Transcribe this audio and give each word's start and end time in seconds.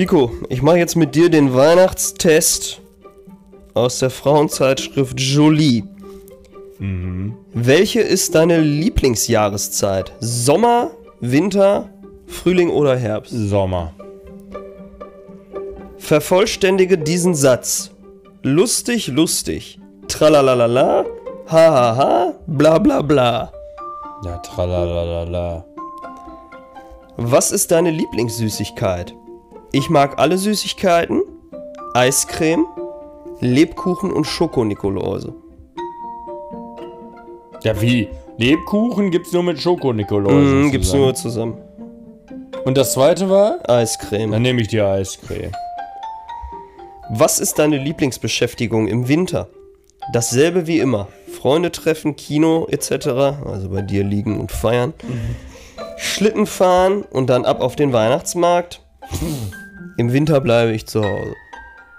Vico, 0.00 0.30
ich 0.48 0.62
mache 0.62 0.78
jetzt 0.78 0.96
mit 0.96 1.14
dir 1.14 1.28
den 1.28 1.54
Weihnachtstest 1.54 2.80
aus 3.74 3.98
der 3.98 4.08
Frauenzeitschrift 4.08 5.20
Jolie. 5.20 5.84
Welche 7.52 8.00
ist 8.00 8.34
deine 8.34 8.60
Lieblingsjahreszeit? 8.60 10.14
Sommer, 10.18 10.92
Winter, 11.20 11.90
Frühling 12.26 12.70
oder 12.70 12.96
Herbst? 12.96 13.30
Sommer. 13.30 13.92
Vervollständige 15.98 16.96
diesen 16.96 17.34
Satz. 17.34 17.90
Lustig, 18.42 19.08
lustig. 19.08 19.78
Tralalala, 20.08 21.04
hahaha, 21.46 22.36
bla 22.46 22.78
bla 22.78 23.02
bla. 23.02 23.52
Ja, 24.24 24.38
tralalala. 24.38 25.66
Was 27.18 27.52
ist 27.52 27.70
deine 27.70 27.90
Lieblingssüßigkeit? 27.90 29.14
Ich 29.72 29.88
mag 29.88 30.18
alle 30.18 30.36
Süßigkeiten, 30.36 31.22
Eiscreme, 31.94 32.66
Lebkuchen 33.40 34.12
und 34.12 34.24
Schoko-Nikoläuse. 34.24 35.32
Ja, 37.62 37.80
wie? 37.80 38.08
Lebkuchen 38.36 39.10
gibt's 39.10 39.32
nur 39.32 39.44
mit 39.44 39.60
Schoko-Nikolaus. 39.60 40.32
Mhm, 40.32 40.70
gibt's 40.72 40.92
nur 40.92 41.14
zusammen. 41.14 41.58
Und 42.64 42.76
das 42.76 42.94
zweite 42.94 43.30
war? 43.30 43.58
Eiscreme. 43.68 44.32
Dann 44.32 44.42
nehme 44.42 44.60
ich 44.60 44.68
die 44.68 44.80
Eiscreme. 44.80 45.52
Was 47.10 47.38
ist 47.38 47.58
deine 47.58 47.78
Lieblingsbeschäftigung 47.78 48.88
im 48.88 49.08
Winter? 49.08 49.48
Dasselbe 50.12 50.66
wie 50.66 50.80
immer. 50.80 51.08
Freunde 51.28 51.70
treffen, 51.70 52.16
Kino 52.16 52.66
etc. 52.70 53.08
Also 53.46 53.68
bei 53.70 53.82
dir 53.82 54.02
liegen 54.02 54.40
und 54.40 54.50
feiern. 54.50 54.94
Schlitten 55.96 56.46
fahren 56.46 57.02
und 57.02 57.28
dann 57.30 57.44
ab 57.44 57.60
auf 57.60 57.76
den 57.76 57.92
Weihnachtsmarkt. 57.92 58.80
Im 60.00 60.14
Winter 60.14 60.40
bleibe 60.40 60.72
ich 60.72 60.86
zu 60.86 61.04
Hause. 61.04 61.34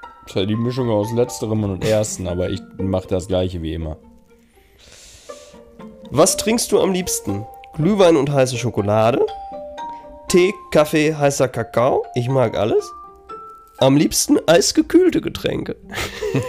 Das 0.02 0.32
ist 0.32 0.36
halt 0.36 0.50
die 0.50 0.56
Mischung 0.56 0.90
aus 0.90 1.14
letzterem 1.14 1.64
und 1.64 1.86
ersten, 1.86 2.28
aber 2.28 2.50
ich 2.50 2.60
mache 2.80 3.08
das 3.08 3.28
gleiche 3.28 3.62
wie 3.62 3.76
immer. 3.76 3.98
Was 6.10 6.36
trinkst 6.36 6.72
du 6.72 6.80
am 6.80 6.94
liebsten? 6.94 7.46
Glühwein 7.76 8.18
und 8.18 8.32
heiße 8.32 8.58
Schokolade? 8.58 9.24
Tee, 10.30 10.52
Kaffee, 10.72 11.14
heißer 11.14 11.48
Kakao? 11.48 12.04
Ich 12.16 12.28
mag 12.28 12.58
alles. 12.58 12.92
Am 13.78 13.96
liebsten 13.96 14.40
eisgekühlte 14.48 15.22
Getränke. 15.22 15.76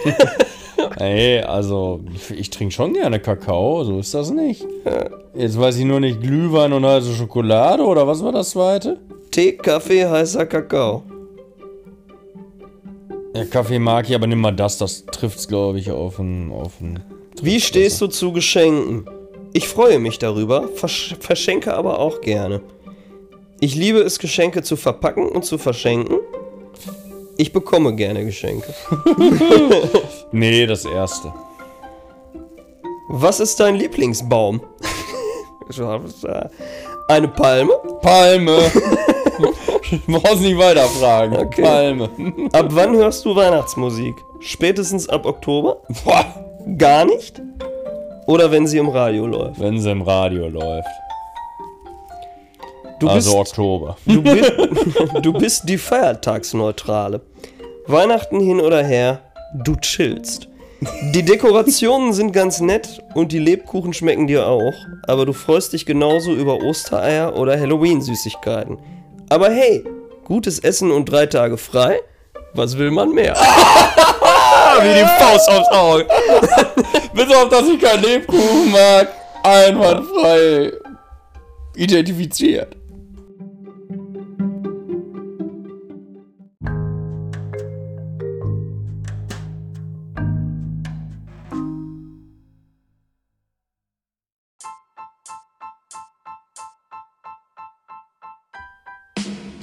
Ey, 0.97 1.41
also 1.41 1.99
ich 2.35 2.49
trinke 2.49 2.73
schon 2.73 2.93
gerne 2.93 3.19
Kakao, 3.19 3.83
so 3.83 3.99
ist 3.99 4.15
das 4.15 4.31
nicht. 4.31 4.65
Jetzt 5.35 5.59
weiß 5.59 5.77
ich 5.77 5.85
nur 5.85 5.99
nicht, 5.99 6.19
Glühwein 6.19 6.73
und 6.73 6.83
heiße 6.83 7.13
Schokolade 7.13 7.83
oder 7.83 8.07
was 8.07 8.23
war 8.23 8.31
das 8.31 8.49
zweite? 8.49 8.97
Tee, 9.29 9.51
Kaffee, 9.51 10.07
heißer 10.07 10.47
Kakao. 10.47 11.03
Ja, 13.33 13.45
Kaffee 13.45 13.79
mag 13.79 14.07
ich, 14.07 14.15
aber 14.15 14.27
nimm 14.27 14.41
mal 14.41 14.51
das, 14.51 14.77
das 14.77 15.05
trifft's 15.07 15.47
glaube 15.47 15.79
ich 15.79 15.91
auf 15.91 16.19
ein, 16.19 16.51
auf 16.51 16.73
Wie 17.41 17.59
stehst 17.59 17.99
du 18.01 18.07
zu 18.07 18.31
Geschenken? 18.31 19.09
Ich 19.53 19.67
freue 19.67 19.99
mich 19.99 20.19
darüber, 20.19 20.67
versch 20.75 21.15
verschenke 21.19 21.73
aber 21.73 21.99
auch 21.99 22.21
gerne. 22.21 22.61
Ich 23.59 23.75
liebe 23.75 23.99
es, 23.99 24.19
Geschenke 24.19 24.61
zu 24.61 24.75
verpacken 24.75 25.29
und 25.29 25.45
zu 25.45 25.57
verschenken. 25.57 26.19
Ich 27.37 27.53
bekomme 27.53 27.95
gerne 27.95 28.25
Geschenke. 28.25 28.73
Nee, 30.35 30.65
das 30.65 30.83
erste. 30.83 31.31
Was 33.07 33.39
ist 33.39 33.59
dein 33.59 33.75
Lieblingsbaum? 33.75 34.61
Eine 37.07 37.27
Palme? 37.27 37.73
Palme. 38.01 38.59
Du 40.07 40.19
brauchst 40.19 40.41
nicht 40.41 40.57
weiterfragen. 40.57 41.37
Okay. 41.37 41.61
Palme. 41.61 42.09
Ab 42.53 42.67
wann 42.69 42.95
hörst 42.95 43.25
du 43.25 43.35
Weihnachtsmusik? 43.35 44.15
Spätestens 44.39 45.07
ab 45.09 45.25
Oktober? 45.25 45.77
Boah, 46.03 46.25
Gar 46.77 47.05
nicht? 47.05 47.41
Oder 48.25 48.51
wenn 48.51 48.67
sie 48.67 48.77
im 48.77 48.89
Radio 48.89 49.27
läuft? 49.27 49.59
wenn 49.59 49.79
sie 49.79 49.91
im 49.91 50.01
Radio 50.01 50.47
läuft. 50.47 50.87
Du 52.99 53.09
also 53.09 53.39
bist, 53.39 53.51
Oktober. 53.51 53.97
du, 54.05 54.21
bist, 54.21 54.53
du 55.21 55.33
bist 55.33 55.67
die 55.67 55.77
Feiertagsneutrale. 55.77 57.21
Weihnachten 57.87 58.39
hin 58.39 58.61
oder 58.61 58.81
her, 58.83 59.19
du 59.53 59.75
chillst. 59.75 60.47
Die 61.13 61.23
Dekorationen 61.23 62.13
sind 62.13 62.31
ganz 62.31 62.61
nett 62.61 63.01
und 63.13 63.31
die 63.31 63.39
Lebkuchen 63.39 63.93
schmecken 63.93 64.27
dir 64.27 64.47
auch, 64.47 64.73
aber 65.07 65.25
du 65.25 65.33
freust 65.33 65.73
dich 65.73 65.85
genauso 65.85 66.33
über 66.33 66.61
Ostereier 66.61 67.37
oder 67.37 67.59
Halloween-Süßigkeiten. 67.59 68.77
Aber 69.33 69.49
hey, 69.49 69.83
gutes 70.25 70.59
Essen 70.59 70.91
und 70.91 71.05
drei 71.05 71.25
Tage 71.25 71.57
frei? 71.57 72.01
Was 72.53 72.77
will 72.77 72.91
man 72.91 73.15
mehr? 73.15 73.33
Wie 74.79 74.93
die 74.93 75.23
Faust 75.23 75.49
aufs 75.49 75.69
Auge. 75.69 76.05
Bis 77.15 77.35
auf, 77.35 77.49
dass 77.49 77.67
ich 77.67 77.81
keinen 77.81 78.03
Lebkuchen 78.03 78.71
mag. 78.71 79.07
Einwandfrei 79.41 80.73
identifiziert. 81.75 82.75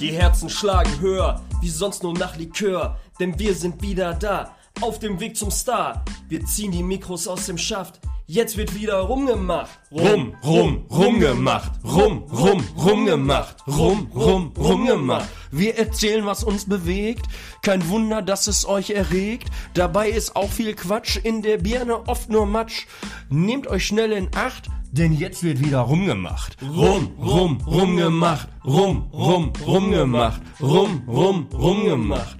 Die 0.01 0.13
Herzen 0.13 0.49
schlagen 0.49 0.99
höher, 0.99 1.41
wie 1.61 1.69
sonst 1.69 2.01
nur 2.01 2.15
nach 2.15 2.35
Likör, 2.35 2.97
denn 3.19 3.37
wir 3.37 3.53
sind 3.53 3.83
wieder 3.83 4.15
da, 4.15 4.55
auf 4.81 4.97
dem 4.97 5.19
Weg 5.19 5.37
zum 5.37 5.51
Star. 5.51 6.03
Wir 6.27 6.43
ziehen 6.43 6.71
die 6.71 6.81
Mikros 6.81 7.27
aus 7.27 7.45
dem 7.45 7.59
Schaft, 7.59 7.99
jetzt 8.25 8.57
wird 8.57 8.73
wieder 8.73 8.95
rumgemacht. 8.95 9.69
Rum, 9.91 10.35
rum, 10.43 10.87
rumgemacht. 10.89 11.71
Rum, 11.83 12.23
rum, 12.31 12.65
rumgemacht. 12.75 13.57
Rum, 13.67 14.09
rum, 14.15 14.51
rumgemacht. 14.57 15.29
Wir 15.51 15.77
erzählen, 15.77 16.25
was 16.25 16.43
uns 16.43 16.65
bewegt. 16.65 17.27
Kein 17.61 17.87
Wunder, 17.87 18.23
dass 18.23 18.47
es 18.47 18.65
euch 18.65 18.89
erregt. 18.89 19.49
Dabei 19.75 20.09
ist 20.09 20.35
auch 20.35 20.49
viel 20.49 20.73
Quatsch. 20.73 21.17
In 21.17 21.43
der 21.43 21.59
Birne 21.59 22.07
oft 22.07 22.27
nur 22.27 22.47
Matsch. 22.47 22.87
Nehmt 23.29 23.67
euch 23.67 23.85
schnell 23.85 24.13
in 24.13 24.29
Acht, 24.33 24.67
denn 24.91 25.13
jetzt 25.13 25.43
wird 25.43 25.59
wieder 25.59 25.79
rumgemacht. 25.79 26.57
Rum, 26.61 27.15
rum, 27.19 27.57
rumgemacht. 27.65 28.49
Rum, 28.63 29.09
rum, 29.13 29.53
rumgemacht. 29.65 30.41
Rum, 30.61 31.03
rum, 31.07 31.47
rumgemacht. 31.53 32.37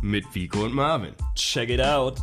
Mit 0.00 0.24
Vico 0.32 0.64
und 0.64 0.74
Marvin. 0.74 1.14
Check 1.34 1.70
it 1.70 1.80
out. 1.80 2.18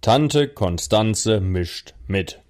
Tante 0.00 0.48
Konstanze 0.48 1.40
mischt 1.40 1.94
mit. 2.08 2.42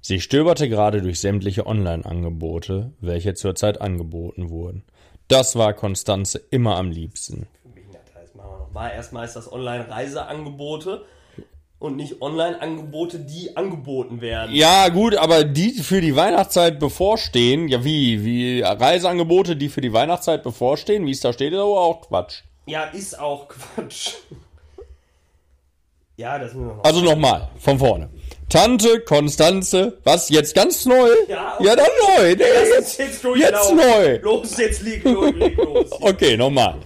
Sie 0.00 0.20
stöberte 0.20 0.68
gerade 0.68 1.02
durch 1.02 1.20
sämtliche 1.20 1.66
Online-Angebote, 1.66 2.92
welche 3.00 3.34
zurzeit 3.34 3.80
angeboten 3.80 4.50
wurden. 4.50 4.84
Das 5.26 5.56
war 5.56 5.74
Konstanze 5.74 6.40
immer 6.50 6.76
am 6.76 6.90
liebsten. 6.90 7.46
Das 8.14 8.34
machen 8.34 8.50
wir 8.50 8.58
noch 8.58 8.72
mal. 8.72 8.90
Erstmal 8.90 9.24
ist 9.24 9.34
das 9.34 9.52
Online-Reiseangebote 9.52 11.04
und 11.78 11.96
nicht 11.96 12.22
Online-Angebote, 12.22 13.20
die 13.20 13.56
angeboten 13.56 14.20
werden. 14.20 14.54
Ja, 14.54 14.88
gut, 14.88 15.16
aber 15.16 15.44
die 15.44 15.72
für 15.72 16.00
die 16.00 16.16
Weihnachtszeit 16.16 16.78
bevorstehen, 16.78 17.68
ja 17.68 17.84
wie, 17.84 18.24
wie 18.24 18.62
Reiseangebote, 18.62 19.56
die 19.56 19.68
für 19.68 19.80
die 19.80 19.92
Weihnachtszeit 19.92 20.42
bevorstehen, 20.42 21.06
wie 21.06 21.12
es 21.12 21.20
da 21.20 21.32
steht, 21.32 21.52
ist 21.52 21.58
aber 21.58 21.80
auch 21.80 22.00
Quatsch. 22.02 22.42
Ja, 22.66 22.84
ist 22.84 23.18
auch 23.18 23.48
Quatsch. 23.48 24.14
Ja, 26.16 26.38
das 26.38 26.52
müssen 26.52 26.68
wir 26.68 26.74
noch. 26.74 26.84
Also 26.84 27.00
nochmal, 27.00 27.48
von 27.58 27.78
vorne. 27.78 28.10
Tante 28.48 29.00
Konstanze, 29.00 29.98
was, 30.04 30.30
jetzt 30.30 30.54
ganz 30.54 30.86
neu? 30.86 31.10
Ja, 31.28 31.58
ja 31.60 31.76
dann 31.76 31.86
neu. 32.16 32.34
Nee, 32.34 32.44
jetzt, 32.76 32.98
jetzt 32.98 33.22
jetzt 33.36 33.74
neu. 33.74 34.18
Los, 34.22 34.56
jetzt 34.56 34.82
leg 34.82 35.04
los, 35.04 35.34
los. 35.56 35.90
Okay, 36.00 36.36
nochmal. 36.38 36.76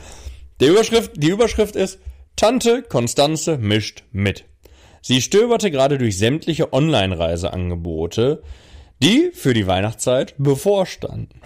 Die 0.61 0.67
Überschrift, 0.67 1.13
die 1.15 1.29
Überschrift 1.29 1.77
ist 1.77 2.01
Tante 2.35 2.83
Konstanze 2.83 3.59
mischt 3.59 4.03
mit. 4.11 4.45
Sie 5.03 5.21
stöberte 5.21 5.71
gerade 5.71 5.99
durch 5.99 6.19
sämtliche 6.19 6.73
Online-Reiseangebote, 6.73 8.43
die 9.01 9.31
für 9.33 9.55
die 9.55 9.67
Weihnachtszeit 9.67 10.35
bevorstanden. 10.39 11.41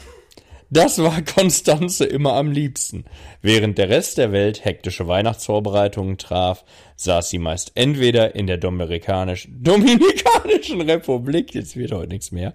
Das 0.69 0.99
war 0.99 1.23
Konstanze 1.23 2.05
immer 2.05 2.33
am 2.33 2.51
liebsten. 2.51 3.05
Während 3.41 3.79
der 3.79 3.89
Rest 3.89 4.19
der 4.19 4.33
Welt 4.33 4.65
hektische 4.65 5.07
Weihnachtsvorbereitungen 5.07 6.19
traf, 6.19 6.65
saß 6.97 7.31
sie 7.31 7.39
meist 7.39 7.73
entweder 7.77 8.35
in 8.35 8.49
der 8.49 8.57
Dominikanisch 8.57 9.49
Dominikanischen 9.51 10.81
Republik, 10.81 11.55
jetzt 11.55 11.77
wird 11.77 11.93
heute 11.93 12.09
nichts 12.09 12.33
mehr, 12.33 12.53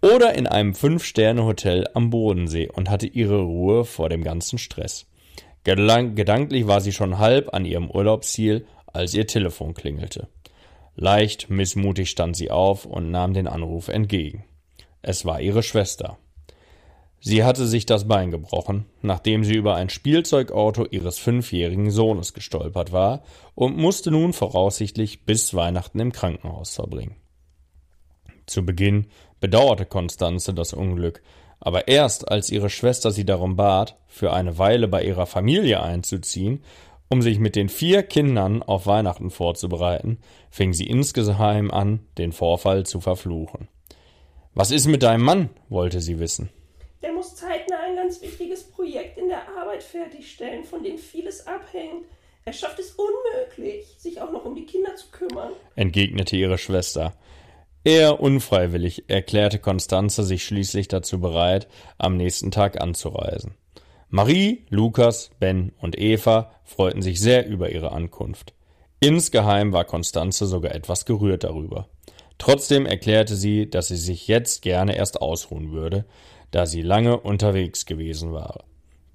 oder 0.00 0.34
in 0.34 0.46
einem 0.46 0.74
Fünf-Sterne-Hotel 0.74 1.88
am 1.92 2.10
Bodensee 2.10 2.68
und 2.68 2.88
hatte 2.88 3.08
ihre 3.08 3.40
Ruhe 3.42 3.84
vor 3.84 4.08
dem 4.08 4.22
ganzen 4.22 4.58
Stress. 4.58 5.06
Gedank 5.64 6.16
gedanklich 6.16 6.68
war 6.68 6.80
sie 6.80 6.92
schon 6.92 7.18
halb 7.18 7.52
an 7.52 7.64
ihrem 7.64 7.90
Urlaubsziel, 7.90 8.64
als 8.86 9.12
ihr 9.12 9.26
Telefon 9.26 9.74
klingelte. 9.74 10.28
Leicht 10.94 11.50
missmutig 11.50 12.10
stand 12.10 12.36
sie 12.36 12.50
auf 12.50 12.86
und 12.86 13.10
nahm 13.10 13.34
den 13.34 13.48
Anruf 13.48 13.88
entgegen. 13.88 14.44
Es 15.02 15.24
war 15.24 15.40
ihre 15.40 15.62
Schwester. 15.62 16.18
Sie 17.22 17.44
hatte 17.44 17.66
sich 17.66 17.84
das 17.84 18.08
Bein 18.08 18.30
gebrochen, 18.30 18.86
nachdem 19.02 19.44
sie 19.44 19.54
über 19.54 19.74
ein 19.74 19.90
Spielzeugauto 19.90 20.86
ihres 20.86 21.18
fünfjährigen 21.18 21.90
Sohnes 21.90 22.32
gestolpert 22.32 22.92
war 22.92 23.22
und 23.54 23.76
musste 23.76 24.10
nun 24.10 24.32
voraussichtlich 24.32 25.26
bis 25.26 25.52
Weihnachten 25.54 26.00
im 26.00 26.12
Krankenhaus 26.12 26.74
verbringen. 26.74 27.16
Zu 28.46 28.64
Beginn 28.64 29.06
bedauerte 29.38 29.84
Konstanze 29.84 30.54
das 30.54 30.72
Unglück, 30.72 31.22
aber 31.60 31.88
erst 31.88 32.30
als 32.30 32.48
ihre 32.48 32.70
Schwester 32.70 33.10
sie 33.10 33.26
darum 33.26 33.54
bat, 33.54 33.98
für 34.06 34.32
eine 34.32 34.56
Weile 34.56 34.88
bei 34.88 35.04
ihrer 35.04 35.26
Familie 35.26 35.82
einzuziehen, 35.82 36.64
um 37.10 37.20
sich 37.20 37.38
mit 37.38 37.54
den 37.54 37.68
vier 37.68 38.02
Kindern 38.02 38.62
auf 38.62 38.86
Weihnachten 38.86 39.30
vorzubereiten, 39.30 40.18
fing 40.50 40.72
sie 40.72 40.86
insgeheim 40.86 41.70
an, 41.70 42.00
den 42.16 42.32
Vorfall 42.32 42.86
zu 42.86 43.00
verfluchen. 43.00 43.68
Was 44.54 44.70
ist 44.70 44.86
mit 44.86 45.02
deinem 45.02 45.24
Mann? 45.24 45.50
wollte 45.68 46.00
sie 46.00 46.18
wissen. 46.18 46.50
Der 47.02 47.12
muss 47.12 47.34
zeitnah 47.34 47.80
ein 47.80 47.96
ganz 47.96 48.20
wichtiges 48.20 48.64
Projekt 48.64 49.16
in 49.16 49.28
der 49.28 49.48
Arbeit 49.56 49.82
fertigstellen, 49.82 50.64
von 50.64 50.82
dem 50.82 50.98
vieles 50.98 51.46
abhängt. 51.46 52.04
Er 52.44 52.52
schafft 52.52 52.78
es 52.78 52.92
unmöglich, 52.92 53.86
sich 53.98 54.20
auch 54.20 54.32
noch 54.32 54.44
um 54.44 54.54
die 54.54 54.66
Kinder 54.66 54.94
zu 54.96 55.06
kümmern, 55.10 55.52
entgegnete 55.76 56.36
ihre 56.36 56.58
Schwester. 56.58 57.14
Eher 57.84 58.20
unfreiwillig 58.20 59.04
erklärte 59.08 59.58
Konstanze 59.58 60.24
sich 60.24 60.44
schließlich 60.44 60.88
dazu 60.88 61.20
bereit, 61.20 61.68
am 61.96 62.16
nächsten 62.16 62.50
Tag 62.50 62.80
anzureisen. 62.80 63.54
Marie, 64.10 64.66
Lukas, 64.68 65.30
Ben 65.38 65.72
und 65.80 65.98
Eva 65.98 66.52
freuten 66.64 67.00
sich 67.00 67.20
sehr 67.20 67.46
über 67.46 67.70
ihre 67.70 67.92
Ankunft. 67.92 68.52
Insgeheim 68.98 69.72
war 69.72 69.84
Konstanze 69.84 70.46
sogar 70.46 70.74
etwas 70.74 71.06
gerührt 71.06 71.44
darüber. 71.44 71.88
Trotzdem 72.36 72.84
erklärte 72.86 73.36
sie, 73.36 73.70
dass 73.70 73.88
sie 73.88 73.96
sich 73.96 74.26
jetzt 74.26 74.62
gerne 74.62 74.96
erst 74.96 75.22
ausruhen 75.22 75.72
würde, 75.72 76.04
da 76.50 76.66
sie 76.66 76.82
lange 76.82 77.18
unterwegs 77.18 77.86
gewesen 77.86 78.32
war. 78.32 78.64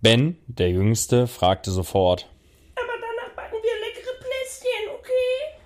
Ben, 0.01 0.37
der 0.47 0.69
Jüngste, 0.69 1.27
fragte 1.27 1.71
sofort 1.71 2.29
aber 2.75 2.93
danach 2.99 3.35
backen 3.35 3.57
wir 3.61 3.87
leckere 3.87 4.13
Plätzchen, 4.19 4.89
okay? 4.99 5.61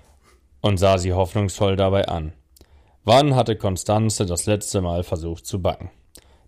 und 0.61 0.77
sah 0.77 0.97
sie 0.97 1.13
hoffnungsvoll 1.13 1.75
dabei 1.75 2.07
an. 2.07 2.33
Wann 3.03 3.35
hatte 3.35 3.55
Konstanze 3.55 4.25
das 4.25 4.45
letzte 4.45 4.81
Mal 4.81 5.03
versucht 5.03 5.45
zu 5.45 5.61
backen? 5.61 5.89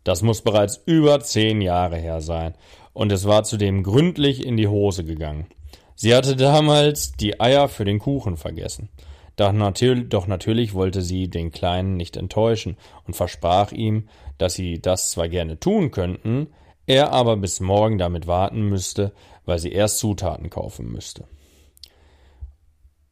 Das 0.04 0.22
muss 0.22 0.42
bereits 0.42 0.82
über 0.86 1.20
zehn 1.20 1.62
Jahre 1.62 1.98
her 1.98 2.22
sein, 2.22 2.56
und 2.94 3.12
es 3.12 3.26
war 3.26 3.44
zudem 3.44 3.84
gründlich 3.84 4.46
in 4.46 4.58
die 4.58 4.68
Hose 4.68 5.04
gegangen. 5.04 5.48
Sie 5.96 6.14
hatte 6.14 6.36
damals 6.36 7.14
die 7.14 7.40
Eier 7.40 7.70
für 7.70 7.86
den 7.86 8.00
Kuchen 8.00 8.36
vergessen. 8.36 8.90
Doch, 9.36 9.52
natür 9.52 9.96
doch 9.96 10.28
natürlich 10.28 10.74
wollte 10.74 11.02
sie 11.02 11.30
den 11.30 11.52
Kleinen 11.52 11.98
nicht 11.98 12.18
enttäuschen 12.18 12.78
und 13.06 13.16
versprach 13.16 13.72
ihm, 13.72 14.10
dass 14.38 14.54
sie 14.54 14.82
das 14.82 15.12
zwar 15.12 15.30
gerne 15.30 15.60
tun 15.60 15.92
könnten, 15.92 16.48
er 16.86 17.12
aber 17.12 17.38
bis 17.38 17.60
morgen 17.60 17.98
damit 17.98 18.28
warten 18.28 18.64
müsste, 18.64 19.14
weil 19.46 19.60
sie 19.60 19.72
erst 19.72 20.00
Zutaten 20.00 20.50
kaufen 20.50 20.92
müsste. 20.92 21.28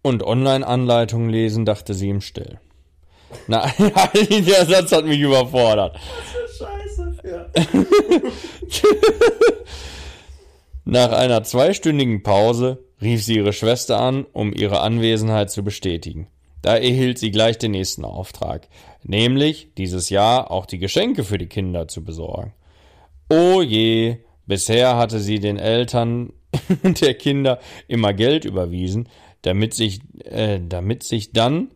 Und 0.02 0.24
Online-Anleitungen 0.24 1.30
lesen, 1.30 1.66
dachte 1.66 1.94
sie 1.94 2.10
im 2.10 2.22
Still. 2.22 2.60
Nein, 3.48 3.72
der 4.30 4.66
Satz 4.66 4.92
hat 4.92 5.06
mich 5.06 5.20
überfordert. 5.20 6.00
Scheiße, 6.58 7.18
ja. 7.24 7.48
Nach 10.86 11.12
einer 11.12 11.44
zweistündigen 11.44 12.24
Pause 12.24 12.89
rief 13.02 13.24
sie 13.24 13.36
ihre 13.36 13.54
Schwester 13.54 14.00
an, 14.00 14.26
um 14.34 14.54
ihre 14.54 14.82
Anwesenheit 14.82 15.52
zu 15.52 15.64
bestätigen. 15.64 16.28
Da 16.62 16.76
erhielt 16.76 17.18
sie 17.18 17.32
gleich 17.32 17.58
den 17.58 17.72
nächsten 17.72 18.04
Auftrag, 18.04 18.68
nämlich 19.04 19.70
dieses 19.78 20.10
Jahr 20.10 20.52
auch 20.52 20.66
die 20.66 20.80
Geschenke 20.80 21.24
für 21.24 21.38
die 21.38 21.48
Kinder 21.48 21.88
zu 21.88 22.04
besorgen. 22.04 22.54
Oh 23.30 23.62
je, 23.62 24.18
bisher 24.46 24.98
hatte 24.98 25.20
sie 25.20 25.40
den 25.40 25.58
Eltern 25.58 26.34
der 26.84 27.14
Kinder 27.14 27.60
immer 27.88 28.14
Geld 28.14 28.44
überwiesen, 28.44 29.08
damit 29.42 29.74
sich, 29.74 30.02
äh, 30.26 30.60
damit 30.62 31.04
sich 31.04 31.32
dann 31.32 31.70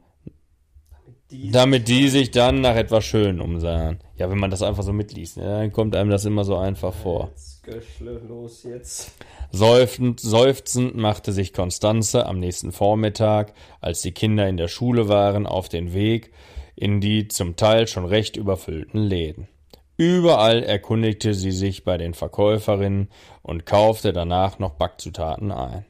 damit 1.33 1.87
die 1.87 2.09
sich 2.09 2.31
dann 2.31 2.61
nach 2.61 2.75
etwas 2.75 3.05
Schön 3.05 3.41
umsahen. 3.41 3.99
Ja, 4.15 4.29
wenn 4.29 4.37
man 4.37 4.51
das 4.51 4.61
einfach 4.61 4.83
so 4.83 4.93
mitliest, 4.93 5.37
ne, 5.37 5.43
dann 5.43 5.71
kommt 5.71 5.95
einem 5.95 6.11
das 6.11 6.25
immer 6.25 6.43
so 6.43 6.55
einfach 6.55 6.93
vor. 6.93 7.31
Göschle, 7.63 8.21
los 8.27 8.63
jetzt. 8.63 9.11
Seufzend, 9.51 10.19
seufzend 10.19 10.95
machte 10.95 11.31
sich 11.31 11.53
Konstanze 11.53 12.25
am 12.25 12.39
nächsten 12.39 12.71
Vormittag, 12.71 13.53
als 13.81 14.01
die 14.01 14.11
Kinder 14.11 14.47
in 14.47 14.57
der 14.57 14.67
Schule 14.67 15.07
waren, 15.07 15.47
auf 15.47 15.69
den 15.69 15.93
Weg 15.93 16.31
in 16.75 17.01
die 17.01 17.27
zum 17.27 17.55
Teil 17.55 17.87
schon 17.87 18.05
recht 18.05 18.35
überfüllten 18.35 19.01
Läden. 19.01 19.47
Überall 19.95 20.63
erkundigte 20.63 21.33
sie 21.33 21.51
sich 21.51 21.83
bei 21.83 21.97
den 21.97 22.13
Verkäuferinnen 22.13 23.09
und 23.41 23.65
kaufte 23.65 24.11
danach 24.11 24.59
noch 24.59 24.73
Backzutaten 24.73 25.51
ein. 25.51 25.85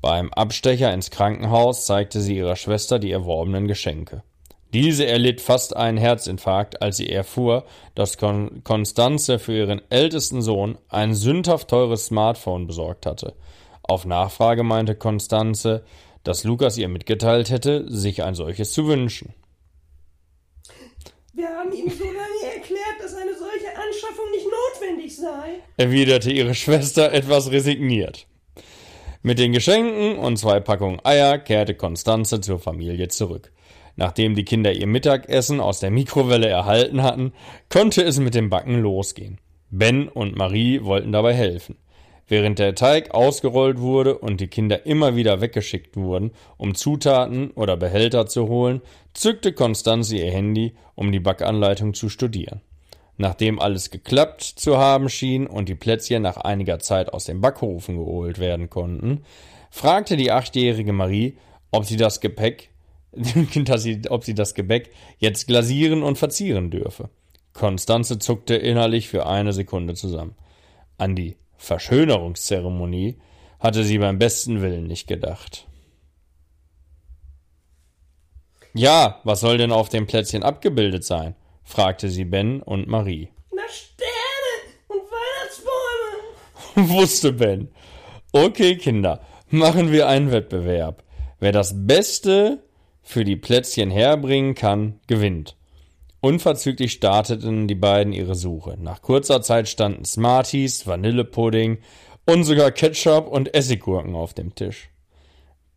Beim 0.00 0.32
Abstecher 0.32 0.92
ins 0.92 1.10
Krankenhaus 1.10 1.86
zeigte 1.86 2.20
sie 2.20 2.36
ihrer 2.36 2.56
Schwester 2.56 2.98
die 2.98 3.12
erworbenen 3.12 3.68
Geschenke. 3.68 4.22
Diese 4.74 5.06
erlitt 5.06 5.40
fast 5.40 5.76
einen 5.76 5.98
Herzinfarkt, 5.98 6.82
als 6.82 6.96
sie 6.96 7.08
erfuhr, 7.08 7.64
dass 7.94 8.18
Kon 8.18 8.64
Konstanze 8.64 9.38
für 9.38 9.56
ihren 9.56 9.80
ältesten 9.88 10.42
Sohn 10.42 10.78
ein 10.88 11.14
sündhaft 11.14 11.68
teures 11.68 12.06
Smartphone 12.06 12.66
besorgt 12.66 13.06
hatte. 13.06 13.34
Auf 13.84 14.04
Nachfrage 14.04 14.64
meinte 14.64 14.96
Konstanze, 14.96 15.84
dass 16.24 16.42
Lukas 16.42 16.76
ihr 16.76 16.88
mitgeteilt 16.88 17.50
hätte, 17.50 17.84
sich 17.88 18.24
ein 18.24 18.34
solches 18.34 18.72
zu 18.72 18.88
wünschen. 18.88 19.32
Wir 21.34 21.48
haben 21.50 21.70
ihm 21.70 21.88
so 21.88 22.06
lange 22.06 22.54
erklärt, 22.54 22.98
dass 23.00 23.14
eine 23.14 23.32
solche 23.32 23.68
Anschaffung 23.68 24.28
nicht 24.32 24.46
notwendig 24.46 25.16
sei. 25.16 25.60
erwiderte 25.76 26.32
ihre 26.32 26.56
Schwester 26.56 27.12
etwas 27.12 27.52
resigniert. 27.52 28.26
Mit 29.22 29.38
den 29.38 29.52
Geschenken 29.52 30.18
und 30.18 30.36
zwei 30.36 30.58
Packungen 30.58 31.00
Eier 31.04 31.38
kehrte 31.38 31.76
Konstanze 31.76 32.40
zur 32.40 32.58
Familie 32.58 33.06
zurück. 33.06 33.53
Nachdem 33.96 34.34
die 34.34 34.44
Kinder 34.44 34.72
ihr 34.72 34.86
Mittagessen 34.86 35.60
aus 35.60 35.80
der 35.80 35.90
Mikrowelle 35.90 36.48
erhalten 36.48 37.02
hatten, 37.02 37.32
konnte 37.68 38.02
es 38.02 38.18
mit 38.18 38.34
dem 38.34 38.50
Backen 38.50 38.80
losgehen. 38.80 39.38
Ben 39.70 40.08
und 40.08 40.36
Marie 40.36 40.82
wollten 40.82 41.12
dabei 41.12 41.34
helfen. 41.34 41.76
Während 42.26 42.58
der 42.58 42.74
Teig 42.74 43.12
ausgerollt 43.12 43.80
wurde 43.80 44.16
und 44.16 44.40
die 44.40 44.48
Kinder 44.48 44.86
immer 44.86 45.14
wieder 45.14 45.40
weggeschickt 45.40 45.96
wurden, 45.96 46.30
um 46.56 46.74
Zutaten 46.74 47.50
oder 47.50 47.76
Behälter 47.76 48.26
zu 48.26 48.48
holen, 48.48 48.80
zückte 49.12 49.52
Konstanze 49.52 50.16
ihr 50.16 50.30
Handy, 50.30 50.74
um 50.94 51.12
die 51.12 51.20
Backanleitung 51.20 51.92
zu 51.92 52.08
studieren. 52.08 52.62
Nachdem 53.16 53.60
alles 53.60 53.90
geklappt 53.90 54.42
zu 54.42 54.78
haben 54.78 55.08
schien 55.08 55.46
und 55.46 55.68
die 55.68 55.74
Plätzchen 55.74 56.22
nach 56.22 56.38
einiger 56.38 56.78
Zeit 56.78 57.12
aus 57.12 57.26
dem 57.26 57.40
Backofen 57.40 57.96
geholt 57.96 58.38
werden 58.38 58.70
konnten, 58.70 59.24
fragte 59.70 60.16
die 60.16 60.32
achtjährige 60.32 60.92
Marie, 60.92 61.36
ob 61.70 61.84
sie 61.84 61.96
das 61.96 62.20
Gepäck, 62.20 62.70
dass 63.64 63.82
sie, 63.82 64.02
ob 64.08 64.24
sie 64.24 64.34
das 64.34 64.54
Gebäck 64.54 64.90
jetzt 65.18 65.46
glasieren 65.46 66.02
und 66.02 66.18
verzieren 66.18 66.70
dürfe. 66.70 67.10
Konstanze 67.52 68.18
zuckte 68.18 68.56
innerlich 68.56 69.08
für 69.08 69.26
eine 69.26 69.52
Sekunde 69.52 69.94
zusammen. 69.94 70.34
An 70.98 71.14
die 71.14 71.36
Verschönerungszeremonie 71.56 73.18
hatte 73.60 73.84
sie 73.84 73.98
beim 73.98 74.18
besten 74.18 74.60
Willen 74.60 74.86
nicht 74.86 75.06
gedacht. 75.06 75.66
Ja, 78.74 79.20
was 79.22 79.40
soll 79.40 79.56
denn 79.56 79.70
auf 79.70 79.88
dem 79.88 80.06
Plätzchen 80.06 80.42
abgebildet 80.42 81.04
sein? 81.04 81.36
fragte 81.62 82.10
sie 82.10 82.24
Ben 82.24 82.60
und 82.60 82.88
Marie. 82.88 83.28
Na, 83.54 83.62
Sterne 83.68 84.10
und 84.88 84.98
Weihnachtsbäume. 84.98 86.88
Wusste 86.90 87.32
Ben. 87.32 87.68
Okay, 88.32 88.76
Kinder, 88.76 89.20
machen 89.48 89.92
wir 89.92 90.08
einen 90.08 90.32
Wettbewerb. 90.32 91.04
Wer 91.38 91.52
das 91.52 91.86
Beste 91.86 92.63
für 93.04 93.24
die 93.24 93.36
Plätzchen 93.36 93.90
herbringen 93.90 94.54
kann, 94.54 94.98
gewinnt. 95.06 95.56
Unverzüglich 96.20 96.92
starteten 96.92 97.68
die 97.68 97.74
beiden 97.74 98.14
ihre 98.14 98.34
Suche. 98.34 98.76
Nach 98.80 99.02
kurzer 99.02 99.42
Zeit 99.42 99.68
standen 99.68 100.06
Smarties, 100.06 100.86
Vanillepudding 100.86 101.78
und 102.24 102.44
sogar 102.44 102.70
Ketchup 102.70 103.28
und 103.28 103.54
Essiggurken 103.54 104.14
auf 104.14 104.32
dem 104.32 104.54
Tisch. 104.54 104.88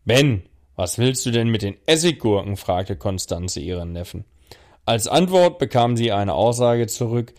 Ben, 0.06 0.44
was 0.78 0.98
willst 0.98 1.26
du 1.26 1.32
denn 1.32 1.50
mit 1.50 1.64
den 1.64 1.76
Essiggurken? 1.86 2.56
fragte 2.56 2.96
Konstanze 2.96 3.60
ihren 3.60 3.92
Neffen. 3.92 4.24
Als 4.86 5.10
Antwort 5.10 5.60
bekam 5.60 5.98
sie 5.98 6.14
eine 6.14 6.34
Aussage 6.34 6.88
zurück, 6.88 7.34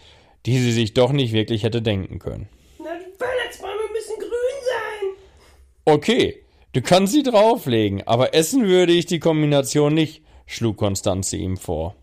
die 0.44 0.58
sie 0.58 0.72
sich 0.72 0.92
doch 0.92 1.12
nicht 1.12 1.32
wirklich 1.32 1.62
hätte 1.62 1.80
denken 1.80 2.18
können. 2.18 2.50
Na, 2.78 2.90
die 2.94 3.18
Weihnachtsbäume 3.18 3.90
müssen 3.94 4.18
grün 4.18 4.58
sein. 4.66 5.16
Okay, 5.86 6.42
du 6.72 6.82
kannst 6.82 7.12
sie 7.12 7.22
drauflegen, 7.22 8.06
aber 8.06 8.34
essen 8.34 8.66
würde 8.66 8.92
ich 8.92 9.06
die 9.06 9.18
Kombination 9.18 9.94
nicht, 9.94 10.22
schlug 10.46 10.76
Konstanze 10.76 11.36
ihm 11.36 11.56
vor. 11.56 11.94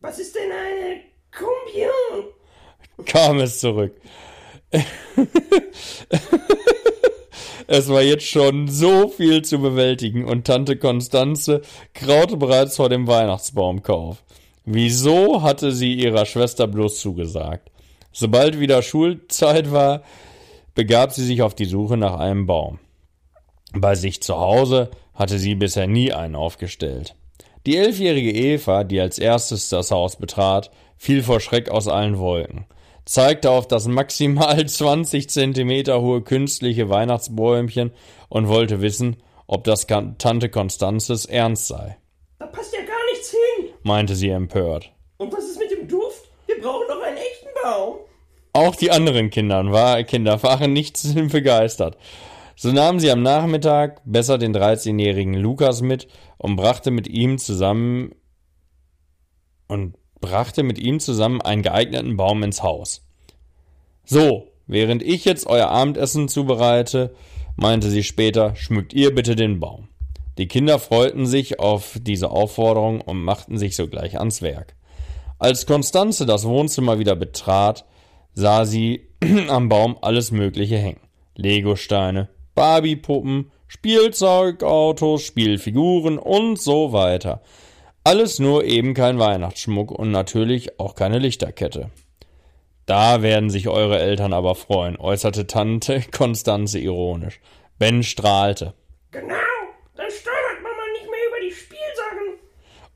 Was 0.00 0.18
ist 0.18 0.34
denn 0.34 0.50
eine 0.50 1.00
Kombion? 1.30 2.34
kam 3.06 3.40
es 3.40 3.60
zurück. 3.60 3.94
Es 7.66 7.88
war 7.88 8.02
jetzt 8.02 8.26
schon 8.26 8.68
so 8.68 9.08
viel 9.08 9.42
zu 9.42 9.58
bewältigen 9.58 10.26
und 10.26 10.46
Tante 10.46 10.76
Konstanze 10.76 11.62
kraute 11.94 12.36
bereits 12.36 12.76
vor 12.76 12.90
dem 12.90 13.06
Weihnachtsbaumkauf. 13.06 14.22
Wieso 14.66 15.42
hatte 15.42 15.72
sie 15.72 15.94
ihrer 15.94 16.26
Schwester 16.26 16.66
bloß 16.66 17.00
zugesagt? 17.00 17.70
Sobald 18.12 18.60
wieder 18.60 18.82
Schulzeit 18.82 19.72
war, 19.72 20.02
begab 20.74 21.12
sie 21.12 21.24
sich 21.24 21.42
auf 21.42 21.54
die 21.54 21.64
Suche 21.64 21.96
nach 21.96 22.18
einem 22.18 22.46
Baum. 22.46 22.78
Bei 23.76 23.96
sich 23.96 24.22
zu 24.22 24.38
Hause 24.38 24.90
hatte 25.14 25.38
sie 25.38 25.56
bisher 25.56 25.88
nie 25.88 26.12
einen 26.12 26.36
aufgestellt. 26.36 27.16
Die 27.66 27.76
elfjährige 27.76 28.30
Eva, 28.30 28.84
die 28.84 29.00
als 29.00 29.18
erstes 29.18 29.68
das 29.68 29.90
Haus 29.90 30.16
betrat, 30.16 30.70
fiel 30.96 31.22
vor 31.22 31.40
Schreck 31.40 31.70
aus 31.70 31.88
allen 31.88 32.18
Wolken, 32.18 32.66
zeigte 33.04 33.50
auf 33.50 33.66
das 33.66 33.88
maximal 33.88 34.64
20 34.66 35.28
Zentimeter 35.28 36.00
hohe 36.00 36.22
künstliche 36.22 36.88
Weihnachtsbäumchen 36.88 37.92
und 38.28 38.48
wollte 38.48 38.80
wissen, 38.80 39.16
ob 39.46 39.64
das 39.64 39.86
Tante 39.86 40.48
Konstanzes 40.50 41.26
ernst 41.26 41.66
sei. 41.66 41.96
Da 42.38 42.46
passt 42.46 42.72
ja 42.74 42.80
gar 42.80 43.04
nichts 43.10 43.30
hin, 43.30 43.70
meinte 43.82 44.14
sie 44.14 44.28
empört. 44.28 44.92
Und 45.18 45.32
was 45.32 45.44
ist 45.44 45.58
mit 45.58 45.70
dem 45.70 45.88
Duft? 45.88 46.24
Wir 46.46 46.60
brauchen 46.60 46.86
doch 46.88 47.02
einen 47.02 47.16
echten 47.16 47.48
Baum. 47.62 47.96
Auch 48.52 48.76
die 48.76 48.90
anderen 48.90 49.30
Kinder, 49.30 49.64
war, 49.72 50.02
Kinder 50.04 50.40
waren 50.44 50.72
nicht 50.72 50.98
begeistert. 51.32 51.96
So 52.56 52.72
nahm 52.72 53.00
sie 53.00 53.10
am 53.10 53.22
Nachmittag 53.22 54.00
besser 54.04 54.38
den 54.38 54.54
13-jährigen 54.54 55.34
Lukas 55.34 55.82
mit 55.82 56.08
und 56.38 56.56
brachte 56.56 56.90
mit 56.90 57.08
ihm 57.08 57.38
zusammen 57.38 58.14
und 59.66 59.96
brachte 60.20 60.62
mit 60.62 60.78
ihm 60.78 61.00
zusammen 61.00 61.42
einen 61.42 61.62
geeigneten 61.62 62.16
Baum 62.16 62.42
ins 62.42 62.62
Haus. 62.62 63.06
So, 64.04 64.48
während 64.66 65.02
ich 65.02 65.24
jetzt 65.24 65.46
euer 65.46 65.68
Abendessen 65.68 66.28
zubereite, 66.28 67.14
meinte 67.56 67.90
sie 67.90 68.02
später, 68.02 68.54
schmückt 68.56 68.92
ihr 68.92 69.14
bitte 69.14 69.36
den 69.36 69.60
Baum. 69.60 69.88
Die 70.38 70.48
Kinder 70.48 70.78
freuten 70.78 71.26
sich 71.26 71.60
auf 71.60 71.98
diese 72.00 72.30
Aufforderung 72.30 73.00
und 73.00 73.22
machten 73.22 73.58
sich 73.58 73.76
sogleich 73.76 74.18
ans 74.18 74.42
Werk. 74.42 74.74
Als 75.38 75.66
Konstanze 75.66 76.26
das 76.26 76.44
Wohnzimmer 76.44 76.98
wieder 76.98 77.16
betrat, 77.16 77.84
sah 78.32 78.64
sie 78.64 79.08
am 79.48 79.68
Baum 79.68 79.96
alles 80.00 80.30
Mögliche 80.30 80.78
hängen. 80.78 81.00
Legosteine, 81.36 82.28
Barbiepuppen, 82.54 83.50
Spielzeugautos, 83.66 85.22
Spielfiguren 85.22 86.18
und 86.18 86.60
so 86.60 86.92
weiter. 86.92 87.42
Alles 88.04 88.38
nur 88.38 88.64
eben 88.64 88.94
kein 88.94 89.18
Weihnachtsschmuck 89.18 89.90
und 89.90 90.10
natürlich 90.10 90.78
auch 90.78 90.94
keine 90.94 91.18
Lichterkette. 91.18 91.90
Da 92.86 93.22
werden 93.22 93.48
sich 93.48 93.68
eure 93.68 93.98
Eltern 93.98 94.32
aber 94.34 94.54
freuen, 94.54 94.98
äußerte 94.98 95.46
Tante 95.46 96.02
Konstanze 96.16 96.78
ironisch. 96.78 97.40
Ben 97.78 98.02
strahlte. 98.02 98.74
Genau, 99.10 99.34
dann 99.96 100.10
steuert 100.10 100.62
Mama 100.62 100.82
nicht 100.92 101.10
mehr 101.10 101.28
über 101.28 101.40
die 101.42 101.50
Spielsachen. 101.50 102.38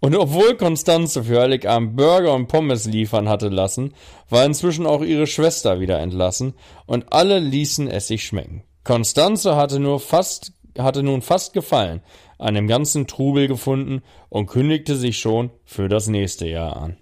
Und 0.01 0.15
obwohl 0.15 0.57
Konstanze 0.57 1.25
für 1.25 1.41
Heiligabend 1.41 1.97
Burger 1.97 2.35
und 2.35 2.49
Pommes 2.49 2.85
liefern 2.85 3.29
hatte 3.29 3.49
lassen, 3.49 3.95
war 4.29 4.45
inzwischen 4.45 4.87
auch 4.87 5.03
ihre 5.03 5.27
Schwester 5.27 5.81
wieder 5.81 5.99
entlassen 6.01 6.55
und 6.87 7.13
alle 7.13 7.39
ließen 7.39 7.89
es 7.89 8.09
sich 8.09 8.25
schmecken. 8.25 8.63
Konstanze 8.85 9.57
hatte 9.57 9.81
nur 9.81 10.01
fast, 10.01 10.53
hatte 10.79 11.03
nun 11.03 11.23
fast 11.23 11.53
Gefallen 11.53 12.03
an 12.39 12.55
dem 12.55 12.69
ganzen 12.69 13.07
Trubel 13.07 13.49
gefunden 13.49 14.03
und 14.29 14.47
kündigte 14.47 14.97
sich 14.97 15.19
schon 15.19 15.51
für 15.65 15.89
das 15.89 16.09
nächste 16.09 16.47
Jahr 16.47 16.77
an. 16.77 16.97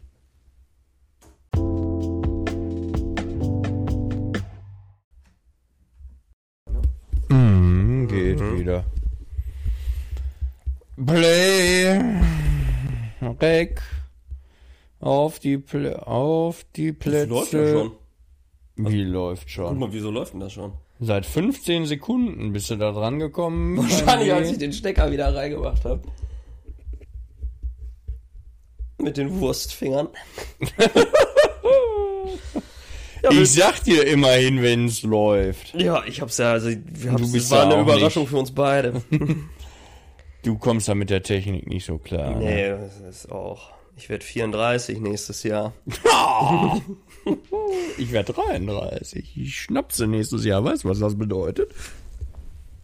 Mm, 7.28 8.06
geht 8.08 8.40
mhm. 8.40 8.58
wieder. 8.58 8.84
Play. 11.04 12.00
Weg. 13.38 13.82
Auf 14.98 15.38
die, 15.38 15.58
Pl 15.58 15.94
auf 15.96 16.64
die 16.74 16.92
Plätze. 16.92 17.28
Das 17.28 17.28
läuft 17.28 17.52
ja 17.52 17.72
schon. 17.72 17.92
Wie 18.76 19.02
also, 19.02 19.12
läuft 19.12 19.50
schon? 19.50 19.68
Guck 19.68 19.78
mal, 19.78 19.92
wieso 19.92 20.10
läuft 20.10 20.32
denn 20.32 20.40
das 20.40 20.52
schon? 20.52 20.72
Seit 20.98 21.26
15 21.26 21.84
Sekunden 21.84 22.52
bist 22.52 22.70
du 22.70 22.76
da 22.76 22.90
dran 22.90 23.18
gekommen. 23.18 23.76
Wahrscheinlich, 23.82 24.32
als 24.32 24.50
ich 24.50 24.58
den 24.58 24.72
Stecker 24.72 25.10
wieder 25.10 25.34
reingemacht 25.34 25.84
habe. 25.84 26.00
Mit 28.98 29.18
den 29.18 29.38
Wurstfingern. 29.40 30.08
ja, 33.22 33.30
ich 33.30 33.52
sag 33.52 33.84
dir 33.84 34.06
immerhin, 34.06 34.62
wenn's 34.62 35.02
läuft. 35.02 35.74
Ja, 35.74 36.02
ich 36.06 36.22
hab's 36.22 36.38
ja, 36.38 36.52
also, 36.52 36.70
wir 36.70 37.12
hab's, 37.12 37.30
das 37.30 37.50
war 37.50 37.70
eine 37.70 37.82
Überraschung 37.82 38.22
nicht. 38.22 38.30
für 38.30 38.38
uns 38.38 38.52
beide. 38.52 39.02
du 40.44 40.56
kommst 40.56 40.88
da 40.88 40.94
mit 40.94 41.10
der 41.10 41.22
Technik 41.22 41.68
nicht 41.68 41.84
so 41.84 41.98
klar. 41.98 42.36
Nee, 42.36 42.70
ne? 42.70 42.90
das 43.02 43.16
ist 43.16 43.30
auch. 43.30 43.70
Ich 43.98 44.08
werde 44.08 44.24
34 44.24 44.98
nächstes 45.00 45.42
Jahr. 45.42 45.74
ich 47.98 48.12
werde 48.12 48.32
33. 48.32 49.36
Ich 49.36 49.60
schnapse 49.60 50.06
nächstes 50.06 50.44
Jahr. 50.44 50.64
Weißt 50.64 50.84
du, 50.84 50.88
was 50.88 50.98
das 50.98 51.16
bedeutet? 51.16 51.74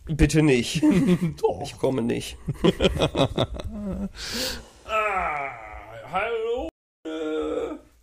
Bitte 0.07 0.43
nicht. 0.43 0.83
Doch. 1.43 1.63
Ich 1.63 1.79
komme 1.79 2.03
nicht. 2.03 2.37
ah, 4.85 5.51
hallo. 6.11 6.69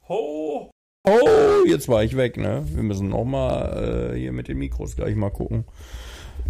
ho. 0.08 0.72
Oh, 1.06 1.66
jetzt 1.68 1.88
war 1.88 2.04
ich 2.04 2.16
weg, 2.16 2.38
ne? 2.38 2.64
Wir 2.74 2.84
müssen 2.84 3.10
nochmal 3.10 4.14
äh, 4.14 4.20
hier 4.20 4.32
mit 4.32 4.48
den 4.48 4.58
Mikros 4.58 4.96
gleich 4.96 5.16
mal 5.16 5.30
gucken. 5.30 5.66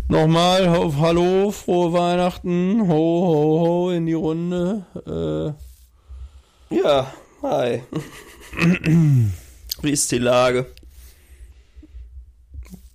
Nochmal 0.08 0.68
auf 0.68 0.98
Hallo, 0.98 1.52
frohe 1.52 1.94
Weihnachten. 1.94 2.88
Ho, 2.88 2.94
ho, 2.94 3.60
ho 3.60 3.90
in 3.92 4.06
die 4.06 4.14
Runde. 4.14 5.56
Äh, 6.70 6.76
ja, 6.76 7.14
hi. 7.42 7.84
Wie 9.82 9.92
ist 9.92 10.12
die 10.12 10.18
Lage? 10.18 10.66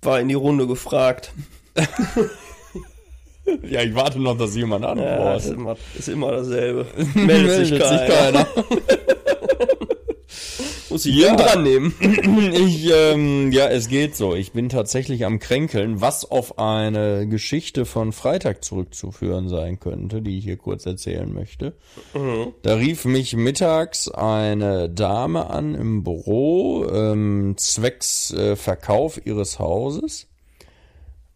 War 0.01 0.19
in 0.19 0.27
die 0.27 0.35
Runde 0.35 0.67
gefragt. 0.67 1.31
ja, 3.63 3.81
ich 3.81 3.95
warte 3.95 4.19
noch, 4.19 4.37
dass 4.37 4.55
jemand 4.55 4.85
antwortet. 4.85 5.19
Ja, 5.19 5.35
ist, 5.35 5.47
immer, 5.47 5.77
ist 5.97 6.09
immer 6.09 6.31
dasselbe. 6.31 6.85
Meldet, 7.13 7.25
Meldet 7.25 7.67
sich 7.67 7.79
keiner. 7.79 7.97
Sich 7.99 8.07
keiner. 8.15 8.47
Muss 10.95 11.05
ich 11.05 11.15
ja. 11.17 11.35
dran 11.35 11.63
nehmen. 11.63 11.93
ich, 12.53 12.89
ähm, 12.89 13.51
ja, 13.51 13.67
es 13.67 13.89
geht 13.89 14.15
so. 14.15 14.33
Ich 14.33 14.53
bin 14.53 14.69
tatsächlich 14.69 15.25
am 15.25 15.39
Kränkeln, 15.39 15.99
was 15.99 16.23
auf 16.23 16.57
eine 16.57 17.27
Geschichte 17.27 17.83
von 17.83 18.13
Freitag 18.13 18.63
zurückzuführen 18.63 19.49
sein 19.49 19.77
könnte, 19.81 20.21
die 20.21 20.37
ich 20.37 20.45
hier 20.45 20.55
kurz 20.55 20.85
erzählen 20.85 21.33
möchte. 21.33 21.75
Mhm. 22.13 22.53
Da 22.61 22.75
rief 22.75 23.03
mich 23.03 23.35
mittags 23.35 24.07
eine 24.07 24.89
Dame 24.89 25.49
an 25.49 25.75
im 25.75 26.05
Büro, 26.05 26.85
ähm, 26.89 27.55
zwecks 27.57 28.31
äh, 28.31 28.55
Verkauf 28.55 29.19
ihres 29.25 29.59
Hauses. 29.59 30.29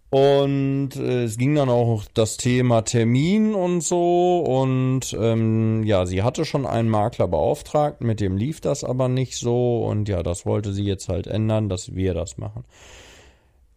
Und 0.09 0.95
äh, 0.95 1.23
es 1.23 1.37
ging 1.37 1.53
dann 1.53 1.69
auch 1.69 2.05
das 2.13 2.37
Thema 2.37 2.81
Termin 2.81 3.53
und 3.53 3.81
so. 3.81 4.39
Und 4.39 5.15
ähm, 5.19 5.83
ja, 5.83 6.05
sie 6.05 6.23
hatte 6.23 6.45
schon 6.45 6.65
einen 6.65 6.89
Makler 6.89 7.27
beauftragt, 7.27 8.01
mit 8.01 8.19
dem 8.19 8.35
lief 8.35 8.59
das 8.59 8.83
aber 8.83 9.07
nicht 9.07 9.37
so. 9.37 9.85
Und 9.85 10.09
ja, 10.09 10.23
das 10.23 10.45
wollte 10.45 10.73
sie 10.73 10.85
jetzt 10.85 11.09
halt 11.09 11.27
ändern, 11.27 11.69
dass 11.69 11.93
wir 11.93 12.15
das 12.15 12.37
machen. 12.37 12.63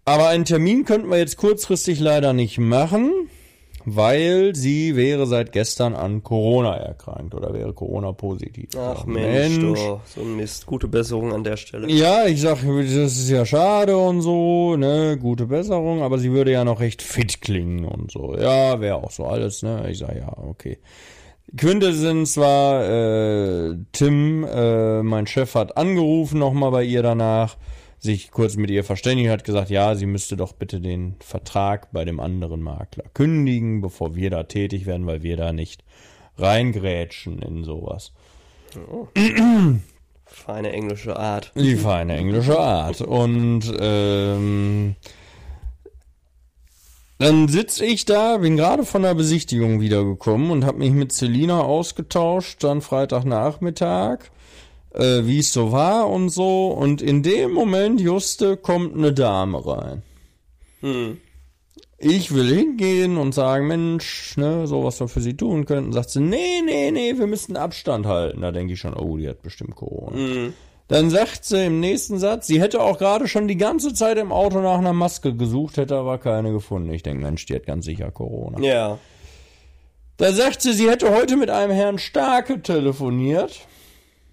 Aber 0.05 0.29
einen 0.29 0.47
Termin 0.47 0.85
könnten 0.85 1.11
wir 1.11 1.19
jetzt 1.19 1.37
kurzfristig 1.37 2.01
leider 2.01 2.33
nicht 2.33 2.59
machen 2.59 3.29
weil 3.85 4.55
sie 4.55 4.97
wäre 4.97 5.27
seit 5.27 5.53
gestern 5.53 5.95
an 5.95 6.23
Corona 6.23 6.77
erkrankt 6.77 7.35
oder 7.35 7.53
wäre 7.53 7.73
Corona 7.73 8.13
positiv. 8.13 8.71
Ach 8.77 9.05
Mensch, 9.05 9.59
Mensch. 9.59 9.81
Doch, 9.81 10.01
so 10.07 10.21
ein 10.21 10.37
Mist. 10.37 10.67
Gute 10.67 10.89
Besserung 10.89 11.33
an 11.33 11.45
der 11.45 11.57
Stelle. 11.57 11.91
Ja, 11.91 12.27
ich 12.27 12.41
sag, 12.41 12.59
das 12.63 12.95
ist 12.95 13.31
ja 13.31 13.45
schade 13.45 13.97
und 13.97 14.21
so, 14.23 14.77
ne, 14.77 15.19
gute 15.21 15.47
Besserung, 15.47 16.03
aber 16.03 16.19
sie 16.19 16.33
würde 16.33 16.53
ja 16.53 16.65
noch 16.65 16.81
recht 16.81 17.03
fit 17.03 17.41
klingen 17.41 17.85
und 17.85 18.11
so. 18.11 18.37
Ja, 18.37 18.81
wäre 18.81 18.97
auch 18.97 19.11
so 19.11 19.25
alles, 19.25 19.63
ne. 19.63 19.89
Ich 19.91 19.99
sag, 19.99 20.17
ja, 20.17 20.37
okay. 20.37 20.79
Quintessenz 21.57 22.37
war, 22.39 22.85
äh, 22.85 23.77
Tim, 23.93 24.45
äh, 24.45 25.03
mein 25.03 25.27
Chef 25.27 25.55
hat 25.55 25.77
angerufen 25.77 26.39
nochmal 26.39 26.71
bei 26.71 26.85
ihr 26.85 27.03
danach 27.03 27.57
sich 28.03 28.33
kurz 28.33 28.57
mit 28.57 28.69
ihr 28.69 28.83
verständigt 28.83 29.31
hat, 29.31 29.45
gesagt, 29.45 29.71
ja, 29.71 29.95
sie 29.95 30.07
müsste 30.07 30.37
doch 30.37 30.55
bitte 30.55 30.81
den 30.81 31.15
Vertrag 31.21 31.93
bei 31.93 32.05
dem 32.05 32.19
anderen 32.19 32.61
Makler 32.61 33.05
kündigen, 33.15 33.81
bevor 33.81 34.17
wir 34.17 34.29
da 34.29 34.43
tätig 34.43 34.87
werden, 34.87 35.07
weil 35.07 35.23
wir 35.23 35.37
da 35.37 35.53
nicht 35.53 35.85
reingrätschen 36.37 37.41
in 37.41 37.63
sowas. 37.63 38.13
Oh. 38.91 39.07
feine 40.25 40.73
englische 40.73 41.17
Art. 41.17 41.53
Die 41.55 41.77
feine 41.77 42.17
englische 42.17 42.59
Art. 42.59 43.03
Und 43.03 43.73
ähm, 43.79 44.97
dann 47.19 47.47
sitze 47.47 47.85
ich 47.85 48.05
da, 48.05 48.39
bin 48.39 48.57
gerade 48.57 48.85
von 48.85 49.03
der 49.03 49.15
Besichtigung 49.15 49.81
wiedergekommen 49.81 50.51
und 50.51 50.65
habe 50.65 50.79
mich 50.79 50.91
mit 50.91 51.13
Selina 51.13 51.61
ausgetauscht, 51.61 52.65
dann 52.65 52.81
Freitagnachmittag 52.81 54.32
äh, 54.95 55.25
wie 55.25 55.39
es 55.39 55.53
so 55.53 55.73
war 55.73 56.09
und 56.09 56.31
so. 56.31 56.69
Und 56.69 57.03
in 57.03 57.23
dem 57.23 57.53
Moment, 57.53 58.01
Juste, 58.01 58.57
kommt 58.57 58.97
eine 58.97 59.13
Dame 59.13 59.65
rein. 59.67 60.03
Hm. 60.81 61.19
ich 61.99 62.35
will 62.35 62.53
hingehen 62.53 63.17
und 63.17 63.33
sagen, 63.33 63.69
Mensch, 63.69 64.37
ne, 64.37 64.67
so 64.67 64.83
was 64.83 64.99
wir 64.99 65.07
für 65.07 65.21
sie 65.21 65.37
tun 65.37 65.65
könnten. 65.65 65.93
Sagt 65.93 66.11
sie, 66.11 66.21
nee, 66.21 66.61
nee, 66.65 66.91
nee, 66.91 67.17
wir 67.17 67.29
müssen 67.29 67.57
Abstand 67.57 68.05
halten. 68.07 68.41
Da 68.41 68.51
denke 68.51 68.73
ich 68.73 68.81
schon, 68.81 68.95
oh, 68.95 69.17
die 69.17 69.29
hat 69.29 69.43
bestimmt 69.43 69.77
Corona. 69.77 70.17
Dann 70.89 71.09
sagt 71.11 71.45
sie 71.45 71.67
im 71.67 71.79
nächsten 71.79 72.19
Satz, 72.19 72.49
sie 72.49 72.61
hätte 72.61 72.83
auch 72.83 72.99
gerade 72.99 73.29
schon 73.29 73.47
die 73.47 73.57
ganze 73.57 73.95
Zeit 73.95 74.19
im 74.19 74.33
Auto 74.33 74.61
nach 74.61 74.79
einer 74.79 74.93
Maske 74.93 75.35
gesucht, 75.35 75.77
hätte 75.77 75.97
aber 75.97 76.19
keine 76.19 76.53
gefunden. 76.53 76.93
Ich 76.93 77.05
denke, 77.05 77.23
Mensch, 77.23 77.47
die 77.47 77.55
hat 77.55 77.65
ganz 77.65 77.85
sicher 77.85 78.11
Corona. 78.11 78.61
Ja. 78.61 78.99
Da 80.17 80.33
sagt 80.33 80.61
sie, 80.63 80.73
sie 80.73 80.91
hätte 80.91 81.15
heute 81.15 81.37
mit 81.37 81.49
einem 81.49 81.73
Herrn 81.73 81.99
Starke 81.99 82.61
telefoniert, 82.61 83.61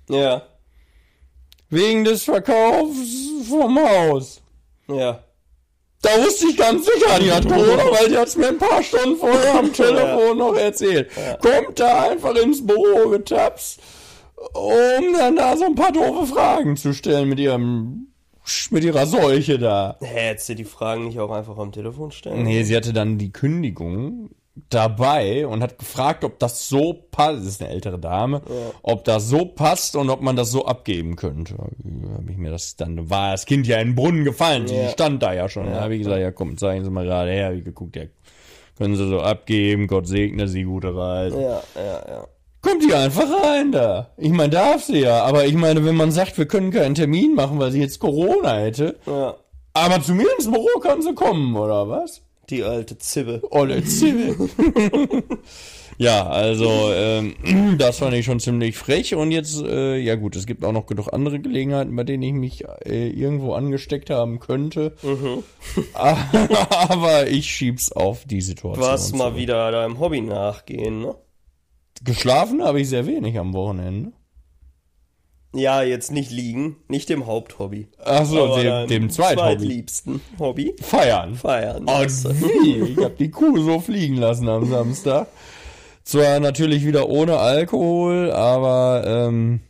Ja. 0.10 0.42
Wegen 1.70 2.04
des 2.04 2.24
Verkaufs 2.24 3.30
vom 3.48 3.80
Haus. 3.80 4.42
Ja. 4.88 5.24
Da 6.02 6.10
wusste 6.24 6.48
ich 6.48 6.58
ganz 6.58 6.86
sicher, 6.86 7.20
die 7.20 7.32
hat 7.32 7.48
Corona, 7.48 7.84
weil 7.92 8.10
die 8.10 8.18
hat 8.18 8.30
es 8.30 8.38
mir 8.38 8.48
ein 8.48 8.58
paar 8.58 8.82
Stunden 8.82 9.18
vorher 9.18 9.56
am 9.56 9.74
Telefon 9.74 10.38
noch 10.38 10.56
erzählt. 10.56 11.10
Kommt 11.42 11.80
da 11.80 12.10
einfach 12.10 12.36
ins 12.36 12.66
Büro 12.66 13.10
getapst, 13.10 13.82
um 14.54 15.14
dann 15.18 15.36
da 15.36 15.58
so 15.58 15.66
ein 15.66 15.76
paar 15.76 15.92
doofe 15.92 16.34
Fragen 16.34 16.78
zu 16.78 16.94
stellen 16.94 17.28
mit 17.28 17.40
ihrem, 17.40 18.08
mit 18.70 18.86
ihrer 18.86 19.06
Seuche 19.06 19.60
da. 19.60 19.98
Hä, 20.00 20.30
hättest 20.30 20.50
du 20.50 20.56
die 20.56 20.64
Fragen 20.64 21.06
nicht 21.06 21.20
auch 21.20 21.32
einfach 21.32 21.58
am 21.58 21.74
Telefon 21.74 22.12
stellen? 22.12 22.44
Nee, 22.44 22.64
sie 22.64 22.78
hatte 22.78 22.94
dann 22.94 23.18
die 23.18 23.34
Kündigung 23.34 24.30
dabei 24.70 25.48
und 25.48 25.62
hat 25.64 25.78
gefragt, 25.80 26.24
ob 26.24 26.40
das 26.40 26.68
so 26.68 26.94
passt, 27.12 27.40
das 27.40 27.46
ist 27.48 27.62
eine 27.62 27.72
ältere 27.72 28.00
Dame, 28.00 28.42
ob 28.82 29.04
das 29.06 29.28
so 29.30 29.46
passt 29.46 29.96
und 29.96 30.10
ob 30.10 30.22
man 30.22 30.36
das 30.36 30.52
so 30.52 30.66
abgeben 30.66 31.16
könnte. 31.16 31.54
Habe 31.58 32.32
ich 32.32 32.38
mir 32.38 32.52
das 32.52 32.76
dann 32.76 33.10
war 33.10 33.32
das 33.32 33.46
Kind 33.46 33.68
ja 33.68 33.78
in 33.80 33.90
den 33.90 33.96
Brunnen 33.96 34.24
gefallen, 34.26 34.68
sie 34.68 34.76
Ja. 34.76 34.90
stand 34.90 35.24
da 35.24 35.34
ja 35.34 35.48
schon. 35.50 35.66
Da 35.72 35.82
habe 35.82 35.96
ich 35.96 36.04
gesagt, 36.04 36.22
ja 36.22 36.32
komm, 36.32 36.58
zeigen 36.58 36.84
Sie 36.84 36.90
mal 36.92 37.06
gerade 37.06 37.32
her, 37.32 37.54
wie 37.56 37.62
geguckt, 37.62 37.96
ja, 37.96 38.04
können 38.78 38.96
Sie 38.96 39.08
so 39.10 39.20
abgeben, 39.22 39.88
Gott 39.88 40.08
segne 40.08 40.48
Sie, 40.48 40.64
gute 40.64 40.96
Reise. 40.96 41.42
Ja, 41.42 41.62
ja, 41.76 42.06
ja. 42.08 42.28
Kommt 42.62 42.84
die 42.84 42.94
einfach 42.94 43.24
rein 43.44 43.72
da. 43.72 44.10
Ich 44.18 44.32
meine, 44.32 44.50
darf 44.50 44.84
sie 44.84 45.00
ja, 45.00 45.24
aber 45.24 45.46
ich 45.46 45.54
meine, 45.54 45.86
wenn 45.86 45.96
man 45.96 46.12
sagt, 46.12 46.38
wir 46.38 46.46
können 46.46 46.72
keinen 46.72 46.94
Termin 46.94 47.34
machen, 47.34 47.58
weil 47.58 47.72
sie 47.72 47.80
jetzt 47.80 48.00
Corona 48.00 48.56
hätte, 48.58 48.98
Ja. 49.06 49.36
aber 49.74 50.02
zu 50.02 50.14
mir 50.14 50.28
ins 50.38 50.52
Büro 50.52 50.68
kann 50.82 51.02
sie 51.02 51.14
kommen, 51.16 51.56
oder 51.56 51.88
was? 51.88 52.22
Die 52.50 52.64
alte 52.64 52.98
Zibbe. 52.98 53.42
Olle 53.52 53.84
Zwiebel. 53.84 54.50
ja, 55.98 56.28
also 56.28 56.92
ähm, 56.94 57.36
das 57.78 58.00
fand 58.00 58.14
ich 58.16 58.26
schon 58.26 58.40
ziemlich 58.40 58.76
frech 58.76 59.14
und 59.16 59.32
jetzt, 59.32 59.62
äh, 59.62 59.98
ja 59.98 60.16
gut, 60.16 60.36
es 60.36 60.46
gibt 60.48 60.66
auch 60.66 60.72
noch 60.72 60.88
genug 60.88 61.14
andere 61.14 61.40
Gelegenheiten, 61.40 61.96
bei 61.96 62.04
denen 62.04 62.24
ich 62.24 62.34
mich 62.34 62.64
äh, 62.86 63.10
irgendwo 63.10 63.54
angesteckt 63.54 64.10
haben 64.10 64.40
könnte. 64.40 64.96
Aber 65.94 67.28
ich 67.28 67.52
schieb's 67.52 67.92
auf 67.92 68.26
die 68.26 68.42
Situation. 68.42 68.84
Was 68.84 69.12
mal 69.12 69.26
zurück. 69.26 69.38
wieder 69.38 69.72
deinem 69.72 70.00
Hobby 70.00 70.22
nachgehen, 70.22 71.02
ne? 71.02 71.16
Geschlafen 72.04 72.64
habe 72.64 72.80
ich 72.82 72.90
sehr 72.90 73.06
wenig 73.06 73.38
am 73.38 73.54
Wochenende. 73.54 74.14
Ja, 75.54 75.82
jetzt 75.82 76.12
nicht 76.12 76.30
liegen, 76.30 76.76
nicht 76.88 77.10
dem 77.10 77.26
Haupthobby. 77.26 77.88
Achso, 77.98 78.56
dem, 78.58 78.88
dem 78.88 79.10
Zweithobby. 79.10 79.58
zweitliebsten 79.58 80.22
Hobby. 80.38 80.76
Feiern. 80.80 81.36
Feiern. 81.36 81.86
Oh, 81.88 82.02
wie? 82.02 82.92
Ich 82.92 82.98
hab 83.00 83.18
die 83.18 83.32
Kuh 83.32 83.58
so 83.58 83.80
fliegen 83.80 84.16
lassen 84.16 84.48
am 84.48 84.70
Samstag. 84.70 85.28
Zwar 86.04 86.40
natürlich 86.40 86.86
wieder 86.86 87.10
ohne 87.10 87.38
Alkohol, 87.38 88.32
aber 88.32 89.04
ähm, 89.06 89.62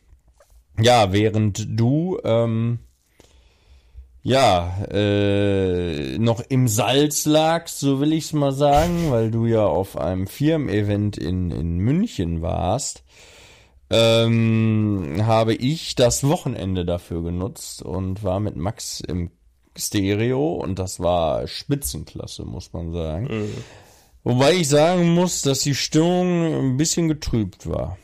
ja, 0.81 1.13
während 1.13 1.65
du 1.69 2.19
ähm, 2.25 2.79
ja 4.21 4.85
äh, 4.91 6.17
noch 6.17 6.41
im 6.49 6.67
Salz 6.67 7.25
lagst, 7.25 7.79
so 7.79 7.99
will 8.01 8.13
ich's 8.13 8.33
mal 8.33 8.51
sagen, 8.51 9.11
weil 9.11 9.31
du 9.31 9.45
ja 9.45 9.65
auf 9.65 9.97
einem 9.97 10.27
Firmen-Event 10.27 11.17
in, 11.17 11.51
in 11.51 11.77
München 11.77 12.41
warst, 12.41 13.03
ähm, 13.89 15.21
habe 15.21 15.53
ich 15.53 15.95
das 15.95 16.23
Wochenende 16.23 16.85
dafür 16.85 17.23
genutzt 17.23 17.81
und 17.81 18.23
war 18.23 18.39
mit 18.39 18.55
Max 18.55 19.01
im 19.01 19.31
Stereo 19.75 20.53
und 20.53 20.77
das 20.77 20.99
war 20.99 21.47
Spitzenklasse, 21.47 22.43
muss 22.43 22.73
man 22.73 22.91
sagen. 22.91 23.49
Wobei 24.23 24.53
ich 24.53 24.67
sagen 24.67 25.13
muss, 25.13 25.41
dass 25.41 25.61
die 25.61 25.75
Stimmung 25.75 26.71
ein 26.71 26.77
bisschen 26.77 27.07
getrübt 27.07 27.67
war. 27.69 27.97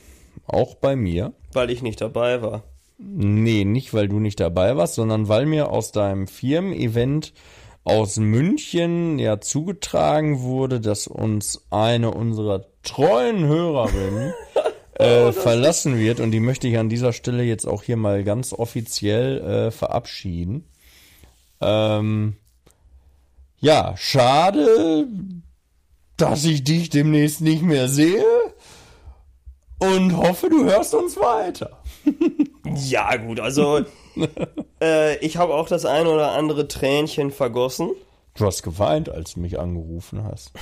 Auch 0.48 0.76
bei 0.76 0.96
mir. 0.96 1.34
Weil 1.54 1.70
ich 1.70 1.82
nicht 1.82 2.02
dabei 2.02 2.42
war. 2.42 2.64
Nee, 2.98 3.66
nicht 3.66 3.94
weil 3.94 4.08
du 4.08 4.20
nicht 4.20 4.40
dabei 4.40 4.78
warst, 4.78 4.96
sondern 4.96 5.28
weil 5.28 5.46
mir 5.46 5.70
aus 5.70 5.92
deinem 5.92 6.28
Firmen-Event 6.28 7.34
aus 7.84 8.18
München 8.18 9.20
ja 9.20 9.42
zugetragen 9.42 10.42
wurde, 10.42 10.80
dass 10.80 11.08
uns 11.08 11.66
eine 11.70 12.12
unserer 12.12 12.66
treuen 12.84 13.46
Hörerinnen 13.46 14.34
äh, 14.96 15.32
verlassen 15.32 15.98
wird 15.98 16.20
und 16.20 16.32
die 16.32 16.40
möchte 16.40 16.68
ich 16.68 16.78
an 16.78 16.90
dieser 16.90 17.14
Stelle 17.14 17.44
jetzt 17.44 17.66
auch 17.66 17.84
hier 17.84 17.98
mal 17.98 18.24
ganz 18.24 18.54
offiziell 18.54 19.42
äh, 19.42 19.72
verabschieden. 19.72 20.66
Ähm, 21.62 22.36
ja, 23.60 23.96
schade, 23.98 25.08
dass 26.18 26.46
ich 26.46 26.64
dich 26.64 26.90
demnächst 26.90 27.42
nicht 27.42 27.62
mehr 27.62 27.88
sehe 27.88 28.26
und 29.80 30.16
hoffe, 30.16 30.50
du 30.50 30.66
hörst 30.66 30.94
uns 30.94 31.18
weiter. 31.18 31.82
Ja, 32.88 33.16
gut, 33.18 33.40
also 33.40 33.86
äh, 34.82 35.18
ich 35.20 35.38
habe 35.38 35.54
auch 35.54 35.68
das 35.68 35.86
ein 35.86 36.08
oder 36.08 36.32
andere 36.32 36.68
Tränchen 36.68 37.32
vergossen. 37.32 37.92
Du 38.36 38.46
hast 38.46 38.64
geweint, 38.64 39.08
als 39.08 39.36
du 39.36 39.42
mich 39.42 39.60
angerufen 39.60 40.24
hast. 40.24 40.52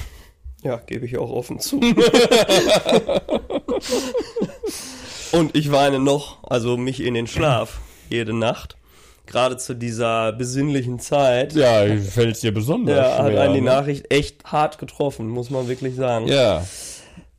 Ja, 0.64 0.78
gebe 0.78 1.06
ich 1.06 1.18
auch 1.18 1.30
offen 1.30 1.60
zu. 1.60 1.78
Und 5.32 5.56
ich 5.58 5.72
weine 5.72 6.00
noch, 6.00 6.38
also 6.44 6.78
mich 6.78 7.02
in 7.02 7.14
den 7.16 7.28
Schlaf 7.28 7.80
jede 8.10 8.34
Nacht. 8.34 8.78
Gerade 9.26 9.58
zu 9.58 9.74
dieser 9.74 10.34
besinnlichen 10.34 11.00
Zeit. 11.00 11.54
Ja, 11.54 11.86
fällt 11.98 12.44
dir 12.44 12.54
besonders 12.54 12.96
Ja, 12.98 13.18
hat 13.24 13.32
schwer. 13.32 13.42
einen 13.42 13.54
die 13.54 13.62
ne? 13.62 13.72
Nachricht 13.72 14.12
echt 14.14 14.44
hart 14.46 14.78
getroffen, 14.78 15.28
muss 15.30 15.50
man 15.50 15.68
wirklich 15.68 15.96
sagen. 15.96 16.28
Ja, 16.28 16.64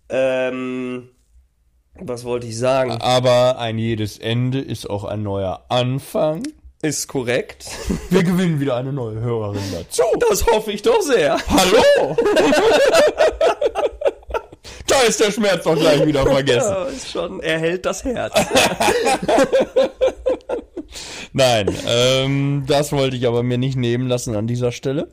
Ähm, 0.09 1.11
was 2.01 2.25
wollte 2.25 2.47
ich 2.47 2.59
sagen? 2.59 2.93
aber 3.01 3.59
ein 3.59 3.79
jedes 3.79 4.19
Ende 4.19 4.61
ist 4.61 4.89
auch 4.91 5.05
ein 5.05 5.23
neuer 5.23 5.65
Anfang. 5.69 6.43
Ist 6.83 7.07
korrekt. 7.09 7.67
Wir 8.11 8.23
gewinnen 8.25 8.61
wieder 8.61 8.77
eine 8.77 8.93
neue 8.93 9.21
Hörerin 9.21 9.63
dazu. 9.73 10.03
Das 10.29 10.45
hoffe 10.47 10.73
ich 10.73 10.83
doch 10.83 11.01
sehr. 11.03 11.37
Hallo! 11.49 12.17
ist 15.09 15.21
der 15.21 15.31
Schmerz 15.31 15.65
doch 15.65 15.77
gleich 15.77 16.07
wieder 16.07 16.25
vergessen. 16.27 16.71
Ja, 16.71 16.87
schon, 17.11 17.41
er 17.41 17.59
hält 17.59 17.87
das 17.87 18.05
Herz. 18.05 18.35
Nein, 21.33 21.75
ähm, 21.89 22.65
das 22.67 22.93
wollte 22.93 23.17
ich 23.17 23.27
aber 23.27 23.43
mir 23.43 23.59
nicht 23.59 23.77
nehmen 23.77 24.09
lassen 24.09 24.37
an 24.37 24.47
dieser 24.47 24.73
Stelle. 24.73 25.09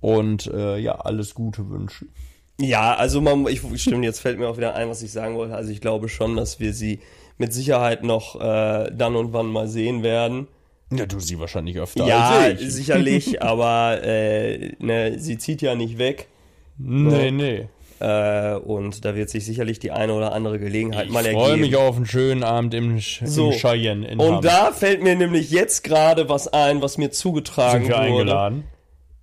Und 0.00 0.46
äh, 0.46 0.78
ja, 0.78 0.96
alles 0.96 1.34
Gute 1.34 1.68
wünschen. 1.68 2.12
Ja, 2.60 2.94
also 2.94 3.20
man, 3.20 3.46
ich 3.46 3.62
stimmt, 3.80 4.04
jetzt 4.04 4.20
fällt 4.20 4.38
mir 4.38 4.48
auch 4.48 4.56
wieder 4.56 4.74
ein, 4.74 4.88
was 4.88 5.02
ich 5.02 5.12
sagen 5.12 5.36
wollte. 5.36 5.54
Also 5.54 5.70
ich 5.70 5.80
glaube 5.80 6.08
schon, 6.08 6.36
dass 6.36 6.60
wir 6.60 6.74
sie 6.74 7.00
mit 7.38 7.54
Sicherheit 7.54 8.04
noch 8.04 8.38
äh, 8.38 8.90
dann 8.92 9.16
und 9.16 9.32
wann 9.32 9.46
mal 9.46 9.66
sehen 9.66 10.02
werden. 10.02 10.46
Ja, 10.92 11.06
du 11.06 11.20
sie 11.20 11.38
wahrscheinlich 11.38 11.78
öfter 11.78 12.06
ja, 12.06 12.30
als 12.30 12.60
ich. 12.60 12.74
sicherlich, 12.74 13.42
aber 13.42 14.02
äh, 14.02 14.72
ne, 14.78 15.18
sie 15.18 15.38
zieht 15.38 15.62
ja 15.62 15.74
nicht 15.74 15.98
weg. 15.98 16.28
Nee, 16.76 17.30
nee. 17.30 17.68
Äh, 18.00 18.54
und 18.54 19.04
da 19.04 19.14
wird 19.14 19.28
sich 19.28 19.44
sicherlich 19.44 19.78
die 19.78 19.90
eine 19.90 20.14
oder 20.14 20.32
andere 20.32 20.58
Gelegenheit 20.58 21.06
Ich 21.06 21.12
mal 21.12 21.22
freue 21.24 21.34
ergeben. 21.50 21.60
mich 21.60 21.76
auf 21.76 21.96
einen 21.96 22.06
schönen 22.06 22.42
Abend 22.42 22.72
im, 22.74 22.98
Sch 22.98 23.20
So. 23.26 23.50
im 23.52 23.58
Cheyenne 23.58 24.08
in 24.08 24.18
und 24.18 24.36
Hamm. 24.36 24.42
da 24.42 24.72
fällt 24.72 25.02
mir 25.02 25.14
nämlich 25.16 25.50
jetzt 25.50 25.84
gerade 25.84 26.28
was 26.30 26.48
ein, 26.48 26.80
was 26.80 26.96
mir 26.98 27.10
zugetragen 27.10 27.84
sind 27.84 27.88
wir 27.90 27.96
wurde. 27.98 28.06
eingeladen. 28.06 28.64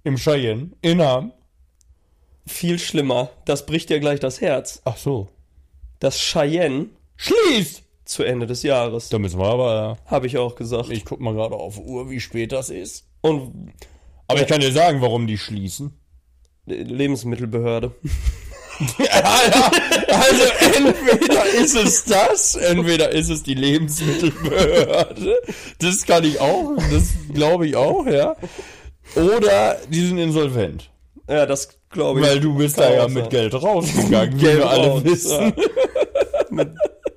Im 0.03 0.17
Cheyenne 0.17 0.69
in 0.81 1.01
Hamm. 1.01 1.33
Viel 2.45 2.77
schlimmer. 2.79 3.29
Das 3.45 3.65
bricht 3.65 3.89
dir 3.89 3.99
gleich 3.99 4.19
das 4.19 4.39
Herz. 4.41 4.81
Ach 4.85 4.95
so. 4.97 5.27
Das 5.99 6.19
Cheyenne 6.19 6.87
Schließt! 7.15 7.83
zu 8.05 8.23
Ende 8.23 8.45
des 8.45 8.61
Jahres. 8.63 9.09
Da 9.09 9.17
müssen 9.19 9.39
wir 9.39 9.47
aber... 9.47 9.97
Habe 10.05 10.27
ich 10.27 10.37
auch 10.37 10.55
gesagt. 10.55 10.89
Ich 10.91 11.03
guck 11.03 11.19
mal 11.19 11.33
gerade 11.33 11.55
auf 11.55 11.77
Uhr, 11.79 12.09
wie 12.09 12.19
spät 12.21 12.51
das 12.53 12.69
ist. 12.69 13.05
Und 13.21 13.73
Aber 14.27 14.39
ich 14.39 14.47
kann 14.47 14.61
dir 14.61 14.71
sagen, 14.71 15.01
warum 15.01 15.25
die 15.27 15.37
schließen. 15.39 15.99
Lebensmittelbehörde. 16.67 17.91
Also 20.09 20.43
entweder 20.75 21.45
ist 21.45 21.75
es 21.75 22.05
das, 22.05 22.55
entweder 22.55 23.09
ist 23.11 23.29
es 23.29 23.43
die 23.43 23.55
Lebensmittelbehörde. 23.55 25.35
Das 25.79 26.05
kann 26.05 26.23
ich 26.23 26.39
auch, 26.39 26.75
das 26.91 27.09
glaube 27.33 27.67
ich 27.67 27.75
auch, 27.75 28.05
ja. 28.05 28.35
Oder 29.15 29.77
die 29.89 30.05
sind 30.05 30.17
insolvent. 30.17 30.89
Ja, 31.27 31.45
das 31.45 31.69
glaube 31.89 32.19
ich. 32.19 32.25
Weil 32.25 32.39
du 32.39 32.55
bist 32.55 32.77
da 32.77 32.91
ja 32.91 33.07
mit 33.07 33.23
sein. 33.25 33.29
Geld 33.29 33.53
rausgegangen, 33.55 34.37
wie 34.39 34.43
wir 34.43 34.69
alle 34.69 34.87
raus, 34.87 35.03
wissen. 35.03 35.53
Mit 36.49 36.69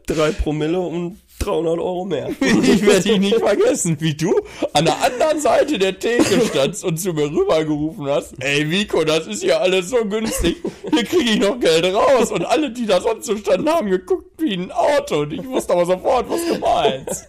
Drei 0.06 0.32
Promille 0.32 0.80
und 0.80 1.20
300 1.40 1.78
Euro 1.78 2.04
mehr. 2.04 2.28
Ich 2.40 2.82
werde 2.86 3.00
dich 3.02 3.18
nicht 3.18 3.36
vergessen, 3.38 3.96
wie 4.00 4.14
du 4.14 4.34
an 4.72 4.84
der 4.84 5.02
anderen 5.02 5.40
Seite 5.40 5.78
der 5.78 5.98
Theke 5.98 6.40
standst 6.46 6.84
und 6.84 6.98
zu 6.98 7.12
mir 7.12 7.30
rübergerufen 7.30 8.06
hast, 8.06 8.34
ey 8.40 8.70
Vico, 8.70 9.04
das 9.04 9.26
ist 9.26 9.42
ja 9.42 9.58
alles 9.58 9.90
so 9.90 10.04
günstig, 10.04 10.56
hier 10.92 11.04
kriege 11.04 11.30
ich 11.32 11.40
noch 11.40 11.58
Geld 11.58 11.84
raus. 11.94 12.30
Und 12.30 12.44
alle, 12.44 12.70
die 12.70 12.86
da 12.86 13.00
sonst 13.00 13.26
so 13.26 13.36
standen, 13.36 13.68
haben 13.68 13.90
geguckt 13.90 14.40
wie 14.40 14.54
ein 14.54 14.70
Auto 14.70 15.20
und 15.22 15.32
ich 15.32 15.44
wusste 15.46 15.72
aber 15.72 15.86
sofort, 15.86 16.28
was 16.28 16.40
du 16.46 16.58
meinst. 16.58 17.28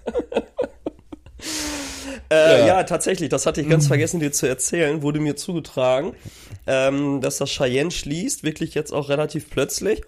Äh, 2.30 2.60
Ja. 2.60 2.68
ja. 2.68 2.84
tatsächlich, 2.84 3.30
das 3.30 3.46
hatte 3.46 3.62
ich 3.62 3.70
ganz 3.70 3.88
vergessen 3.88 4.20
dir 4.20 4.32
zu 4.32 4.48
erzählen, 4.48 5.02
wurde 5.02 5.20
mir 5.20 5.36
zugetragen, 5.36 6.14
ähm, 6.68 7.20
dass 7.20 7.38
das 7.38 7.50
Cheyenne 7.50 7.92
schließt, 7.92 8.44
wirklich 8.44 8.74
jetzt 8.74 8.94
auch 8.94 9.10
relativ 9.10 9.50
plötzlich. 9.50 10.02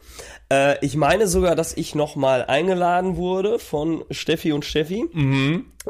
Äh, 0.54 0.86
ich 0.86 0.96
meine 0.96 1.28
sogar, 1.28 1.56
dass 1.56 1.76
ich 1.76 1.96
nochmal 1.96 2.46
eingeladen 2.46 3.16
wurde 3.18 3.60
von 3.60 4.04
Steffi 4.12 4.52
und 4.52 4.66
Steffi. 4.66 5.04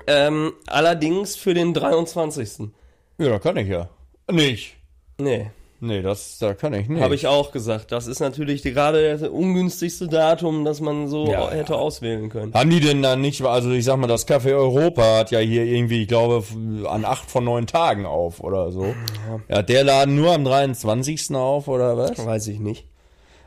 Ähm, 0.07 0.53
allerdings 0.67 1.35
für 1.35 1.53
den 1.53 1.73
23. 1.73 2.69
Ja, 3.17 3.29
da 3.29 3.39
kann 3.39 3.57
ich 3.57 3.67
ja. 3.67 3.89
Nicht. 4.31 4.75
Nee, 5.19 5.51
Nee, 5.85 6.01
das, 6.01 6.37
da 6.39 6.53
kann 6.53 6.73
ich 6.73 6.87
nicht. 6.87 7.01
habe 7.01 7.13
ich 7.13 7.27
auch 7.27 7.51
gesagt. 7.51 7.91
Das 7.91 8.07
ist 8.07 8.21
natürlich 8.21 8.61
die, 8.61 8.71
gerade 8.71 9.17
das 9.17 9.29
ungünstigste 9.29 10.07
Datum, 10.07 10.63
das 10.63 10.79
man 10.79 11.09
so 11.09 11.29
Ja. 11.29 11.51
hätte 11.51 11.75
auswählen 11.75 12.29
können. 12.29 12.53
Haben 12.53 12.69
die 12.69 12.79
denn 12.79 13.01
dann 13.01 13.19
nicht, 13.19 13.41
also 13.43 13.69
ich 13.71 13.83
sag 13.83 13.97
mal, 13.97 14.07
das 14.07 14.25
Café 14.25 14.53
Europa 14.55 15.17
hat 15.17 15.31
ja 15.31 15.39
hier 15.39 15.65
irgendwie, 15.65 16.03
ich 16.03 16.07
glaube, 16.07 16.41
an 16.87 17.03
acht 17.03 17.29
von 17.29 17.43
neun 17.43 17.67
Tagen 17.67 18.05
auf 18.05 18.39
oder 18.39 18.71
so. 18.71 18.95
Ja, 19.49 19.57
hat 19.57 19.67
der 19.67 19.83
Laden 19.83 20.15
nur 20.15 20.31
am 20.33 20.45
23. 20.45 21.35
auf 21.35 21.67
oder 21.67 21.97
was? 21.97 22.25
Weiß 22.25 22.47
ich 22.47 22.59
nicht. 22.59 22.85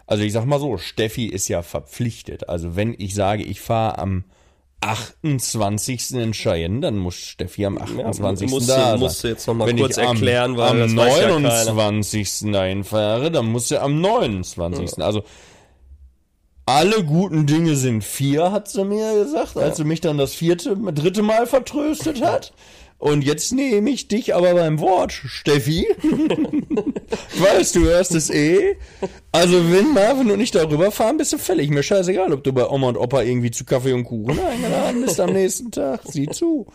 Also 0.07 0.23
ich 0.23 0.33
sag 0.33 0.45
mal 0.45 0.61
so, 0.61 0.79
Steffi 0.79 1.27
ist 1.27 1.49
ja 1.49 1.63
verpflichtet. 1.63 2.49
Also 2.49 2.77
wenn 2.77 2.95
ich 2.97 3.15
sage, 3.15 3.43
ich 3.43 3.61
fahre 3.61 3.99
am 3.99 4.25
28. 4.81 6.13
in 6.13 6.33
Cheyenne, 6.33 6.81
dann 6.81 6.97
muss 6.97 7.17
Steffi 7.17 7.67
am 7.67 7.79
28. 7.79 8.51
musst 8.51 8.69
da 8.69 8.91
sein. 8.91 9.01
musst 9.01 9.25
du 9.25 9.29
jetzt 9.29 9.47
noch 9.47 9.55
mal 9.55 9.67
wenn 9.67 9.79
kurz 9.79 9.97
ich 9.97 10.05
am, 10.05 10.17
erklären, 10.17 10.57
weil 10.57 10.71
am 10.71 10.79
das 10.79 10.97
weiß 10.97 11.21
ja 11.21 11.29
keiner. 11.29 11.41
29. 11.41 12.53
dahin 12.53 12.85
fahre, 12.85 13.31
dann 13.31 13.47
muss 13.47 13.71
er 13.71 13.83
am 13.83 14.01
29. 14.01 15.03
Also 15.03 15.25
alle 16.67 17.05
guten 17.05 17.47
Dinge 17.47 17.77
sind 17.77 18.03
vier, 18.03 18.53
hat 18.53 18.69
sie 18.69 18.85
mir 18.85 19.15
gesagt, 19.25 19.57
als 19.57 19.77
sie 19.77 19.85
mich 19.85 20.01
dann 20.01 20.19
das 20.19 20.35
vierte, 20.35 20.77
dritte 20.77 21.23
Mal 21.23 21.47
vertröstet 21.47 22.23
hat. 22.23 22.53
Und 22.99 23.25
jetzt 23.25 23.53
nehme 23.53 23.91
ich 23.91 24.09
dich 24.09 24.35
aber 24.35 24.55
beim 24.55 24.81
Wort, 24.81 25.13
Steffi. 25.13 25.87
Ich 27.35 27.41
weiß, 27.41 27.73
du 27.73 27.85
hörst 27.85 28.15
es 28.15 28.31
eh. 28.31 28.77
Also 29.31 29.71
wenn 29.71 29.93
Marvin 29.93 30.31
und 30.31 30.41
ich 30.41 30.51
darüber 30.51 30.91
fahren, 30.91 31.19
bist 31.19 31.33
du 31.33 31.39
fällig. 31.39 31.71
Mir 31.71 31.83
scheißegal, 31.83 32.33
ob 32.33 32.43
du 32.43 32.53
bei 32.53 32.67
Oma 32.67 32.89
und 32.89 32.97
Opa 32.97 33.23
irgendwie 33.23 33.51
zu 33.51 33.65
Kaffee 33.65 33.93
und 33.93 34.05
Kuchen 34.05 34.39
eingeladen 34.41 35.03
bist 35.03 35.21
am 35.21 35.33
nächsten 35.33 35.71
Tag. 35.71 36.01
Sieh 36.05 36.27
zu. 36.29 36.67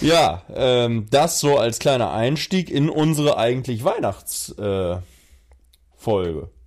Ja, 0.00 0.42
ähm, 0.54 1.06
das 1.10 1.40
so 1.40 1.58
als 1.58 1.78
kleiner 1.78 2.12
Einstieg 2.12 2.70
in 2.70 2.88
unsere 2.88 3.36
eigentlich 3.36 3.84
Weihnachtsfolge. 3.84 5.02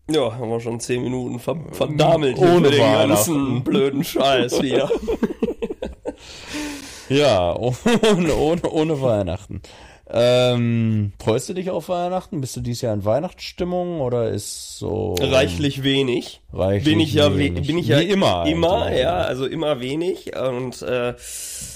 Äh. 0.08 0.14
Ja, 0.14 0.36
haben 0.36 0.50
wir 0.50 0.60
schon 0.60 0.80
zehn 0.80 1.02
Minuten 1.02 1.40
ver 1.40 1.58
verdammelt 1.72 2.38
hier 2.38 2.54
Ohne 2.54 2.70
den 2.70 2.80
ganzen 2.80 3.64
blöden 3.64 4.04
Scheiß 4.04 4.62
wieder. 4.62 4.92
Ja, 7.10 7.56
ohne, 7.60 8.36
ohne, 8.36 8.62
ohne 8.70 9.02
Weihnachten. 9.02 9.62
Ähm, 10.16 11.14
freust 11.18 11.50
du 11.50 11.54
dich 11.54 11.70
auf 11.70 11.90
Weihnachten? 11.90 12.42
Bist 12.42 12.56
du 12.56 12.62
dieses 12.62 12.82
Jahr 12.82 12.94
in 12.94 13.06
Weihnachtsstimmung 13.06 14.02
oder 14.02 14.30
ist 14.30 14.78
so 14.78 15.16
Reichlich 15.20 15.82
wenig. 15.84 16.42
Reichlich 16.52 16.84
bin 16.84 17.00
ich 17.00 17.14
ja, 17.14 17.34
we- 17.34 17.40
wenig. 17.40 17.66
bin 17.68 17.78
ich 17.78 17.88
ja 17.88 18.00
Wie 18.00 18.10
immer 18.10 18.46
Immer, 18.46 18.84
eigentlich. 18.84 19.02
ja, 19.02 19.16
also 19.22 19.46
immer 19.46 19.80
wenig. 19.80 20.34
Und 20.38 20.82
äh, 20.82 21.16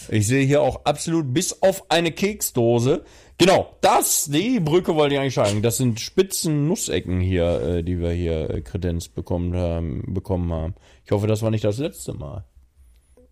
Ich 0.09 0.27
sehe 0.27 0.45
hier 0.45 0.61
auch 0.61 0.81
absolut 0.85 1.33
bis 1.33 1.61
auf 1.63 1.89
eine 1.89 2.11
Keksdose. 2.11 3.03
Genau, 3.39 3.69
das, 3.81 4.25
die 4.25 4.59
Brücke 4.59 4.95
wollte 4.95 5.15
ich 5.15 5.21
eigentlich 5.21 5.33
sagen. 5.35 5.61
Das 5.61 5.77
sind 5.77 5.99
spitzen 5.99 6.67
Nussecken 6.67 7.19
hier, 7.21 7.61
äh, 7.61 7.83
die 7.83 7.99
wir 7.99 8.11
hier 8.11 8.49
äh, 8.49 8.61
Kredenz 8.61 9.07
bekommen 9.07 9.55
haben, 9.55 10.03
bekommen 10.13 10.51
haben. 10.51 10.75
Ich 11.05 11.11
hoffe, 11.11 11.27
das 11.27 11.41
war 11.41 11.49
nicht 11.51 11.63
das 11.63 11.77
letzte 11.77 12.13
Mal. 12.13 12.43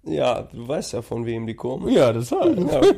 Ja, 0.06 0.44
du 0.54 0.68
weißt 0.68 0.94
ja, 0.94 1.02
von 1.02 1.26
wem 1.26 1.48
die 1.48 1.56
kommen. 1.56 1.92
Ja, 1.92 2.14
das 2.14 2.32
war. 2.32 2.48
Ja. 2.48 2.82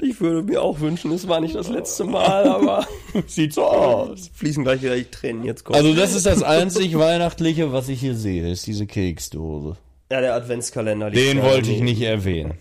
Ich 0.00 0.20
würde 0.20 0.42
mir 0.42 0.62
auch 0.62 0.80
wünschen, 0.80 1.10
es 1.12 1.26
war 1.28 1.40
nicht 1.40 1.54
das 1.54 1.68
letzte 1.68 2.04
Mal, 2.04 2.48
aber 2.48 2.86
Sieht 3.26 3.52
so 3.52 3.64
aus. 3.64 4.30
fließen 4.32 4.62
gleich 4.64 4.80
wieder 4.80 4.94
die 4.96 5.04
Tränen 5.04 5.44
jetzt 5.44 5.64
kommen. 5.64 5.76
Also 5.76 5.92
das 5.92 6.14
ist 6.14 6.24
das 6.24 6.42
einzig 6.42 6.96
Weihnachtliche, 6.96 7.72
was 7.72 7.88
ich 7.88 8.00
hier 8.00 8.14
sehe, 8.14 8.48
ist 8.50 8.66
diese 8.66 8.86
Keksdose. 8.86 9.76
ja, 10.10 10.20
der 10.20 10.34
Adventskalender. 10.34 11.10
Den 11.10 11.42
wollte 11.42 11.70
ich 11.72 11.80
nicht 11.82 12.00
erwähnen. 12.00 12.54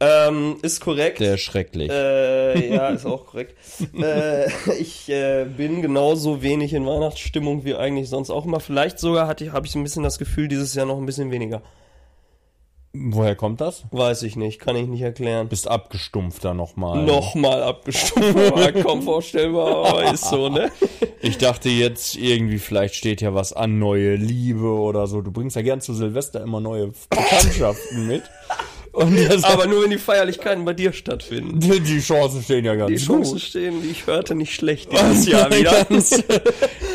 Ähm, 0.00 0.56
ist 0.62 0.80
korrekt. 0.80 1.20
Der 1.20 1.34
ist 1.34 1.40
schrecklich. 1.42 1.90
Äh, 1.90 2.74
ja, 2.74 2.88
ist 2.90 3.04
auch 3.04 3.26
korrekt. 3.26 3.56
äh, 4.00 4.46
ich 4.78 5.08
äh, 5.08 5.44
bin 5.44 5.82
genauso 5.82 6.42
wenig 6.42 6.72
in 6.72 6.86
Weihnachtsstimmung 6.86 7.64
wie 7.64 7.74
eigentlich 7.74 8.08
sonst 8.08 8.30
auch 8.30 8.46
immer. 8.46 8.60
Vielleicht 8.60 8.98
sogar 9.00 9.26
hatte 9.26 9.44
ich, 9.44 9.52
habe 9.52 9.66
ich 9.66 9.74
ein 9.74 9.82
bisschen 9.82 10.02
das 10.02 10.18
Gefühl, 10.18 10.48
dieses 10.48 10.74
Jahr 10.74 10.86
noch 10.86 10.98
ein 10.98 11.06
bisschen 11.06 11.30
weniger. 11.30 11.62
Woher 13.10 13.36
kommt 13.36 13.60
das? 13.60 13.84
Weiß 13.90 14.22
ich 14.22 14.36
nicht, 14.36 14.60
kann 14.60 14.76
ich 14.76 14.86
nicht 14.86 15.02
erklären. 15.02 15.48
Bist 15.48 15.68
abgestumpfter 15.68 16.54
nochmal. 16.54 17.04
Nochmal 17.04 17.62
abgestumpft, 17.62 18.36
aber 18.52 18.72
kaum 18.72 19.02
vorstellbar, 19.02 19.86
aber 19.86 20.12
ist 20.12 20.24
so, 20.24 20.48
ne? 20.48 20.70
Ich 21.20 21.38
dachte 21.38 21.68
jetzt 21.68 22.16
irgendwie, 22.16 22.58
vielleicht 22.58 22.94
steht 22.94 23.20
ja 23.20 23.34
was 23.34 23.52
an, 23.52 23.78
neue 23.78 24.16
Liebe 24.16 24.68
oder 24.68 25.06
so. 25.06 25.20
Du 25.20 25.30
bringst 25.32 25.56
ja 25.56 25.62
gern 25.62 25.80
zu 25.80 25.94
Silvester 25.94 26.42
immer 26.42 26.60
neue 26.60 26.92
Bekanntschaften 27.10 28.06
mit. 28.06 28.22
Und 28.96 29.16
das 29.28 29.44
Aber 29.44 29.66
nur 29.66 29.82
wenn 29.82 29.90
die 29.90 29.98
Feierlichkeiten 29.98 30.64
bei 30.64 30.72
dir 30.72 30.92
stattfinden. 30.92 31.60
die, 31.60 31.80
die 31.80 32.00
Chancen 32.00 32.42
stehen 32.42 32.64
ja 32.64 32.74
ganz 32.76 32.90
Die 32.90 32.96
Chancen 33.06 33.32
gut. 33.34 33.42
stehen, 33.42 33.82
die 33.82 33.88
ich 33.90 34.06
hörte, 34.06 34.34
nicht 34.34 34.54
schlecht 34.54 34.90
dieses 34.90 35.26
Jahr 35.26 35.50
wieder. 35.56 35.84
Ganz- 35.84 36.22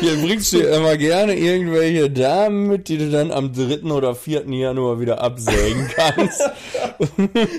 Hier 0.00 0.16
bringst 0.16 0.52
du 0.52 0.58
immer 0.60 0.96
gerne 0.96 1.36
irgendwelche 1.36 2.10
Damen 2.10 2.66
mit, 2.66 2.88
die 2.88 2.98
du 2.98 3.08
dann 3.10 3.30
am 3.30 3.52
3. 3.52 3.82
oder 3.92 4.14
4. 4.16 4.46
Januar 4.48 4.98
wieder 5.00 5.20
absägen 5.22 5.88
kannst. 5.94 6.42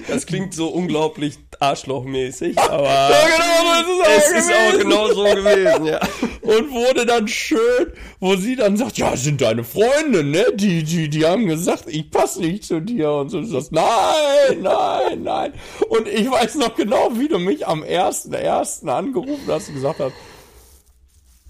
Das 0.10 0.26
klingt 0.26 0.54
so 0.54 0.68
unglaublich 0.68 1.36
arschlochmäßig, 1.64 2.60
aber 2.60 2.84
ja, 2.84 3.10
genau, 3.10 3.98
so 3.98 4.04
es 4.10 4.32
ist 4.32 4.44
ist 4.44 4.54
auch 4.54 4.78
genau 4.78 5.08
so 5.08 5.24
gewesen, 5.24 5.86
ja. 5.86 6.00
und 6.42 6.72
wurde 6.72 7.06
dann 7.06 7.28
schön, 7.28 7.94
wo 8.20 8.36
sie 8.36 8.56
dann 8.56 8.78
sagt, 8.78 8.98
ja, 8.98 9.16
sind 9.16 9.42
deine 9.42 9.64
Freunde, 9.64 10.24
ne? 10.24 10.46
Die, 10.54 10.84
die, 10.84 11.10
die 11.10 11.26
haben 11.26 11.46
gesagt, 11.48 11.86
ich 11.88 12.10
passe 12.12 12.42
nicht 12.42 12.66
zu 12.66 12.82
dir 12.82 13.12
und 13.12 13.30
so. 13.30 13.42
Du 13.42 13.48
sagst, 13.48 13.72
nein, 13.72 14.62
nein, 14.62 15.24
nein. 15.24 15.54
Und 15.90 16.08
ich 16.08 16.30
weiß 16.30 16.56
noch 16.56 16.76
genau, 16.76 17.12
wie 17.14 17.28
du 17.28 17.40
mich 17.40 17.68
am 17.68 17.84
ersten, 17.84 18.34
ersten 18.34 18.90
angerufen 18.90 19.48
hast 19.48 19.70
und 19.70 19.76
gesagt 19.76 20.00
hast, 20.00 20.14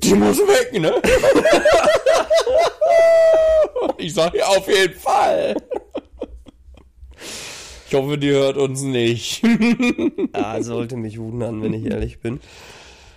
die 0.04 0.14
muss 0.16 0.38
weg, 0.38 0.80
ne? 0.80 0.94
Und 3.82 3.94
ich 3.98 4.14
sag, 4.14 4.34
ja, 4.36 4.46
auf 4.48 4.68
jeden 4.68 5.00
Fall. 5.00 5.56
Ich 7.94 8.00
hoffe, 8.00 8.18
die 8.18 8.32
hört 8.32 8.58
uns 8.58 8.82
nicht. 8.82 9.44
Ja, 10.36 10.64
sollte 10.64 10.98
mich 10.98 11.20
wundern, 11.20 11.62
wenn 11.62 11.74
ich 11.74 11.86
ehrlich 11.86 12.20
bin. 12.20 12.40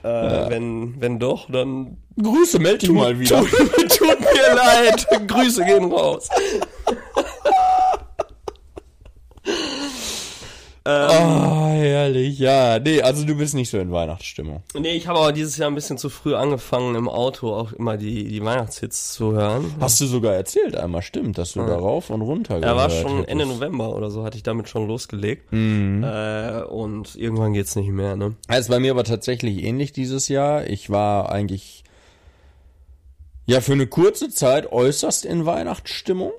Äh, 0.03 0.51
wenn, 0.51 1.01
wenn 1.01 1.19
doch, 1.19 1.51
dann 1.51 1.97
Grüße, 2.23 2.59
meld 2.59 2.83
dich 2.83 2.91
mal 2.91 3.19
wieder. 3.19 3.41
tut, 3.41 3.51
tut 3.51 4.21
mir 4.21 4.55
leid. 4.55 5.07
Grüße 5.27 5.65
gehen 5.65 5.91
raus. 5.91 6.29
Ah, 10.87 11.71
herrlich. 11.73 12.39
Ja, 12.39 12.79
nee, 12.79 13.03
also 13.03 13.25
du 13.25 13.35
bist 13.37 13.55
nicht 13.55 13.71
so 13.71 13.79
in 13.79 13.91
Weihnachtsstimmung. 13.91 14.63
Nee, 14.79 14.93
ich 14.93 15.09
habe 15.09 15.19
aber 15.19 15.33
dieses 15.33 15.57
Jahr 15.57 15.69
ein 15.69 15.75
bisschen 15.75 15.99
zu 15.99 16.09
früh 16.09 16.35
angefangen, 16.35 16.95
im 16.95 17.09
Auto 17.09 17.53
auch 17.53 17.73
immer 17.73 17.97
die, 17.97 18.25
die 18.29 18.45
Weihnachtshits 18.45 19.13
zu 19.15 19.33
hören. 19.33 19.75
Hast 19.81 20.01
du 20.01 20.07
sogar 20.07 20.35
erzählt 20.35 20.77
einmal, 20.77 21.03
stimmt, 21.03 21.39
dass 21.39 21.53
du 21.55 21.61
da 21.61 21.77
rauf 21.77 22.11
und 22.11 22.23
runter 22.23 22.63
Er 22.63 22.77
war 22.77 22.89
gehört 22.89 23.03
schon 23.03 23.13
hättest. 23.19 23.31
Ende 23.31 23.47
November 23.47 23.95
oder 23.97 24.11
so, 24.11 24.23
hatte 24.25 24.37
ich 24.37 24.43
damit 24.45 24.69
schon 24.69 24.87
losgelegt. 24.87 25.53
Äh, 25.53 26.63
und 26.63 27.17
irgendwann 27.17 27.53
geht's 27.53 27.75
nicht 27.77 27.91
mehr, 27.91 28.15
ne? 28.17 28.37
Ist 28.49 28.69
bei 28.69 28.79
mir 28.79 28.93
aber 28.93 29.05
tatsächlich 29.05 29.65
ähnlich 29.65 29.93
dieses 29.93 30.29
Jahr. 30.29 30.67
Ich 30.69 30.91
war 30.91 31.31
eigentlich 31.33 31.83
ja 33.47 33.61
für 33.61 33.73
eine 33.73 33.87
kurze 33.87 34.29
Zeit 34.31 34.71
äußerst 34.73 35.25
in 35.25 35.47
Weihnachtsstimmung 35.47 36.33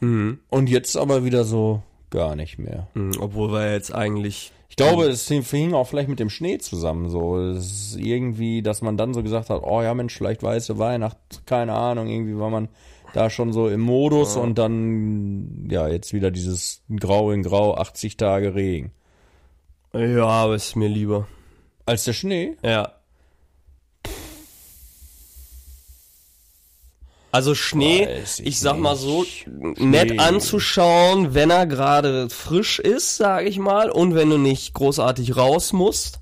und 0.00 0.68
jetzt 0.68 0.96
aber 0.96 1.24
wieder 1.24 1.44
so 1.44 1.82
gar 2.12 2.36
nicht 2.36 2.58
mehr. 2.58 2.86
Hm, 2.94 3.10
Obwohl 3.18 3.50
wir 3.50 3.72
jetzt 3.72 3.92
eigentlich 3.92 4.52
Ich 4.68 4.76
glaube, 4.76 5.06
es 5.06 5.26
hing 5.26 5.74
auch 5.74 5.88
vielleicht 5.88 6.08
mit 6.08 6.20
dem 6.20 6.30
Schnee 6.30 6.58
zusammen. 6.58 7.08
So, 7.08 7.38
ist 7.50 7.96
irgendwie, 7.96 8.62
dass 8.62 8.80
man 8.82 8.96
dann 8.96 9.12
so 9.12 9.24
gesagt 9.24 9.50
hat, 9.50 9.62
oh 9.64 9.82
ja 9.82 9.92
Mensch, 9.94 10.16
vielleicht 10.16 10.44
weiße 10.44 10.78
Weihnacht, 10.78 11.16
keine 11.44 11.74
Ahnung, 11.74 12.06
irgendwie 12.06 12.38
war 12.38 12.50
man 12.50 12.68
da 13.12 13.28
schon 13.28 13.52
so 13.52 13.68
im 13.68 13.80
Modus 13.80 14.36
und 14.36 14.56
dann 14.56 15.68
ja 15.70 15.88
jetzt 15.88 16.14
wieder 16.14 16.30
dieses 16.30 16.82
Grau 16.98 17.30
in 17.32 17.42
Grau, 17.42 17.74
80 17.74 18.16
Tage 18.16 18.54
Regen. 18.54 18.92
Ja, 19.92 20.24
aber 20.26 20.54
ist 20.54 20.76
mir 20.76 20.88
lieber. 20.88 21.26
Als 21.84 22.04
der 22.04 22.14
Schnee? 22.14 22.56
Ja. 22.64 22.92
Also 27.32 27.54
Schnee, 27.54 28.06
Weiß 28.06 28.38
ich, 28.40 28.46
ich 28.46 28.60
sag 28.60 28.78
mal 28.78 28.94
so, 28.94 29.22
nicht. 29.22 29.46
nett 29.80 30.10
Schnee. 30.10 30.18
anzuschauen, 30.18 31.34
wenn 31.34 31.50
er 31.50 31.66
gerade 31.66 32.28
frisch 32.30 32.78
ist, 32.78 33.16
sage 33.16 33.48
ich 33.48 33.58
mal, 33.58 33.90
und 33.90 34.14
wenn 34.14 34.28
du 34.30 34.36
nicht 34.38 34.74
großartig 34.74 35.34
raus 35.36 35.72
musst. 35.72 36.20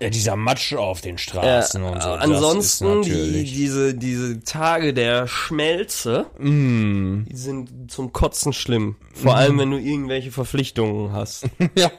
Ja, 0.00 0.08
dieser 0.10 0.34
Matsch 0.34 0.72
auf 0.72 1.02
den 1.02 1.16
Äh, 1.16 1.18
Straßen 1.18 1.82
und 1.84 2.02
so. 2.02 2.08
das 2.08 2.16
ist 2.16 2.22
ansonsten 2.24 3.02
die, 3.02 3.44
diese, 3.44 3.94
diese 3.94 4.40
Tage 4.42 4.92
der 4.94 5.26
Schmelze, 5.28 6.26
Mm. 6.38 7.26
die 7.30 7.36
sind 7.36 7.92
zum 7.92 8.12
Kotzen 8.12 8.52
schlimm. 8.52 8.96
Vor 9.12 9.36
allem, 9.36 9.58
wenn 9.58 9.70
du 9.70 9.76
irgendwelche 9.78 10.32
Verpflichtungen 10.32 11.12
hast. 11.12 11.44
ja. 11.76 11.90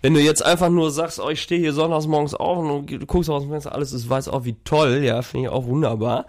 Wenn 0.00 0.14
du 0.14 0.20
jetzt 0.20 0.44
einfach 0.44 0.68
nur 0.68 0.90
sagst, 0.90 1.20
oh, 1.20 1.28
ich 1.28 1.40
stehe 1.40 1.60
hier 1.60 1.72
sonntags 1.72 2.06
morgens 2.08 2.34
auf 2.34 2.58
und 2.58 2.86
du 2.90 3.06
guckst 3.06 3.30
aus 3.30 3.42
dem 3.42 3.50
Fenster, 3.52 3.72
alles 3.72 3.92
ist 3.92 4.08
weiß, 4.10 4.28
auch 4.28 4.44
wie 4.44 4.56
toll, 4.64 5.02
ja, 5.04 5.22
finde 5.22 5.46
ich 5.46 5.52
auch 5.52 5.66
wunderbar. 5.66 6.26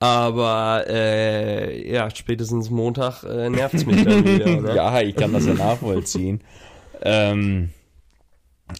Aber 0.00 0.84
äh, 0.88 1.92
ja, 1.92 2.08
spätestens 2.14 2.70
Montag 2.70 3.22
äh, 3.22 3.50
nervt's 3.50 3.84
mich 3.86 4.02
dann 4.02 4.24
wieder. 4.24 4.46
Ne? 4.60 4.74
ja, 4.74 5.00
ich 5.02 5.14
kann 5.14 5.32
das 5.32 5.46
ja 5.46 5.54
nachvollziehen. 5.54 6.42
ähm, 7.02 7.70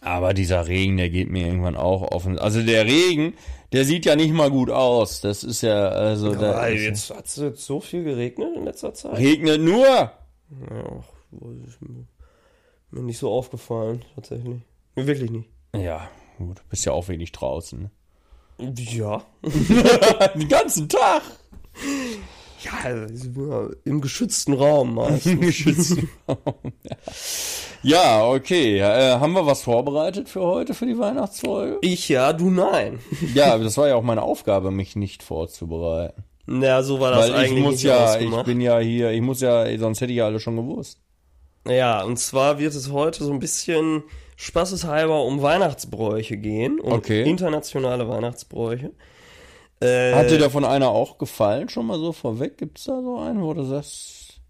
aber 0.02 0.35
dieser 0.35 0.66
Regen, 0.68 0.96
der 0.96 1.11
geht 1.11 1.28
mir 1.30 1.46
irgendwann 1.46 1.76
auch 1.76 2.02
offen. 2.12 2.38
Also 2.38 2.62
der 2.62 2.87
Regen, 2.87 3.35
der 3.72 3.85
sieht 3.85 4.06
ja 4.06 4.16
nicht 4.16 4.33
mal 4.33 4.50
gut 4.50 4.70
aus. 4.70 5.20
Das 5.20 5.42
ist 5.44 5.62
ja, 5.62 5.88
also 5.88 6.35
da 6.35 6.52
Aber 6.54 6.70
ist- 6.70 6.83
jetzt 6.85 7.11
hat 7.14 7.26
es 7.26 7.37
jetzt 7.37 7.64
so 7.66 7.80
viel 7.80 8.04
geregnet 8.04 8.56
in 8.56 8.64
letzter 8.64 8.94
Zeit. 8.94 9.18
regnet 9.18 9.61
nur. 9.61 9.85
Ja, 9.87 10.12
ist 11.66 11.83
mir 11.83 12.06
mir 12.92 13.02
nicht 13.02 13.18
so 13.18 13.30
aufgefallen, 13.30 14.04
tatsächlich. 14.14 14.62
Mir 14.96 15.06
wirklich 15.06 15.30
nicht. 15.30 15.48
Ja, 15.76 16.09
gut, 16.38 16.59
du 16.59 16.62
bist 16.70 16.85
ja 16.87 16.92
auch 16.92 17.06
wenig 17.09 17.30
draußen. 17.33 17.83
ne? 17.83 17.90
Ja. 18.61 19.23
Den 20.35 20.49
ganzen 20.49 20.88
Tag. 20.88 21.23
Ja, 22.62 22.73
also, 22.85 23.70
im 23.85 24.01
geschützten 24.01 24.53
Raum 24.53 24.94
meistens. 24.96 25.40
Geschützten 25.40 26.11
Raum, 26.29 26.73
ja. 26.83 26.96
ja, 27.83 28.27
okay. 28.27 28.79
Äh, 28.79 29.18
haben 29.18 29.33
wir 29.33 29.46
was 29.46 29.62
vorbereitet 29.62 30.29
für 30.29 30.42
heute, 30.42 30.75
für 30.75 30.87
die 30.87 30.99
Weihnachtsfolge? 30.99 31.79
ich 31.81 32.09
ja, 32.09 32.33
du 32.33 32.51
nein. 32.51 32.99
Ja, 33.35 33.57
das 33.57 33.79
war 33.79 33.88
ja 33.88 33.94
auch 33.94 34.03
meine 34.03 34.23
Aufgabe, 34.23 34.70
mich 34.70 34.96
nicht 34.96 35.23
vorzubereiten. 35.23 36.25
Na, 36.46 36.83
so 36.83 37.01
war 37.01 37.12
das 37.12 37.20
Weil 37.20 37.31
ich 37.31 37.37
eigentlich 37.37 37.62
muss 37.62 37.73
nicht 37.75 37.85
ja, 37.85 38.18
ich 38.18 38.42
bin 38.42 38.61
ja 38.61 38.79
hier, 38.79 39.11
ich 39.12 39.20
muss 39.20 39.40
ja, 39.40 39.79
sonst 39.79 40.01
hätte 40.01 40.12
ich 40.12 40.18
ja 40.18 40.27
alle 40.27 40.40
schon 40.40 40.57
gewusst. 40.57 40.99
Ja, 41.68 42.03
und 42.03 42.18
zwar 42.18 42.59
wird 42.59 42.75
es 42.75 42.90
heute 42.90 43.25
so 43.25 43.33
ein 43.33 43.38
bisschen 43.38 44.03
spaßeshalber 44.40 45.22
um 45.24 45.42
Weihnachtsbräuche 45.42 46.37
gehen, 46.38 46.81
um 46.81 46.92
Okay. 46.94 47.22
internationale 47.24 48.09
Weihnachtsbräuche. 48.09 48.90
Äh, 49.81 50.14
Hat 50.14 50.31
dir 50.31 50.38
davon 50.38 50.64
einer 50.64 50.88
auch 50.90 51.18
gefallen, 51.18 51.68
schon 51.68 51.87
mal 51.87 51.98
so 51.98 52.12
vorweg? 52.12 52.57
Gibt's 52.59 52.85
da 52.85 53.00
so 53.03 53.18
einen, 53.18 53.42
wo 53.42 53.53
du 53.55 53.64
sagst, 53.64 54.40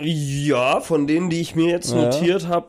ja, 0.00 0.80
von 0.80 1.06
denen, 1.06 1.28
die 1.28 1.40
ich 1.40 1.54
mir 1.56 1.70
jetzt 1.70 1.90
Ja. 1.90 1.96
notiert 2.04 2.46
habe, 2.48 2.68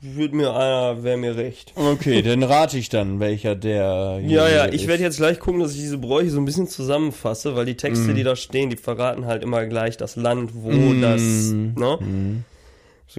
wird 0.00 0.34
mir 0.34 0.52
einer, 0.54 1.02
wäre 1.04 1.16
mir 1.16 1.36
recht. 1.36 1.72
okay, 1.76 2.20
dann 2.22 2.42
rate 2.42 2.76
ich 2.76 2.88
dann, 2.88 3.20
welcher 3.20 3.54
der 3.54 4.20
Ja, 4.24 4.48
ja, 4.48 4.66
ich 4.72 4.86
werde 4.88 5.02
jetzt 5.04 5.16
gleich 5.18 5.38
gucken, 5.38 5.60
dass 5.60 5.72
ich 5.72 5.78
diese 5.80 5.98
Bräuche 5.98 6.30
so 6.30 6.38
ein 6.40 6.44
bisschen 6.44 6.66
zusammenfasse, 6.68 7.54
weil 7.56 7.64
die 7.66 7.76
Texte, 7.76 8.10
Mhm. 8.10 8.14
die 8.16 8.24
da 8.24 8.36
stehen, 8.36 8.68
die 8.70 8.76
verraten 8.76 9.24
halt 9.26 9.42
immer 9.42 9.64
gleich 9.66 9.96
das 9.96 10.16
Land, 10.16 10.50
wo 10.54 10.92
Mm. 10.94 11.00
das, 11.00 11.54
ne? 11.76 11.98
So 11.98 12.06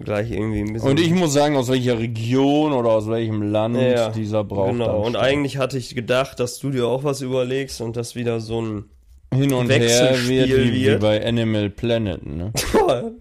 gleich 0.01 0.31
irgendwie 0.31 0.61
ein 0.61 0.73
bisschen. 0.73 0.89
Und 0.89 0.99
ich 0.99 1.11
muss 1.11 1.33
sagen, 1.33 1.55
aus 1.55 1.69
welcher 1.69 1.99
Region 1.99 2.73
oder 2.73 2.89
aus 2.91 3.07
welchem 3.07 3.41
Land 3.41 3.77
Ja, 3.77 4.09
dieser 4.09 4.43
Brauch 4.43 4.71
Genau, 4.71 5.01
und 5.03 5.15
eigentlich 5.15 5.57
hatte 5.57 5.77
ich 5.77 5.95
gedacht, 5.95 6.39
dass 6.39 6.59
du 6.59 6.69
dir 6.69 6.87
auch 6.87 7.03
was 7.03 7.21
überlegst 7.21 7.81
und 7.81 7.95
das 7.95 8.15
wieder 8.15 8.39
so 8.39 8.61
ein 8.61 8.85
hin 9.33 9.53
und 9.53 9.69
her 9.69 9.81
Wechselspiel 9.81 10.47
wird, 10.47 10.59
wie, 10.59 10.73
wie 10.73 10.85
wird. 10.85 11.01
bei 11.01 11.25
Animal 11.25 11.69
Planet, 11.69 12.25
ne? 12.25 12.51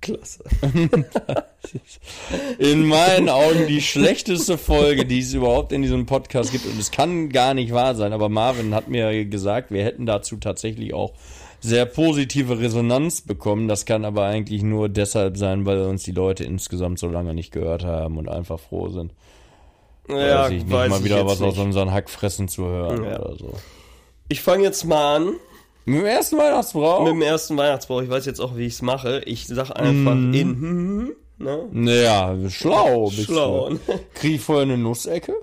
Klasse. 0.00 0.44
In 2.58 2.86
meinen 2.86 3.28
Augen 3.28 3.66
die 3.66 3.80
schlechteste 3.80 4.58
Folge, 4.58 5.06
die 5.06 5.20
es 5.20 5.32
überhaupt 5.32 5.72
in 5.72 5.82
diesem 5.82 6.06
Podcast 6.06 6.52
gibt. 6.52 6.66
Und 6.66 6.78
es 6.78 6.90
kann 6.90 7.28
gar 7.30 7.54
nicht 7.54 7.72
wahr 7.72 7.94
sein, 7.94 8.12
aber 8.12 8.28
Marvin 8.28 8.74
hat 8.74 8.88
mir 8.88 9.24
gesagt, 9.24 9.70
wir 9.70 9.84
hätten 9.84 10.06
dazu 10.06 10.36
tatsächlich 10.36 10.92
auch 10.92 11.14
sehr 11.60 11.86
positive 11.86 12.58
Resonanz 12.58 13.22
bekommen. 13.22 13.68
Das 13.68 13.84
kann 13.86 14.04
aber 14.04 14.24
eigentlich 14.24 14.62
nur 14.62 14.88
deshalb 14.88 15.36
sein, 15.36 15.66
weil 15.66 15.80
uns 15.82 16.02
die 16.04 16.12
Leute 16.12 16.44
insgesamt 16.44 16.98
so 16.98 17.08
lange 17.08 17.34
nicht 17.34 17.52
gehört 17.52 17.84
haben 17.84 18.18
und 18.18 18.28
einfach 18.28 18.60
froh 18.60 18.88
sind. 18.88 19.12
Ja, 20.08 20.44
weiß 20.44 20.50
ich 20.52 20.62
nicht, 20.64 20.70
weiß 20.72 20.90
mal 20.90 20.98
ich 20.98 21.04
wieder 21.04 21.26
was 21.26 21.42
aus 21.42 21.54
nicht. 21.56 21.64
unseren 21.64 21.92
Hackfressen 21.92 22.48
zu 22.48 22.64
hören 22.64 23.04
Ja. 23.04 23.18
oder 23.20 23.36
so. 23.36 23.52
Ich 24.28 24.40
fange 24.40 24.62
jetzt 24.64 24.84
mal 24.84 25.16
an 25.16 25.24
Mit 25.84 26.00
dem 26.00 26.06
ersten 26.06 26.36
Weihnachtsbrauch? 26.38 27.02
mit 27.04 27.12
dem 27.12 27.22
ersten 27.22 27.56
Weihnachtsbrauch. 27.56 28.02
Ich 28.02 28.10
weiß 28.10 28.26
jetzt 28.26 28.40
auch, 28.40 28.56
wie 28.56 28.66
ich 28.66 28.74
es 28.74 28.82
mache. 28.82 29.22
Ich 29.26 29.46
sag 29.48 29.70
einfach 29.70 30.14
Mhm. 30.14 30.34
in, 30.34 30.48
hm, 30.48 31.12
ne? 31.38 31.68
Naja, 31.72 32.36
schlau 32.48 33.06
bist 33.10 33.24
Schlau. 33.24 33.70
du. 33.70 33.78
Krieg 34.14 34.34
ich 34.36 34.40
vorher 34.40 34.62
eine 34.64 34.78
Nussecke? 34.78 35.34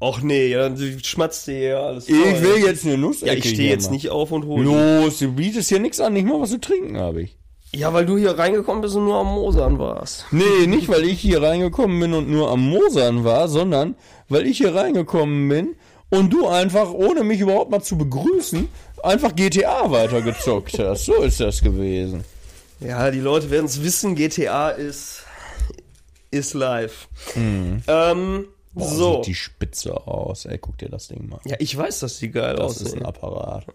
Och 0.00 0.22
nee, 0.22 0.46
ja, 0.48 0.68
du 0.68 0.98
schmatzt 1.02 1.46
dir 1.48 1.58
ja 1.58 1.80
alles 1.80 2.08
Ich 2.08 2.14
voll. 2.14 2.42
will 2.42 2.64
jetzt 2.64 2.84
eine 2.86 2.96
Nussecke 2.96 3.32
Ja, 3.32 3.38
ich 3.38 3.48
stehe 3.48 3.68
jetzt 3.68 3.86
mal. 3.86 3.92
nicht 3.92 4.10
auf 4.10 4.30
und 4.30 4.44
hole. 4.46 4.62
Los, 4.64 5.18
du 5.18 5.32
bietest 5.32 5.68
hier 5.70 5.80
nichts 5.80 5.98
an, 5.98 6.12
nicht 6.12 6.26
mal 6.26 6.40
was 6.40 6.50
zu 6.50 6.60
trinken 6.60 6.96
habe 6.98 7.22
ich. 7.22 7.36
Ja, 7.74 7.92
weil 7.92 8.06
du 8.06 8.16
hier 8.16 8.38
reingekommen 8.38 8.80
bist 8.80 8.94
und 8.94 9.04
nur 9.04 9.16
am 9.16 9.26
Mosern 9.26 9.78
warst. 9.78 10.24
Nee, 10.30 10.44
nicht 10.66 10.88
weil 10.88 11.04
ich 11.04 11.20
hier 11.20 11.42
reingekommen 11.42 11.98
bin 11.98 12.14
und 12.14 12.28
nur 12.30 12.50
am 12.50 12.60
Mosern 12.68 13.24
war, 13.24 13.48
sondern 13.48 13.96
weil 14.28 14.46
ich 14.46 14.58
hier 14.58 14.74
reingekommen 14.74 15.48
bin 15.48 15.74
und 16.10 16.32
du 16.32 16.46
einfach, 16.46 16.92
ohne 16.92 17.24
mich 17.24 17.40
überhaupt 17.40 17.70
mal 17.72 17.82
zu 17.82 17.98
begrüßen, 17.98 18.68
einfach 19.02 19.34
GTA 19.34 19.90
weitergezockt 19.90 20.78
hast. 20.78 21.06
So 21.06 21.22
ist 21.22 21.40
das 21.40 21.60
gewesen. 21.60 22.24
Ja, 22.80 23.10
die 23.10 23.20
Leute 23.20 23.50
werden 23.50 23.66
es 23.66 23.82
wissen, 23.82 24.14
GTA 24.14 24.70
ist, 24.70 25.24
ist 26.30 26.54
live. 26.54 27.08
Ähm, 27.36 28.46
Boah, 28.78 28.88
so. 28.88 29.16
sieht 29.16 29.26
die 29.26 29.34
Spitze 29.34 30.06
aus. 30.06 30.44
Ey, 30.46 30.58
guck 30.58 30.78
dir 30.78 30.88
das 30.88 31.08
Ding 31.08 31.28
mal. 31.28 31.40
Ja, 31.44 31.56
ich 31.58 31.76
weiß, 31.76 32.00
dass 32.00 32.18
die 32.18 32.30
geil 32.30 32.56
Das 32.56 32.76
ist 32.76 32.86
aussehen. 32.86 33.00
ein 33.00 33.06
Apparat. 33.06 33.66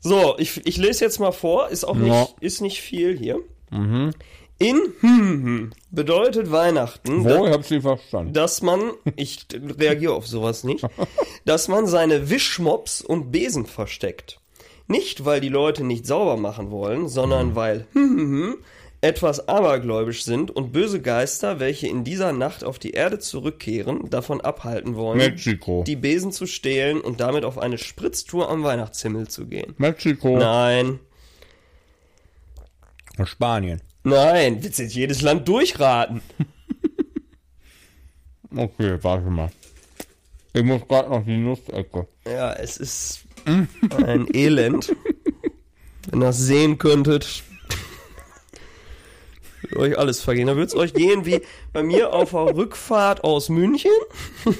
So, 0.00 0.36
ich, 0.38 0.64
ich 0.66 0.76
lese 0.76 1.04
jetzt 1.04 1.18
mal 1.18 1.32
vor, 1.32 1.68
ist 1.68 1.84
auch 1.84 1.96
nicht, 1.96 2.08
Ja. 2.12 2.28
ist 2.40 2.60
nicht 2.60 2.80
viel 2.80 3.18
hier. 3.18 3.40
In 3.70 4.80
hm, 5.00 5.72
bedeutet 5.90 6.50
Weihnachten, 6.50 7.24
Wo? 7.24 7.46
Ich 7.46 7.52
hab's 7.52 7.70
nicht 7.70 7.82
verstanden. 7.82 8.32
dass 8.32 8.62
man, 8.62 8.92
ich 9.16 9.46
reagiere 9.52 10.14
auf 10.14 10.26
sowas 10.26 10.64
nicht, 10.64 10.84
dass 11.44 11.68
man 11.68 11.86
seine 11.86 12.30
Wischmops 12.30 13.02
und 13.02 13.30
Besen 13.30 13.66
versteckt. 13.66 14.40
Nicht, 14.86 15.24
weil 15.26 15.40
die 15.40 15.50
Leute 15.50 15.84
nicht 15.84 16.06
sauber 16.06 16.36
machen 16.38 16.70
wollen, 16.70 17.08
sondern 17.08 17.54
weil 17.54 17.86
hm, 17.92 18.08
hm, 18.16 18.18
hm, 18.18 18.56
etwas 19.00 19.46
abergläubisch 19.48 20.24
sind 20.24 20.50
und 20.50 20.72
böse 20.72 21.00
Geister, 21.00 21.60
welche 21.60 21.86
in 21.86 22.02
dieser 22.02 22.32
Nacht 22.32 22.64
auf 22.64 22.78
die 22.78 22.90
Erde 22.92 23.18
zurückkehren, 23.20 24.10
davon 24.10 24.40
abhalten 24.40 24.96
wollen, 24.96 25.18
Mexiko. 25.18 25.84
die 25.86 25.94
Besen 25.96 26.32
zu 26.32 26.46
stehlen 26.46 27.00
und 27.00 27.20
damit 27.20 27.44
auf 27.44 27.58
eine 27.58 27.78
Spritztour 27.78 28.48
am 28.50 28.64
Weihnachtshimmel 28.64 29.28
zu 29.28 29.46
gehen. 29.46 29.74
Mexiko. 29.78 30.36
Nein, 30.38 30.98
Spanien. 33.24 33.80
nein, 34.04 34.62
willst 34.62 34.78
jetzt 34.78 34.94
jedes 34.94 35.22
Land 35.22 35.46
durchraten? 35.48 36.22
Okay, 38.56 38.96
warte 39.02 39.28
mal. 39.28 39.50
Ich 40.54 40.62
muss 40.62 40.80
gerade 40.88 41.10
noch 41.10 41.22
die 41.22 41.36
Nussecke. 41.36 42.08
Ja, 42.26 42.54
es 42.54 42.78
ist 42.78 43.20
ein 43.44 44.26
Elend. 44.32 44.94
Wenn 46.10 46.22
ihr 46.22 46.26
das 46.26 46.38
sehen 46.38 46.78
könntet, 46.78 47.42
euch 49.76 49.98
alles 49.98 50.20
vergehen. 50.20 50.46
Da 50.46 50.56
würde 50.56 50.66
es 50.66 50.74
euch 50.74 50.94
gehen 50.94 51.26
wie 51.26 51.40
bei 51.72 51.82
mir 51.82 52.12
auf 52.12 52.30
der 52.30 52.56
Rückfahrt 52.56 53.24
aus 53.24 53.48
München. 53.48 53.90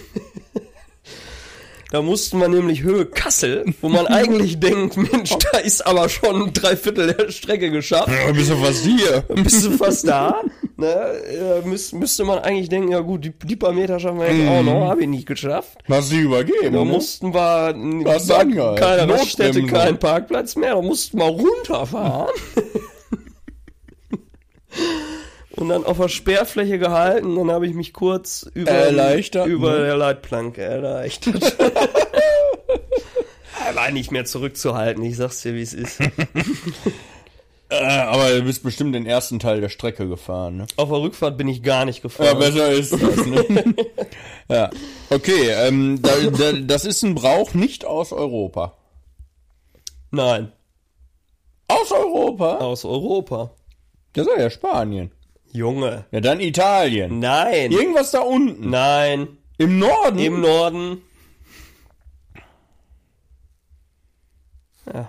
Da 1.90 2.02
mussten 2.02 2.38
wir 2.38 2.48
nämlich 2.48 2.82
Höhe 2.82 3.06
Kassel, 3.06 3.64
wo 3.80 3.88
man 3.88 4.06
eigentlich 4.06 4.60
denkt, 4.60 4.98
Mensch, 4.98 5.30
da 5.52 5.58
ist 5.58 5.86
aber 5.86 6.10
schon 6.10 6.52
drei 6.52 6.76
Viertel 6.76 7.14
der 7.14 7.30
Strecke 7.30 7.70
geschafft. 7.70 8.08
Ja, 8.08 8.30
bist 8.30 8.50
du 8.50 8.56
fast 8.56 8.84
hier. 8.84 9.24
Bist 9.42 9.64
du 9.64 9.70
fast 9.70 10.06
da? 10.06 10.42
Ne, 10.76 10.86
äh, 10.86 11.66
müß, 11.66 11.94
müsste 11.94 12.24
man 12.24 12.40
eigentlich 12.40 12.68
denken, 12.68 12.92
ja 12.92 13.00
gut, 13.00 13.24
die, 13.24 13.32
die 13.32 13.56
paar 13.56 13.72
Meter 13.72 13.98
schaffen 13.98 14.20
wir 14.20 14.30
jetzt 14.30 14.48
auch 14.48 14.62
noch, 14.62 14.88
habe 14.88 15.00
ich 15.00 15.08
nicht 15.08 15.26
geschafft. 15.26 15.78
Hast 15.88 16.12
du 16.12 16.16
übergeben? 16.16 16.74
Da 16.74 16.84
ne? 16.84 16.84
mussten 16.84 17.32
wir, 17.32 17.74
angehalten? 17.74 18.76
keine 18.76 19.12
Raststätte, 19.12 19.60
Notbremse. 19.60 19.72
kein 19.72 19.98
Parkplatz 19.98 20.56
mehr, 20.56 20.74
da 20.74 20.82
mussten 20.82 21.18
wir 21.18 21.24
runterfahren. 21.24 22.34
Und 25.52 25.68
dann 25.70 25.84
auf 25.84 25.98
der 25.98 26.08
Sperrfläche 26.08 26.78
gehalten, 26.78 27.34
dann 27.36 27.50
habe 27.50 27.66
ich 27.66 27.74
mich 27.74 27.92
kurz 27.92 28.48
über, 28.54 28.70
Erleichtert, 28.70 29.46
über 29.48 29.72
ne? 29.78 29.86
der 29.86 29.96
Leitplanke 29.96 30.62
erleichtert. 30.62 31.56
Er 33.66 33.74
war 33.74 33.90
nicht 33.90 34.10
mehr 34.12 34.24
zurückzuhalten, 34.24 35.02
ich 35.04 35.16
sag's 35.16 35.42
dir, 35.42 35.54
wie 35.54 35.62
es 35.62 35.74
ist. 35.74 35.98
Äh, 37.70 37.84
aber 37.84 38.30
du 38.30 38.44
bist 38.44 38.62
bestimmt 38.62 38.94
den 38.94 39.04
ersten 39.04 39.38
Teil 39.40 39.60
der 39.60 39.68
Strecke 39.68 40.08
gefahren, 40.08 40.56
ne? 40.56 40.66
Auf 40.76 40.88
der 40.88 41.02
Rückfahrt 41.02 41.36
bin 41.36 41.48
ich 41.48 41.62
gar 41.62 41.84
nicht 41.84 41.98
Ja, 41.98 42.02
gefahren. 42.04 42.38
besser 42.38 42.70
ist 42.70 42.94
das, 42.94 43.26
ne? 43.26 43.74
ja. 44.48 44.70
Okay, 45.10 45.50
ähm, 45.50 46.00
da, 46.00 46.12
da, 46.30 46.52
das 46.52 46.86
ist 46.86 47.02
ein 47.02 47.14
Brauch 47.14 47.52
nicht 47.52 47.84
aus 47.84 48.14
Europa. 48.14 48.72
Nein, 50.10 50.50
Aus 51.66 51.92
Europa? 51.92 52.56
aus 52.56 52.86
Europa. 52.86 53.50
Das 54.18 54.26
ist 54.26 54.36
ja 54.38 54.50
Spanien. 54.50 55.12
Junge. 55.52 56.04
Ja, 56.10 56.20
dann 56.20 56.40
Italien. 56.40 57.20
Nein. 57.20 57.70
Irgendwas 57.70 58.10
da 58.10 58.20
unten. 58.20 58.68
Nein. 58.68 59.28
Im 59.58 59.78
Norden? 59.78 60.18
Im 60.18 60.40
Norden. 60.40 61.02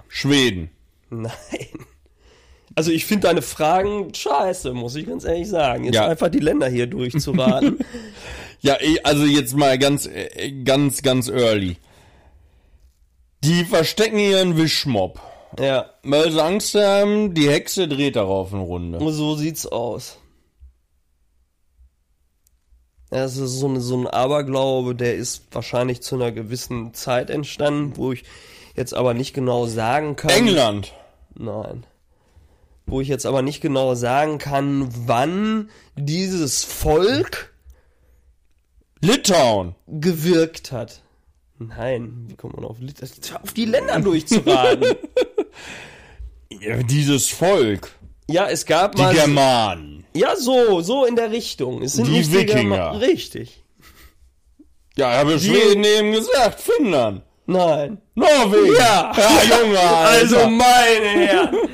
Schweden. 0.09 0.69
Nein. 1.09 1.31
Also 2.75 2.91
ich 2.91 3.05
finde 3.05 3.27
deine 3.27 3.41
Fragen 3.41 4.13
scheiße, 4.13 4.73
muss 4.73 4.95
ich 4.95 5.07
ganz 5.07 5.23
ehrlich 5.23 5.49
sagen. 5.49 5.85
Jetzt 5.85 5.95
Ja. 5.95 6.07
einfach 6.07 6.29
die 6.29 6.39
Länder 6.39 6.67
hier 6.69 6.87
durchzuraten. 6.87 7.79
Ja, 8.61 8.75
eh, 8.81 8.99
also 9.03 9.23
jetzt 9.23 9.55
mal 9.55 9.79
ganz, 9.79 10.05
äh, 10.05 10.51
ganz, 10.65 11.01
ganz 11.01 11.29
early. 11.29 11.77
Die 13.41 13.63
verstecken 13.63 14.19
ihren 14.19 14.57
Wischmob. 14.57 15.21
Ja, 15.57 15.89
Weil 16.03 16.31
sie 16.31 16.43
Angst 16.43 16.75
haben, 16.75 17.33
die 17.33 17.49
Hexe 17.49 17.87
dreht 17.87 18.15
darauf 18.15 18.53
eine 18.53 18.61
Runde. 18.63 19.11
so 19.11 19.35
sieht's 19.35 19.65
aus. 19.65 20.17
Ja, 23.11 23.21
Das 23.23 23.37
ist 23.37 23.59
so, 23.59 23.67
eine, 23.67 23.81
so 23.81 23.97
ein 23.97 24.07
Aberglaube, 24.07 24.93
der 24.95 25.15
ist 25.15 25.43
wahrscheinlich 25.51 26.01
zu 26.01 26.15
einer 26.15 26.31
gewissen 26.31 26.93
Zeit 26.93 27.29
entstanden, 27.29 27.97
wo 27.97 28.11
ich 28.11 28.23
jetzt 28.75 28.93
aber 28.93 29.13
nicht 29.13 29.33
genau 29.33 29.65
sagen 29.65 30.15
kann. 30.15 30.29
England. 30.29 30.93
Nein. 31.35 31.85
Wo 32.85 33.01
ich 33.01 33.07
jetzt 33.07 33.25
aber 33.25 33.41
nicht 33.41 33.61
genau 33.61 33.95
sagen 33.95 34.37
kann, 34.37 34.89
wann 35.07 35.69
dieses 35.95 36.63
Volk 36.63 37.53
Litauen. 39.01 39.75
gewirkt 39.87 40.71
hat. 40.71 41.01
Nein, 41.57 42.25
wie 42.27 42.35
kommt 42.35 42.55
man 42.55 42.65
auf, 42.65 42.79
Lit- 42.79 43.01
auf 43.41 43.53
die 43.53 43.65
Länder 43.65 43.99
durchzuraten? 43.99 44.95
Ja, 46.61 46.77
dieses 46.83 47.27
Volk. 47.29 47.91
ja, 48.27 48.47
es 48.49 48.65
gab 48.65 48.95
Die 48.95 49.01
mal. 49.01 49.13
Germanen. 49.13 50.05
ja, 50.15 50.35
so, 50.35 50.81
so 50.81 51.05
in 51.05 51.15
der 51.15 51.31
Richtung. 51.31 51.81
Es 51.83 51.93
sind 51.93 52.07
Die 52.07 52.31
Wikinger. 52.31 52.99
Richtig. 52.99 53.63
Ja, 54.97 55.11
habe 55.13 55.39
Schweden 55.39 55.83
eben 55.83 56.11
gesagt. 56.11 56.59
Finnland. 56.59 57.21
Nein. 57.45 58.01
Norwegen. 58.15 58.75
Ja. 58.75 59.13
Ja, 59.15 59.57
Junge, 59.61 59.79
Alter. 59.79 60.09
Also 60.09 60.49
meine 60.49 61.05
Herren. 61.25 61.55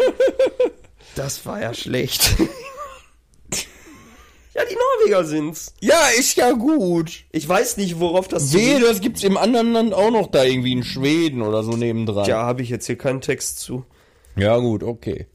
Das 1.16 1.46
war 1.46 1.62
ja 1.62 1.74
schlecht. 1.74 2.36
Ja, 4.56 4.62
die 4.70 4.76
Norweger 4.76 5.26
sind's. 5.26 5.74
ja, 5.82 6.08
ist 6.18 6.38
ja 6.38 6.52
gut. 6.54 7.26
Ich 7.32 7.48
weiß 7.48 7.78
nicht, 7.78 8.00
worauf 8.00 8.28
das 8.28 8.54
Wehe, 8.54 8.80
das 8.80 9.02
gibt's 9.02 9.24
im 9.24 9.38
anderen 9.38 9.74
Land 9.74 9.94
auch 9.94 10.12
noch 10.12 10.28
da 10.28 10.44
irgendwie 10.44 10.72
in 10.72 10.84
Schweden 10.84 11.42
oder 11.42 11.64
so 11.64 11.72
nebendran. 11.72 12.26
Ja, 12.26 12.44
habe 12.44 12.62
ich 12.62 12.70
jetzt 12.70 12.86
hier 12.86 12.98
keinen 12.98 13.22
Text 13.22 13.60
zu. 13.60 13.84
Ja, 14.38 14.58
gut, 14.58 14.84
okay. 14.84 15.28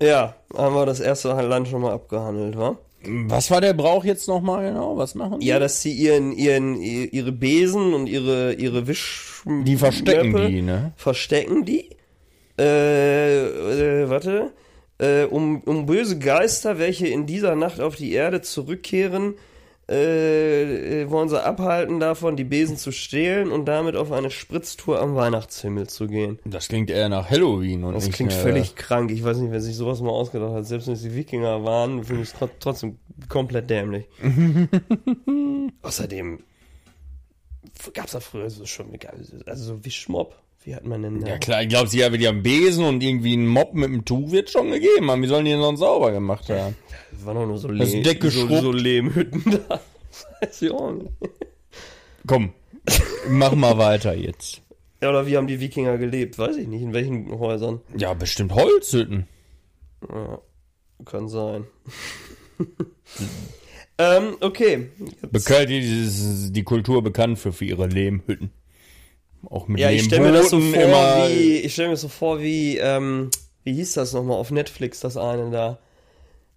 Ja, 0.00 0.36
haben 0.54 0.74
wir 0.74 0.86
das 0.86 1.00
erste 1.00 1.28
Land 1.28 1.68
schon 1.68 1.80
mal 1.82 1.92
abgehandelt, 1.92 2.56
wa? 2.56 2.78
Was 3.08 3.50
war 3.50 3.60
der 3.60 3.72
Brauch 3.72 4.04
jetzt 4.04 4.28
nochmal 4.28 4.66
genau? 4.66 4.96
Was 4.96 5.14
machen 5.14 5.40
die? 5.40 5.46
Ja, 5.46 5.58
dass 5.58 5.82
sie 5.82 5.92
ihren, 5.92 6.32
ihren, 6.32 6.80
ihre 6.80 7.32
Besen 7.32 7.94
und 7.94 8.06
ihre, 8.06 8.52
ihre 8.54 8.86
Wisch... 8.86 9.42
Die 9.46 9.76
verstecken 9.76 10.32
Möppe 10.32 10.48
die, 10.48 10.62
ne? 10.62 10.92
Verstecken 10.96 11.64
die. 11.64 11.90
Äh, 12.58 14.02
äh, 14.02 14.08
warte. 14.08 14.52
Äh, 14.98 15.24
um, 15.24 15.60
um 15.62 15.84
böse 15.86 16.18
Geister, 16.18 16.78
welche 16.78 17.06
in 17.06 17.26
dieser 17.26 17.54
Nacht 17.54 17.80
auf 17.80 17.96
die 17.96 18.12
Erde 18.12 18.40
zurückkehren, 18.40 19.34
äh, 19.88 21.02
äh, 21.02 21.10
wollen 21.10 21.28
sie 21.28 21.40
abhalten 21.44 22.00
davon, 22.00 22.34
die 22.34 22.42
Besen 22.44 22.76
zu 22.76 22.90
stehlen 22.90 23.52
und 23.52 23.66
damit 23.66 23.94
auf 23.94 24.10
eine 24.10 24.30
Spritztour 24.30 24.98
am 25.00 25.14
Weihnachtshimmel 25.14 25.86
zu 25.86 26.08
gehen. 26.08 26.38
Das 26.44 26.66
klingt 26.68 26.90
eher 26.90 27.08
nach 27.08 27.30
Halloween 27.30 27.84
und 27.84 27.94
Das 27.94 28.10
klingt 28.10 28.32
äh, 28.32 28.36
völlig 28.36 28.74
krank. 28.74 29.10
Ich 29.12 29.22
weiß 29.22 29.36
nicht, 29.36 29.52
wer 29.52 29.60
sich 29.60 29.76
sowas 29.76 30.00
mal 30.00 30.10
ausgedacht 30.10 30.52
hat. 30.54 30.66
Selbst 30.66 30.86
wenn 30.88 30.94
es 30.94 31.02
die 31.02 31.14
Wikinger 31.14 31.62
waren, 31.64 32.02
finde 32.02 32.22
ich 32.22 32.30
es 32.30 32.34
tro- 32.34 32.48
trotzdem 32.58 32.98
komplett 33.28 33.70
dämlich. 33.70 34.06
Außerdem 35.82 36.40
gab 37.94 38.06
es 38.06 38.12
da 38.12 38.20
früher 38.20 38.50
so 38.50 38.64
schon, 38.66 38.86
also 39.46 39.64
so 39.64 39.84
Wischmob. 39.84 40.34
Wie 40.66 40.74
hat 40.74 40.84
man 40.84 41.00
denn 41.00 41.20
da? 41.20 41.28
Ja 41.28 41.38
klar, 41.38 41.62
ich 41.62 41.68
glaube, 41.68 41.88
sie 41.88 42.04
haben 42.04 42.14
einen 42.14 42.42
Besen 42.42 42.84
und 42.84 43.00
irgendwie 43.00 43.34
einen 43.34 43.46
Mob 43.46 43.74
mit 43.74 43.84
einem 43.84 44.04
Tuch 44.04 44.32
wird 44.32 44.50
schon 44.50 44.72
gegeben 44.72 45.08
haben. 45.08 45.22
Wie 45.22 45.28
sollen 45.28 45.44
die 45.44 45.52
denn 45.52 45.60
sonst 45.60 45.78
sauber 45.78 46.10
gemacht 46.10 46.50
haben? 46.50 46.74
Das 47.12 47.24
waren 47.24 47.36
doch 47.36 47.46
nur 47.46 47.58
so, 47.58 47.68
Deck 47.68 48.24
so, 48.24 48.48
so 48.48 48.72
Lehmhütten 48.72 49.44
da. 49.68 49.80
Weiß 50.40 50.62
ich 50.62 50.72
auch 50.72 50.90
nicht. 50.90 51.12
Komm, 52.26 52.52
mach 53.28 53.54
mal 53.54 53.78
weiter 53.78 54.16
jetzt. 54.16 54.60
Ja, 55.00 55.10
oder 55.10 55.28
wie 55.28 55.36
haben 55.36 55.46
die 55.46 55.60
Wikinger 55.60 55.98
gelebt? 55.98 56.36
Weiß 56.36 56.56
ich 56.56 56.66
nicht. 56.66 56.82
In 56.82 56.92
welchen 56.92 57.38
Häusern? 57.38 57.80
Ja, 57.96 58.14
bestimmt 58.14 58.52
Holzhütten. 58.52 59.28
Ja, 60.12 60.40
kann 61.04 61.28
sein. 61.28 61.64
ähm, 63.98 64.36
okay. 64.40 64.88
Bekannt, 65.30 65.68
die, 65.68 66.50
die 66.50 66.64
Kultur 66.64 67.04
bekannt 67.04 67.38
für, 67.38 67.52
für 67.52 67.66
ihre 67.66 67.86
Lehmhütten. 67.86 68.50
Auch 69.48 69.68
mit 69.68 69.80
Ja, 69.80 69.90
ich 69.90 70.04
stelle 70.04 70.22
mir 70.22 70.32
das 70.32 70.50
so 70.50 70.60
vor, 70.60 71.28
wie, 71.28 71.58
ich 71.58 71.72
stelle 71.72 71.90
mir 71.90 71.96
so 71.96 72.08
vor, 72.08 72.40
wie, 72.40 72.78
ähm, 72.78 73.30
wie 73.64 73.74
hieß 73.74 73.94
das 73.94 74.12
nochmal 74.12 74.38
auf 74.38 74.50
Netflix, 74.50 75.00
das 75.00 75.16
eine 75.16 75.50
da, 75.50 75.78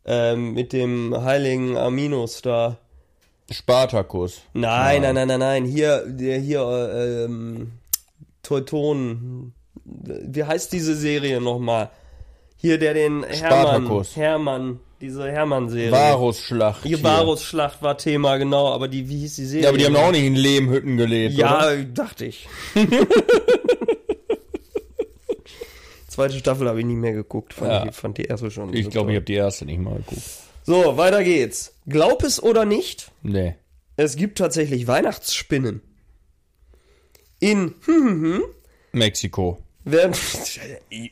ähm, 0.06 0.54
mit 0.54 0.74
dem 0.74 1.16
heiligen 1.24 1.78
Arminus 1.78 2.42
da. 2.42 2.78
Spartacus. 3.52 4.42
Nein, 4.54 5.02
nein, 5.02 5.16
nein, 5.16 5.28
nein, 5.28 5.40
nein, 5.40 5.66
hier, 5.66 6.06
der 6.06 6.40
hier, 6.40 7.26
ähm, 7.28 7.72
Teuton, 8.44 9.54
wie 9.84 10.44
heißt 10.44 10.72
diese 10.72 10.96
Serie 10.96 11.42
nochmal? 11.42 11.90
Hier, 12.58 12.78
der 12.78 12.94
den 12.94 13.24
Hermann, 13.24 13.36
Spartacus. 13.36 14.16
Hermann, 14.16 14.80
diese 15.02 15.32
Hermann-Serie. 15.32 15.92
Varusschlacht. 15.92 16.84
Die. 16.86 17.02
Varusschlacht 17.02 17.82
war 17.82 17.98
Thema, 17.98 18.38
genau, 18.38 18.68
aber 18.74 18.88
die, 18.88 19.08
wie 19.10 19.20
hieß 19.20 19.36
die 19.38 19.46
Serie? 19.46 19.64
Ja, 19.64 19.70
aber 19.70 19.78
die 19.78 19.86
haben 19.86 19.96
auch 19.96 20.12
nicht 20.12 20.24
in 20.26 20.36
Lehmhütten 20.36 20.98
gelebt, 20.98 21.36
Ja, 21.36 21.58
oder? 21.58 21.84
dachte 21.84 22.26
ich. 22.26 22.48
Zweite 26.08 26.38
Staffel 26.40 26.68
habe 26.68 26.80
ich 26.80 26.86
nie 26.86 26.96
mehr 26.96 27.14
geguckt. 27.14 27.54
Fand, 27.54 27.72
Ja. 27.72 27.86
ich, 27.88 27.96
fand 27.96 28.18
die 28.18 28.24
erste 28.26 28.52
schon. 28.52 28.74
Ich 28.74 28.90
glaube, 28.90 29.12
ich 29.12 29.16
habe 29.16 29.26
die 29.26 29.36
erste 29.36 29.66
nicht 29.66 29.80
mal 29.80 29.96
geguckt. 29.98 30.22
So, 30.64 30.98
weiter 30.98 31.24
geht's. 31.24 31.74
Glaub 31.88 32.24
es 32.24 32.42
oder 32.44 32.66
nicht, 32.66 33.12
Nee. 33.24 33.56
es 33.96 34.16
gibt 34.18 34.38
tatsächlich 34.38 34.88
Weihnachtsspinnen. 34.88 35.82
In 37.40 37.76
hm, 37.86 38.44
Mexiko. 38.92 39.60
Werden 39.92 40.14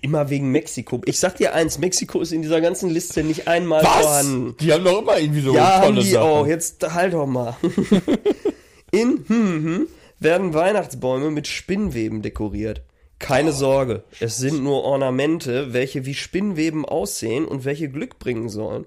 immer 0.02 0.30
wegen 0.30 0.52
Mexiko. 0.52 1.02
Ich 1.06 1.20
sag 1.20 1.38
dir 1.38 1.54
eins, 1.54 1.78
Mexiko 1.78 2.22
ist 2.22 2.32
in 2.32 2.42
dieser 2.42 2.62
ganzen 2.62 2.90
Liste 2.90 3.24
nicht 3.24 3.48
einmal 3.48 3.84
vorhanden. 3.84 4.56
Die 4.60 4.72
haben 4.74 4.84
doch 4.84 5.02
immer 5.02 5.20
irgendwie 5.20 5.42
so 5.42 5.54
Ja, 5.54 5.78
haben 5.82 5.96
tolle 5.96 6.02
die 6.04 6.12
Sachen. 6.12 6.28
auch. 6.28 6.48
Jetzt 6.48 6.94
halt 6.94 7.14
doch 7.14 7.26
mal. 7.26 7.56
In 8.92 9.26
hm, 9.28 9.66
hm, 9.66 9.88
werden 10.20 10.54
Weihnachtsbäume 10.54 11.30
mit 11.30 11.48
Spinnweben 11.48 12.22
dekoriert. 12.22 12.82
Keine 13.20 13.52
Sorge, 13.52 14.04
es 14.20 14.38
sind 14.38 14.64
nur 14.64 14.84
Ornamente, 14.84 15.74
welche 15.74 16.06
wie 16.06 16.14
Spinnweben 16.14 16.86
aussehen 16.86 17.46
und 17.46 17.66
welche 17.66 17.90
Glück 17.90 18.20
bringen 18.20 18.48
sollen. 18.48 18.86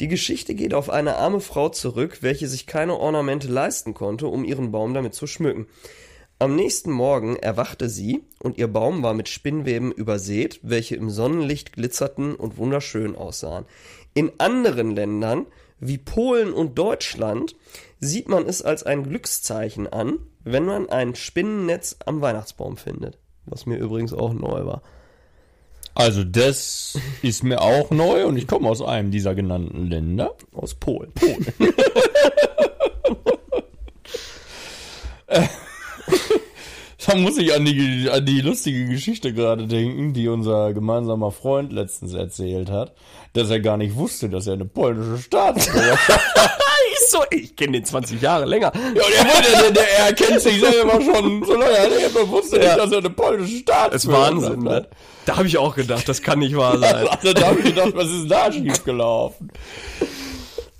Die 0.00 0.08
Geschichte 0.08 0.54
geht 0.54 0.74
auf 0.74 0.90
eine 0.90 1.16
arme 1.16 1.40
Frau 1.40 1.68
zurück, 1.68 2.18
welche 2.22 2.48
sich 2.48 2.66
keine 2.66 2.96
Ornamente 2.98 3.48
leisten 3.48 3.94
konnte, 3.94 4.26
um 4.28 4.44
ihren 4.44 4.70
Baum 4.70 4.94
damit 4.94 5.14
zu 5.14 5.26
schmücken. 5.26 5.66
Am 6.40 6.54
nächsten 6.54 6.92
Morgen 6.92 7.34
erwachte 7.34 7.88
sie 7.88 8.22
und 8.40 8.58
ihr 8.58 8.68
Baum 8.68 9.02
war 9.02 9.12
mit 9.12 9.28
Spinnweben 9.28 9.90
übersät, 9.90 10.60
welche 10.62 10.94
im 10.94 11.10
Sonnenlicht 11.10 11.72
glitzerten 11.72 12.36
und 12.36 12.58
wunderschön 12.58 13.16
aussahen. 13.16 13.64
In 14.14 14.30
anderen 14.38 14.94
Ländern, 14.94 15.46
wie 15.80 15.98
Polen 15.98 16.52
und 16.52 16.78
Deutschland, 16.78 17.56
sieht 17.98 18.28
man 18.28 18.46
es 18.46 18.62
als 18.62 18.84
ein 18.84 19.02
Glückszeichen 19.02 19.88
an, 19.88 20.20
wenn 20.44 20.64
man 20.64 20.88
ein 20.88 21.16
Spinnennetz 21.16 21.96
am 22.06 22.20
Weihnachtsbaum 22.20 22.76
findet. 22.76 23.18
Was 23.44 23.66
mir 23.66 23.78
übrigens 23.78 24.12
auch 24.12 24.32
neu 24.32 24.64
war. 24.64 24.82
Also 25.94 26.22
das 26.22 26.96
ist 27.22 27.42
mir 27.42 27.60
auch 27.62 27.90
neu 27.90 28.26
und 28.26 28.36
ich 28.36 28.46
komme 28.46 28.68
aus 28.68 28.80
einem 28.80 29.10
dieser 29.10 29.34
genannten 29.34 29.88
Länder. 29.88 30.36
Aus 30.52 30.76
Polen. 30.76 31.12
Da 37.06 37.14
muss 37.14 37.38
ich 37.38 37.54
an 37.54 37.64
die, 37.64 38.10
an 38.10 38.26
die 38.26 38.40
lustige 38.40 38.86
Geschichte 38.86 39.32
gerade 39.32 39.66
denken, 39.66 40.12
die 40.12 40.28
unser 40.28 40.74
gemeinsamer 40.74 41.30
Freund 41.30 41.72
letztens 41.72 42.12
erzählt 42.12 42.70
hat, 42.70 42.92
dass 43.34 43.50
er 43.50 43.60
gar 43.60 43.76
nicht 43.76 43.94
wusste, 43.94 44.28
dass 44.28 44.46
er 44.46 44.54
eine 44.54 44.64
polnische 44.64 45.22
Staatsbürgerschaft 45.22 46.34
hat. 46.36 46.58
Ist 47.00 47.10
so, 47.12 47.20
ich 47.30 47.54
kenne 47.54 47.72
den 47.72 47.84
20 47.84 48.20
Jahre 48.20 48.44
länger. 48.46 48.72
Ja, 48.74 49.02
er, 49.02 49.24
wollte, 49.24 49.62
der, 49.62 49.70
der, 49.70 49.98
er 49.98 50.12
kennt 50.12 50.40
sich 50.40 50.58
selber 50.60 51.00
schon 51.00 51.44
so 51.44 51.52
lange, 51.52 51.76
er 51.76 52.28
wusste 52.28 52.58
nicht, 52.58 52.76
dass 52.76 52.90
er 52.90 52.98
eine 52.98 53.10
polnische 53.10 53.42
Das 53.42 53.52
ist 53.52 53.60
Staatsbürgerschaft 53.60 54.34
Wahnsinn, 54.34 54.62
ne? 54.64 54.70
hat. 54.74 54.88
Da 55.24 55.36
habe 55.36 55.46
ich 55.46 55.58
auch 55.58 55.76
gedacht, 55.76 56.08
das 56.08 56.22
kann 56.22 56.40
nicht 56.40 56.56
wahr 56.56 56.78
sein. 56.78 57.06
Also 57.06 57.32
da 57.34 57.48
habe 57.48 57.60
ich 57.60 57.66
gedacht, 57.66 57.92
was 57.94 58.10
ist 58.10 58.28
da 58.28 58.50
schiefgelaufen? 58.50 59.52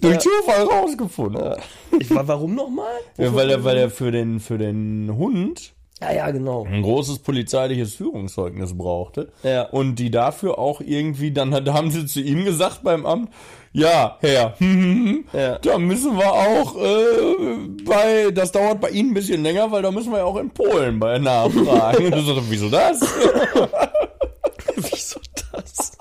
Durch 0.01 0.19
Zufall 0.21 0.65
rausgefunden. 0.65 1.55
Ich 1.99 2.09
war, 2.15 2.27
warum 2.29 2.55
nochmal? 2.55 2.87
Ja, 3.17 3.35
weil 3.35 3.51
er, 3.51 3.65
weil 3.65 3.77
er 3.77 3.91
für 3.91 4.11
den, 4.13 4.39
für 4.41 4.57
den 4.59 5.13
Hund 5.17 5.73
Ja, 6.01 6.13
ja, 6.13 6.31
genau. 6.31 6.65
ein 6.65 6.83
großes 6.83 7.19
polizeiliches 7.21 7.95
Führungszeugnis 7.95 8.77
brauchte. 8.79 9.33
Ja. 9.43 9.63
Und 9.63 9.97
die 9.97 10.11
dafür 10.13 10.59
auch 10.59 10.81
irgendwie, 10.81 11.33
dann 11.33 11.53
hat- 11.53 11.69
haben 11.69 11.91
sie 11.91 12.07
zu 12.07 12.21
ihm 12.21 12.45
gesagt 12.45 12.85
beim 12.85 13.05
Amt, 13.07 13.31
ja, 13.73 14.17
Herr, 14.21 14.55
hm, 14.59 15.25
Ja. 15.33 15.59
da 15.59 15.79
müssen 15.79 16.17
wir 16.17 16.33
auch 16.33 16.77
äh, 16.77 17.85
bei, 17.85 18.31
das 18.31 18.53
dauert 18.53 18.81
bei 18.81 18.91
Ihnen 18.91 19.11
ein 19.11 19.15
bisschen 19.15 19.43
länger, 19.43 19.71
weil 19.73 19.83
da 19.83 19.91
müssen 19.91 20.11
wir 20.13 20.19
ja 20.19 20.25
auch 20.25 20.37
in 20.37 20.51
Polen 20.51 20.99
bei 21.01 21.19
nachfragen. 21.19 22.07
Und 22.13 22.19
ich 22.19 22.25
so, 22.25 22.41
wieso 22.49 22.69
das? 22.71 23.01
Wieso 24.77 25.19
das? 25.53 25.93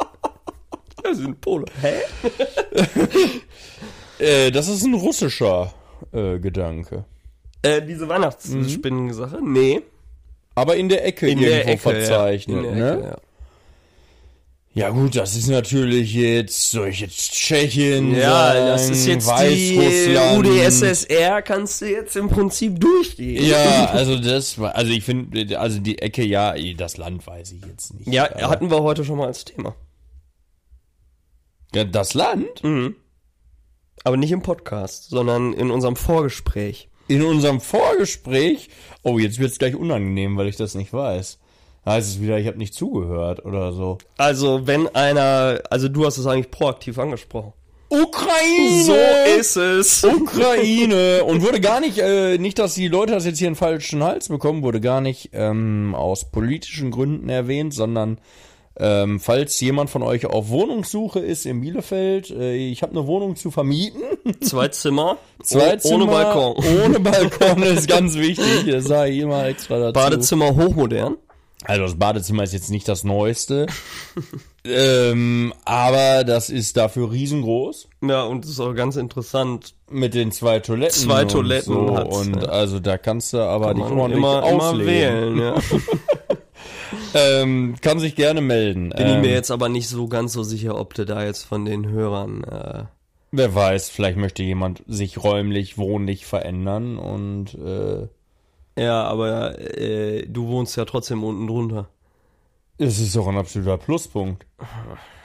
Wir 1.04 1.16
sind 1.16 1.40
Polo. 1.42 1.66
Hä? 1.82 1.94
Äh, 4.20 4.52
das 4.52 4.68
ist 4.68 4.84
ein 4.84 4.94
russischer 4.94 5.74
äh, 6.12 6.40
Gedanke. 6.40 7.06
Äh, 7.62 7.82
diese 7.82 8.08
Weihnachtsspinnen-Sache? 8.08 9.40
Nee. 9.44 9.82
Aber 10.56 10.76
in 10.76 10.90
der 10.90 11.06
Ecke 11.06 11.28
In 11.28 11.40
irgendwo 11.40 11.56
der 11.56 11.68
Ecke, 11.68 11.82
verzeichnet, 11.82 12.66
ja. 12.66 12.72
Ne? 12.72 12.92
Ecke, 12.92 13.04
ja. 13.04 13.18
Ja 14.78 14.92
gut, 14.92 15.16
das 15.16 15.36
ist 15.36 15.48
natürlich 15.48 16.14
jetzt, 16.14 16.70
soll 16.70 16.90
ich 16.90 17.00
jetzt 17.00 17.32
Tschechien 17.32 18.14
Ja, 18.14 18.54
sagen, 18.54 18.68
das 18.68 18.90
ist 18.92 19.08
jetzt 19.08 19.28
die 19.28 19.76
Weißrussland. 19.76 20.46
UdSSR, 20.46 21.42
kannst 21.42 21.82
du 21.82 21.86
jetzt 21.90 22.16
im 22.16 22.30
Prinzip 22.30 22.80
durchgehen. 22.80 23.44
Ja, 23.44 23.86
also 23.92 24.20
das 24.20 24.60
war, 24.60 24.76
also 24.76 24.92
ich 24.92 25.04
finde, 25.04 25.60
also 25.60 25.80
die 25.80 25.98
Ecke, 25.98 26.24
ja, 26.24 26.54
das 26.76 26.98
Land 26.98 27.26
weiß 27.26 27.54
ich 27.54 27.66
jetzt 27.66 27.96
nicht. 27.96 28.08
Ja, 28.08 28.30
hatten 28.50 28.70
wir 28.70 28.84
heute 28.84 29.04
schon 29.04 29.18
mal 29.18 29.26
als 29.26 29.46
Thema. 29.46 29.76
Ja, 31.74 31.84
das 31.84 32.14
Land? 32.14 32.64
Aber 34.04 34.18
nicht 34.18 34.32
im 34.32 34.42
Podcast, 34.42 35.10
sondern 35.10 35.54
in 35.54 35.72
unserem 35.72 35.96
Vorgespräch. 35.96 36.90
In 37.08 37.24
unserem 37.24 37.62
Vorgespräch, 37.62 38.70
oh, 39.04 39.18
jetzt 39.18 39.40
wird's 39.40 39.60
gleich 39.60 39.76
unangenehm, 39.76 40.38
weil 40.38 40.48
ich 40.48 40.58
das 40.58 40.76
nicht 40.76 40.94
weiß. 40.94 41.40
Heißt 41.86 42.10
es 42.10 42.22
wieder, 42.22 42.38
ich 42.38 42.48
habe 42.48 42.58
nicht 42.58 42.74
zugehört 42.74 43.46
oder 43.46 43.72
so. 43.72 43.98
Also, 44.18 44.68
wenn 44.68 44.94
einer, 44.94 45.62
also 45.70 45.88
du 45.88 46.06
hast 46.06 46.18
es 46.18 46.28
eigentlich 46.28 46.52
proaktiv 46.52 47.00
angesprochen. 47.00 47.54
Ukraine! 47.90 48.84
So 48.84 48.96
ist 49.40 49.56
es. 49.56 50.04
Ukraine 50.22 51.24
und 51.24 51.42
wurde 51.42 51.62
gar 51.62 51.80
nicht, 51.80 51.98
äh, 52.00 52.38
nicht, 52.38 52.60
dass 52.60 52.74
die 52.76 52.90
Leute 52.90 53.14
das 53.14 53.26
jetzt 53.26 53.40
hier 53.40 53.48
einen 53.48 53.56
falschen 53.56 54.04
Hals 54.04 54.28
bekommen, 54.28 54.62
wurde 54.62 54.82
gar 54.82 55.00
nicht 55.00 55.30
ähm, 55.32 55.96
aus 55.96 56.30
politischen 56.30 56.92
Gründen 56.92 57.30
erwähnt, 57.30 57.74
sondern 57.74 58.20
ähm, 58.80 59.20
falls 59.20 59.60
jemand 59.60 59.90
von 59.90 60.04
euch 60.04 60.26
auf 60.26 60.50
Wohnungssuche 60.50 61.20
ist 61.20 61.46
in 61.46 61.62
Bielefeld, 61.62 62.30
äh, 62.30 62.56
ich 62.56 62.84
habe 62.84 62.92
eine 62.92 63.08
Wohnung 63.08 63.36
zu 63.36 63.50
vermieten. 63.50 64.02
Zwei 64.42 64.68
Zimmer, 64.70 65.18
Zwei 65.42 65.76
oh- 65.76 65.78
Zimmer, 65.78 65.96
ohne 65.96 66.06
Balkon. 66.06 66.64
Ohne 66.86 67.00
Balkon 67.00 67.64
ist 67.64 67.88
ganz 67.88 68.16
wichtig, 68.16 68.66
das 68.72 68.86
sage 68.86 69.12
ich 69.12 69.20
immer 69.20 69.46
extra 69.48 69.80
dazu. 69.80 69.94
Badezimmer 69.94 70.56
hochmodern. 70.56 71.18
Also 71.64 71.84
das 71.84 71.96
Badezimmer 71.96 72.44
ist 72.44 72.54
jetzt 72.54 72.70
nicht 72.70 72.88
das 72.88 73.04
Neueste, 73.04 73.66
ähm, 74.64 75.54
aber 75.66 76.24
das 76.24 76.52
ist 76.52 76.78
dafür 76.78 77.12
riesengroß. 77.12 77.90
Ja, 78.04 78.24
und 78.24 78.44
das 78.44 78.52
ist 78.52 78.60
auch 78.60 78.74
ganz 78.74 78.96
interessant. 78.96 79.74
Mit 79.90 80.14
den 80.14 80.32
zwei 80.32 80.60
Toiletten. 80.60 80.96
Zwei 80.96 81.24
und 81.24 81.32
Toiletten 81.32 81.74
so. 81.74 81.96
hat's, 81.98 82.16
Und 82.16 82.44
ja. 82.44 82.50
also 82.50 82.80
da 82.80 82.98
kannst 83.00 83.34
du 83.34 83.40
aber 83.40 83.74
dich 83.74 83.84
Man 83.84 83.98
ordentlich 83.98 84.18
immer, 84.20 84.48
immer 84.48 84.86
wählen, 84.86 85.38
ja. 85.40 85.56
Ähm, 87.14 87.76
kann 87.82 88.00
sich 88.00 88.16
gerne 88.16 88.42
melden. 88.42 88.90
Bin 88.90 89.08
ich 89.08 89.14
ähm, 89.14 89.22
mir 89.22 89.32
jetzt 89.32 89.52
aber 89.52 89.70
nicht 89.70 89.88
so 89.88 90.08
ganz 90.08 90.34
so 90.34 90.44
sicher, 90.44 90.80
ob 90.80 90.94
du 90.94 91.06
da 91.06 91.24
jetzt 91.24 91.44
von 91.44 91.66
den 91.66 91.88
Hörern, 91.88 92.44
äh, 92.44 92.84
Wer 93.32 93.54
weiß, 93.54 93.90
vielleicht 93.90 94.18
möchte 94.18 94.42
jemand 94.42 94.84
sich 94.88 95.22
räumlich, 95.22 95.78
wohnlich 95.78 96.26
verändern 96.26 96.98
und 96.98 97.56
äh, 97.56 98.08
ja, 98.82 99.04
aber 99.04 99.60
äh, 99.60 100.26
du 100.28 100.48
wohnst 100.48 100.78
ja 100.78 100.86
trotzdem 100.86 101.24
unten 101.24 101.48
drunter. 101.48 101.90
es 102.78 103.00
ist 103.00 103.16
doch 103.16 103.28
ein 103.28 103.38
absoluter 103.38 103.78
Pluspunkt. 103.78 104.46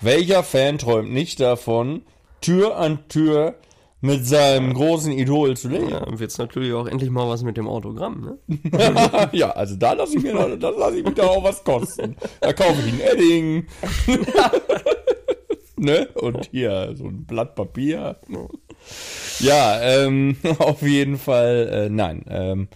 Welcher 0.01 0.43
Fan 0.43 0.79
träumt 0.79 1.13
nicht 1.13 1.39
davon, 1.39 2.03
Tür 2.41 2.77
an 2.77 3.07
Tür 3.09 3.55
mit 4.03 4.27
seinem 4.27 4.75
großen 4.75 5.13
Idol 5.13 5.57
zu 5.57 5.69
leben? 5.69 5.89
Ja, 5.89 6.05
wird's 6.19 6.37
natürlich 6.37 6.75
auch 6.75 6.87
endlich 6.87 7.09
mal 7.09 7.29
was 7.29 7.43
mit 7.43 7.57
dem 7.57 7.69
Autogramm, 7.69 8.37
ne? 8.49 9.29
ja, 9.33 9.51
also 9.51 9.77
da 9.77 9.95
lasse 9.95 10.19
ich 10.19 10.23
mir 10.23 10.35
noch, 10.35 10.49
das 10.59 10.77
lasse 10.77 10.99
ich 10.99 11.05
mich 11.05 11.15
doch 11.15 11.29
auch 11.29 11.45
was 11.45 11.65
kosten. 11.65 12.17
Da 12.41 12.53
kaufe 12.53 12.83
ich 12.85 12.93
ein 12.93 13.01
Edding. 13.01 13.67
ne? 15.77 16.09
Und 16.15 16.49
hier 16.51 16.95
so 16.97 17.05
ein 17.05 17.25
Blatt 17.25 17.55
Papier. 17.55 18.17
Ja, 19.39 19.81
ähm, 19.81 20.37
auf 20.59 20.83
jeden 20.83 21.17
Fall, 21.17 21.69
äh, 21.73 21.89
nein. 21.89 22.25
Ähm, 22.29 22.69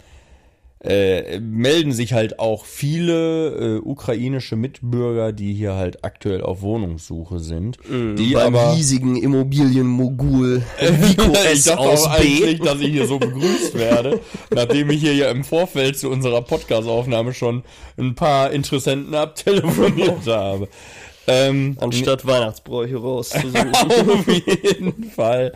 äh, 0.80 1.40
melden 1.40 1.92
sich 1.92 2.12
halt 2.12 2.38
auch 2.38 2.64
viele 2.64 3.76
äh, 3.76 3.80
ukrainische 3.80 4.56
Mitbürger, 4.56 5.32
die 5.32 5.54
hier 5.54 5.74
halt 5.74 6.04
aktuell 6.04 6.42
auf 6.42 6.60
Wohnungssuche 6.62 7.40
sind. 7.40 7.78
die 7.88 8.34
Beim 8.34 8.54
aber 8.54 8.74
riesigen 8.74 9.16
Immobilienmogul 9.16 10.62
Vico 10.78 11.32
ich 11.52 11.64
dachte 11.64 11.78
aus 11.78 12.04
auch 12.04 12.10
eigentlich, 12.10 12.58
B. 12.58 12.64
dass 12.64 12.80
ich 12.80 12.88
hier 12.88 13.06
so 13.06 13.18
begrüßt 13.18 13.74
werde, 13.74 14.20
nachdem 14.50 14.90
ich 14.90 15.00
hier 15.00 15.14
ja 15.14 15.30
im 15.30 15.44
Vorfeld 15.44 15.98
zu 15.98 16.10
unserer 16.10 16.42
Podcast-Aufnahme 16.42 17.32
schon 17.32 17.62
ein 17.96 18.14
paar 18.14 18.50
Interessenten 18.50 19.14
abtelefoniert 19.14 20.26
habe. 20.26 20.68
Ähm, 21.26 21.76
Anstatt 21.80 22.26
Weihnachtsbräuche 22.26 22.96
rauszusuchen. 22.96 23.74
auf 23.74 24.28
jeden 24.28 25.04
Fall. 25.10 25.52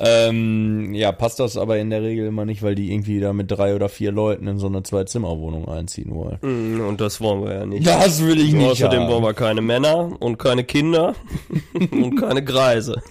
Ähm, 0.00 0.94
ja, 0.94 1.10
passt 1.10 1.40
das 1.40 1.56
aber 1.56 1.78
in 1.78 1.90
der 1.90 2.02
Regel 2.02 2.26
immer 2.28 2.44
nicht, 2.44 2.62
weil 2.62 2.76
die 2.76 2.92
irgendwie 2.92 3.18
da 3.18 3.32
mit 3.32 3.50
drei 3.50 3.74
oder 3.74 3.88
vier 3.88 4.12
Leuten 4.12 4.46
in 4.46 4.58
so 4.58 4.66
eine 4.68 4.84
Zwei-Zimmer-Wohnung 4.84 5.66
einziehen 5.68 6.14
wollen. 6.14 6.38
Mm, 6.40 6.80
Und 6.86 7.00
das 7.00 7.20
wollen 7.20 7.42
wir 7.44 7.52
ja 7.54 7.66
nicht. 7.66 7.84
Das 7.86 8.22
will 8.22 8.40
ich 8.40 8.52
nicht 8.52 8.64
Außerdem 8.70 9.00
haben. 9.02 9.10
wollen 9.10 9.24
wir 9.24 9.34
keine 9.34 9.60
Männer 9.60 10.12
und 10.20 10.38
keine 10.38 10.62
Kinder 10.62 11.14
und 11.90 12.14
keine 12.16 12.44
Greise. 12.44 13.02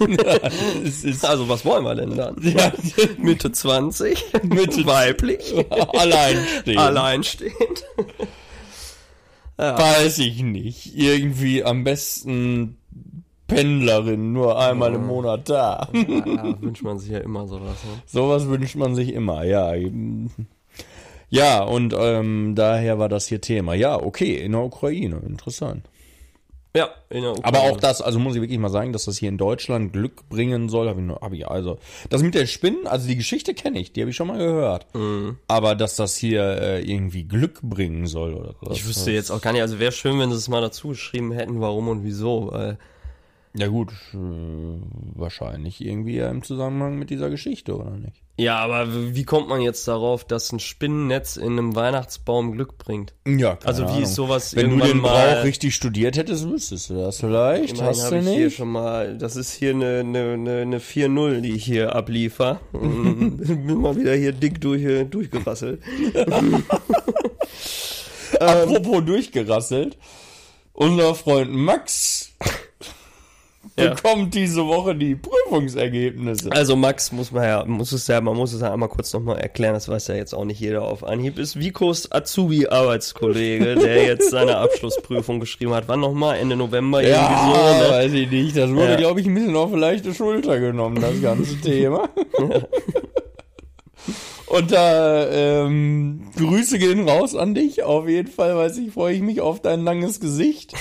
Es 0.86 1.04
ist 1.04 1.26
Also 1.26 1.50
was 1.50 1.66
wollen 1.66 1.84
wir 1.84 1.96
denn 1.96 2.16
dann? 2.16 2.38
ja, 2.42 2.72
Mitte 3.18 3.52
20, 3.52 4.24
Mitte- 4.44 4.86
weiblich, 4.86 5.54
alleinstehend. 5.94 6.80
alleinstehend. 6.80 7.84
Weiß 9.58 10.20
ich 10.20 10.44
nicht. 10.44 10.96
Irgendwie 10.96 11.64
am 11.64 11.84
besten 11.84 12.78
Pendlerin, 13.48 14.34
nur 14.34 14.60
einmal 14.60 14.94
im 14.94 15.06
Monat 15.08 15.50
da. 15.50 15.88
Ja, 15.94 16.06
wünscht 16.62 16.84
man 16.84 17.00
sich 17.00 17.10
ja 17.12 17.20
immer 17.20 17.48
sowas. 17.48 17.84
Ne? 17.84 18.02
Sowas 18.06 18.48
wünscht 18.48 18.76
man 18.76 18.94
sich 18.96 19.14
immer, 19.14 19.44
ja. 19.46 19.74
Ja, 21.30 21.64
und 21.64 21.94
ähm, 21.98 22.54
daher 22.56 23.00
war 23.00 23.10
das 23.10 23.28
hier 23.28 23.42
Thema. 23.42 23.74
Ja, 23.74 24.02
okay, 24.02 24.36
in 24.36 24.54
der 24.54 24.62
Ukraine, 24.62 25.22
interessant. 25.28 25.90
Ja, 26.76 26.90
in 27.10 27.22
der 27.24 27.32
Ukraine. 27.32 27.46
Aber 27.46 27.60
auch 27.72 27.78
das, 27.78 28.02
also 28.02 28.20
muss 28.20 28.36
ich 28.36 28.42
wirklich 28.42 28.60
mal 28.60 28.70
sagen, 28.70 28.94
dass 28.94 29.06
das 29.06 29.18
hier 29.18 29.30
in 29.30 29.38
Deutschland 29.38 29.92
Glück 29.94 30.30
bringen 30.30 30.70
soll, 30.70 30.88
habe 30.88 31.00
ich, 31.02 31.06
nur- 31.08 31.20
hab 31.22 31.34
ich 31.34 31.48
also. 31.48 31.80
Das 32.10 32.22
mit 32.24 32.36
der 32.36 32.46
Spinnen, 32.46 32.86
also 32.88 33.08
die 33.08 33.16
Geschichte 33.18 33.54
kenne 33.54 33.80
ich, 33.80 33.92
die 33.94 34.02
habe 34.02 34.12
ich 34.12 34.16
schon 34.16 34.28
mal 34.28 34.38
gehört. 34.38 34.86
Aber 35.48 35.76
dass 35.76 35.96
das 35.96 36.16
hier 36.16 36.44
äh, 36.62 36.82
irgendwie 36.82 37.24
Glück 37.24 37.62
bringen 37.62 38.06
soll 38.08 38.34
oder 38.34 38.54
so. 38.62 38.72
Ich 38.72 38.86
wüsste 38.88 39.12
jetzt 39.12 39.32
auch 39.32 39.42
gar 39.42 39.54
nicht, 39.54 39.62
also 39.62 39.80
wäre 39.80 39.92
schön, 39.92 40.20
wenn 40.20 40.30
sie 40.30 40.36
es 40.38 40.48
mal 40.50 40.62
dazu 40.62 40.90
geschrieben 40.90 41.32
hätten, 41.32 41.60
warum 41.62 41.88
und 41.88 42.04
wieso, 42.04 42.50
weil 42.52 42.78
Ja 43.60 43.68
gut, 43.68 43.92
äh, 44.14 44.18
wahrscheinlich 45.16 45.84
irgendwie 45.84 46.18
ja 46.18 46.30
im 46.30 46.44
Zusammenhang 46.44 47.00
mit 47.00 47.10
dieser 47.10 47.32
Geschichte, 47.32 47.76
oder 47.76 47.90
nicht? 47.92 48.22
Ja, 48.38 48.58
aber 48.60 49.16
wie 49.16 49.24
kommt 49.24 49.50
man 49.50 49.62
jetzt 49.62 49.88
darauf, 49.88 50.24
dass 50.24 50.52
ein 50.52 50.60
Spinnennetz 50.60 51.38
in 51.38 51.54
einem 51.54 51.76
Weihnachtsbaum 51.76 52.52
Glück 52.52 52.78
bringt? 52.78 53.16
Ja, 53.26 53.56
keine 53.56 53.66
Also 53.68 53.84
wie 53.86 53.90
Ahnung. 53.90 54.04
ist 54.04 54.14
sowas 54.14 54.56
Wenn 54.56 54.78
du 54.78 54.86
den 54.86 55.02
Brauch 55.02 55.44
richtig 55.44 55.74
studiert 55.74 56.18
hättest, 56.18 56.48
wüsstest 56.48 56.92
du 56.92 56.96
das 56.96 57.20
vielleicht. 57.20 57.74
Immerhin 57.80 57.88
Hast 57.88 58.12
du 58.12 58.16
ich 58.18 58.28
hier 58.28 58.46
nicht? 58.46 58.58
schon 58.58 58.72
mal, 58.72 59.18
das 59.18 59.36
ist 59.36 59.54
hier 59.54 59.72
eine, 59.72 60.02
eine, 60.02 60.34
eine, 60.34 60.58
eine 60.62 60.80
4-0, 60.80 61.42
die 61.42 61.54
ich 61.54 61.66
hier 61.66 61.96
abliefer. 61.96 62.60
Bin 62.74 63.82
mal 63.82 63.96
wieder 63.96 64.14
hier 64.14 64.34
dick 64.34 64.62
durch, 64.62 64.84
durchgerasselt. 65.10 65.82
Apropos 68.40 69.04
durchgerasselt. 69.06 69.98
Unser 70.74 71.16
Freund 71.16 71.52
Max 71.52 72.17
Ja. 73.80 73.94
bekommt 73.94 74.34
diese 74.34 74.66
Woche 74.66 74.96
die 74.96 75.16
Prüfungsergebnisse. 75.16 76.52
Also 76.52 76.76
Max 76.76 77.12
muss 77.12 77.32
man 77.32 77.44
ja, 77.44 77.64
muss 77.66 77.92
es 77.92 78.08
ja, 78.08 78.20
man 78.22 78.36
muss 78.36 78.52
es 78.54 78.62
ja 78.62 78.74
einmal 78.74 78.90
kurz 78.90 79.14
nochmal 79.14 79.38
erklären, 79.38 79.74
das 79.76 79.88
weiß 79.88 80.08
ja 80.08 80.16
jetzt 80.16 80.34
auch 80.34 80.46
nicht 80.46 80.60
jeder 80.60 80.82
auf 80.82 81.04
Anhieb, 81.04 81.38
ist 81.38 81.60
Vikos 81.60 82.12
Azubi-Arbeitskollege, 82.12 83.76
der 83.76 84.04
jetzt 84.06 84.32
seine 84.32 84.58
Abschlussprüfung 84.58 85.40
geschrieben 85.40 85.74
hat. 85.76 85.84
Wann 85.88 86.00
nochmal? 86.00 86.38
Ende 86.40 86.56
November 86.56 87.02
Ja, 87.08 87.78
so, 87.78 87.84
ne? 87.84 87.90
weiß 87.92 88.14
ich 88.14 88.32
nicht. 88.32 88.58
Das 88.58 88.72
wurde, 88.72 88.92
Ja. 88.92 88.96
glaube 88.96 89.22
ich, 89.22 89.28
ein 89.28 89.34
bisschen 89.36 89.56
auf 89.56 89.72
eine 89.72 89.82
leichte 89.82 90.14
Schulter 90.14 90.60
genommen, 90.60 91.00
das 91.00 91.22
ganze 91.22 91.56
Thema. 91.62 92.10
Und 94.48 94.72
da 94.72 95.28
ähm, 95.30 96.30
Grüße 96.38 96.80
gehen 96.80 97.08
raus 97.08 97.36
an 97.36 97.54
dich. 97.54 97.84
Auf 97.84 98.08
jeden 98.08 98.32
Fall, 98.32 98.56
weiß 98.56 98.78
ich, 98.78 98.92
freue 98.94 99.14
ich 99.14 99.22
mich 99.22 99.42
auf 99.42 99.62
dein 99.62 99.84
langes 99.84 100.20
Gesicht, 100.22 100.74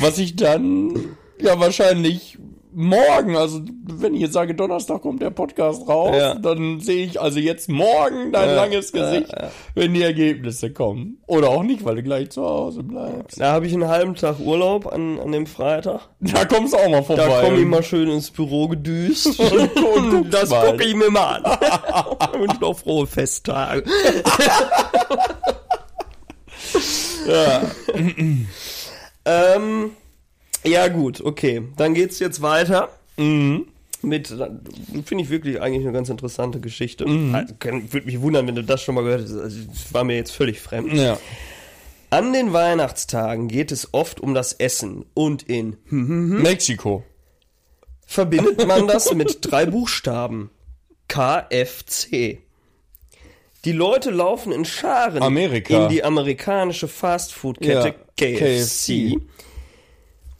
was 0.00 0.18
ich 0.18 0.34
dann 0.36 1.16
ja 1.40 1.58
wahrscheinlich 1.58 2.38
morgen, 2.76 3.36
also 3.36 3.60
wenn 3.86 4.14
ich 4.14 4.22
jetzt 4.22 4.32
sage, 4.32 4.52
Donnerstag 4.52 5.02
kommt 5.02 5.22
der 5.22 5.30
Podcast 5.30 5.86
raus, 5.88 6.16
Ja. 6.18 6.34
dann 6.34 6.80
sehe 6.80 7.04
ich 7.06 7.20
also 7.20 7.38
jetzt 7.38 7.68
morgen 7.68 8.32
dein 8.32 8.52
langes 8.56 8.90
Gesicht, 8.90 9.32
wenn 9.76 9.94
die 9.94 10.02
Ergebnisse 10.02 10.72
kommen. 10.72 11.18
Oder 11.28 11.50
auch 11.50 11.62
nicht, 11.62 11.84
weil 11.84 11.94
du 11.94 12.02
gleich 12.02 12.30
zu 12.30 12.42
Hause 12.42 12.82
bleibst. 12.82 13.40
Da 13.40 13.52
habe 13.52 13.68
ich 13.68 13.72
einen 13.74 13.86
halben 13.86 14.16
Tag 14.16 14.40
Urlaub 14.40 14.92
an, 14.92 15.20
an 15.20 15.30
dem 15.30 15.46
Freitag. 15.46 16.00
Da 16.18 16.44
kommst 16.46 16.74
du 16.74 16.78
auch 16.78 16.88
mal 16.88 17.04
vorbei. 17.04 17.24
Da 17.28 17.42
komme 17.42 17.60
ich 17.60 17.66
mal 17.66 17.84
schön 17.84 18.08
ins 18.10 18.32
Büro 18.32 18.66
gedüst. 18.66 19.38
und, 19.38 20.12
und 20.12 20.34
das 20.34 20.50
gucke 20.50 20.82
ich 20.84 20.96
mir 20.96 21.10
mal 21.12 21.44
an. 21.44 21.58
Und 22.40 22.60
noch 22.60 22.76
frohe 22.76 23.06
Festtage. 23.06 23.84
Ja. 27.26 27.62
Ähm, 29.24 29.92
ja 30.64 30.88
gut, 30.88 31.20
okay. 31.20 31.62
Dann 31.76 31.94
geht's 31.94 32.18
jetzt 32.18 32.42
weiter. 32.42 32.88
Mhm. 33.16 33.66
Mit, 34.02 34.28
finde 34.28 35.24
ich 35.24 35.30
wirklich 35.30 35.60
eigentlich 35.62 35.82
eine 35.84 35.92
ganz 35.92 36.10
interessante 36.10 36.60
Geschichte. 36.60 37.06
Also, 37.32 37.54
kann- 37.58 37.90
Würde 37.92 38.06
mich 38.06 38.20
wundern, 38.20 38.46
wenn 38.46 38.54
du 38.54 38.62
das 38.62 38.82
schon 38.82 38.94
mal 38.94 39.02
gehört 39.02 39.20
hättest. 39.22 39.38
Also, 39.38 39.58
das 39.72 39.94
war 39.94 40.04
mir 40.04 40.16
jetzt 40.16 40.32
völlig 40.32 40.60
fremd. 40.60 40.92
ja. 40.92 41.18
An 42.10 42.32
den 42.32 42.52
Weihnachtstagen 42.52 43.48
geht 43.48 43.72
es 43.72 43.88
oft 43.92 44.20
um 44.20 44.34
das 44.34 44.52
Essen 44.52 45.04
und 45.14 45.42
in 45.44 45.76
Mexiko. 45.90 47.02
verbindet 48.06 48.66
man 48.68 48.86
das 48.86 49.12
mit 49.14 49.38
drei 49.40 49.66
Buchstaben. 49.66 50.50
KFC. 51.08 52.38
Die 53.64 53.72
Leute 53.72 54.10
laufen 54.10 54.52
in 54.52 54.64
Scharen 54.64 55.22
Amerika. 55.22 55.84
in 55.84 55.88
die 55.88 56.04
amerikanische 56.04 56.86
Fastfood-Kette 56.86 57.94
Ja, 58.20 58.26
KFC, 58.36 59.18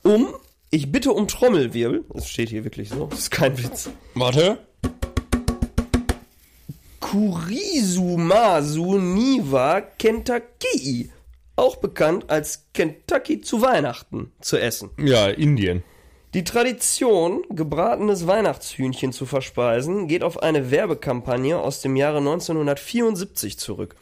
um, 0.05 0.35
ich 0.71 0.93
bitte 0.93 1.13
um 1.13 1.27
Trommelwirbel, 1.27 2.05
das 2.13 2.29
steht 2.29 2.51
hier 2.51 2.65
wirklich 2.65 2.91
so, 2.91 3.07
das 3.07 3.21
ist 3.21 3.31
kein 3.31 3.59
Witz, 3.59 3.91
Warte. 4.15 4.59
Kurisumasu 7.01 8.99
Niwa 8.99 9.81
Kentucky, 9.81 11.11
auch 11.57 11.77
bekannt 11.77 12.31
als 12.31 12.67
Kentucky 12.73 13.41
zu 13.41 13.63
Weihnachten, 13.63 14.33
zu 14.41 14.57
essen. 14.59 14.91
Ja, 14.99 15.29
Indien. 15.29 15.83
Die 16.35 16.43
Tradition, 16.43 17.45
gebratenes 17.51 18.27
Weihnachtshühnchen 18.27 19.13
zu 19.13 19.25
verspeisen, 19.25 20.09
geht 20.09 20.25
auf 20.25 20.43
eine 20.43 20.73
Werbekampagne 20.73 21.57
aus 21.57 21.81
dem 21.81 21.95
Jahre 21.95 22.19
1974 22.19 23.57
zurück. 23.57 23.95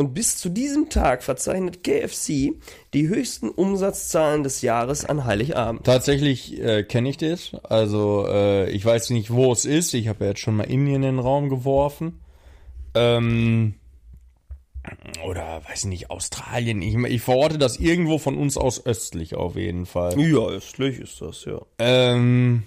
Und 0.00 0.14
bis 0.14 0.36
zu 0.36 0.48
diesem 0.48 0.90
Tag 0.90 1.24
verzeichnet 1.24 1.82
KFC 1.82 2.52
die 2.94 3.08
höchsten 3.08 3.48
Umsatzzahlen 3.48 4.44
des 4.44 4.62
Jahres 4.62 5.04
an 5.04 5.24
Heiligabend. 5.24 5.84
Tatsächlich 5.84 6.56
äh, 6.62 6.84
kenne 6.84 7.08
ich 7.10 7.16
das. 7.16 7.50
Also 7.64 8.24
äh, 8.28 8.70
ich 8.70 8.84
weiß 8.84 9.10
nicht, 9.10 9.32
wo 9.32 9.50
es 9.50 9.64
ist. 9.64 9.94
Ich 9.94 10.06
habe 10.06 10.24
ja 10.24 10.30
jetzt 10.30 10.40
schon 10.40 10.54
mal 10.56 10.64
Indien 10.70 11.02
in 11.02 11.16
den 11.16 11.18
Raum 11.18 11.48
geworfen. 11.48 12.20
Ähm, 12.94 13.74
oder 15.26 15.62
weiß 15.68 15.86
nicht, 15.86 16.10
Australien. 16.10 16.80
Ich, 16.80 16.94
ich 16.94 17.20
verorte 17.22 17.58
das 17.58 17.78
irgendwo 17.78 18.18
von 18.18 18.38
uns 18.38 18.56
aus 18.56 18.86
östlich 18.86 19.34
auf 19.34 19.56
jeden 19.56 19.84
Fall. 19.84 20.18
Ja, 20.18 20.46
östlich 20.46 21.00
ist 21.00 21.20
das, 21.20 21.44
ja. 21.44 21.60
Ähm, 21.80 22.62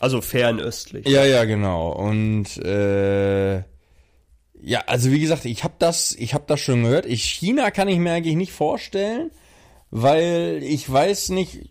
Also 0.00 0.20
fernöstlich. 0.20 1.06
ja, 1.06 1.24
ja, 1.24 1.44
genau. 1.44 1.92
Und 1.92 2.56
äh, 2.58 3.62
ja, 4.62 4.80
also 4.86 5.10
wie 5.10 5.20
gesagt, 5.20 5.44
ich 5.44 5.64
habe 5.64 5.74
das, 5.78 6.12
ich 6.12 6.34
habe 6.34 6.44
das 6.46 6.60
schon 6.60 6.84
gehört. 6.84 7.06
Ich 7.06 7.24
China 7.24 7.70
kann 7.70 7.88
ich 7.88 7.98
mir 7.98 8.12
eigentlich 8.12 8.36
nicht 8.36 8.52
vorstellen, 8.52 9.30
weil 9.90 10.60
ich 10.62 10.90
weiß 10.90 11.30
nicht, 11.30 11.70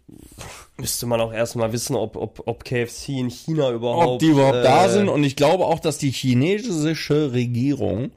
Müsste 0.81 1.05
man 1.05 1.21
auch 1.21 1.31
erstmal 1.31 1.73
wissen, 1.73 1.95
ob, 1.95 2.15
ob, 2.15 2.41
ob 2.47 2.63
KFC 2.63 3.09
in 3.09 3.29
China 3.29 3.69
überhaupt. 3.69 4.07
ob 4.07 4.19
die 4.19 4.29
überhaupt 4.29 4.65
da 4.65 4.87
äh, 4.87 4.89
sind. 4.89 5.09
Und 5.09 5.23
ich 5.23 5.35
glaube 5.35 5.65
auch, 5.65 5.79
dass 5.79 5.99
die 5.99 6.09
chinesische 6.09 7.33
Regierung 7.33 8.09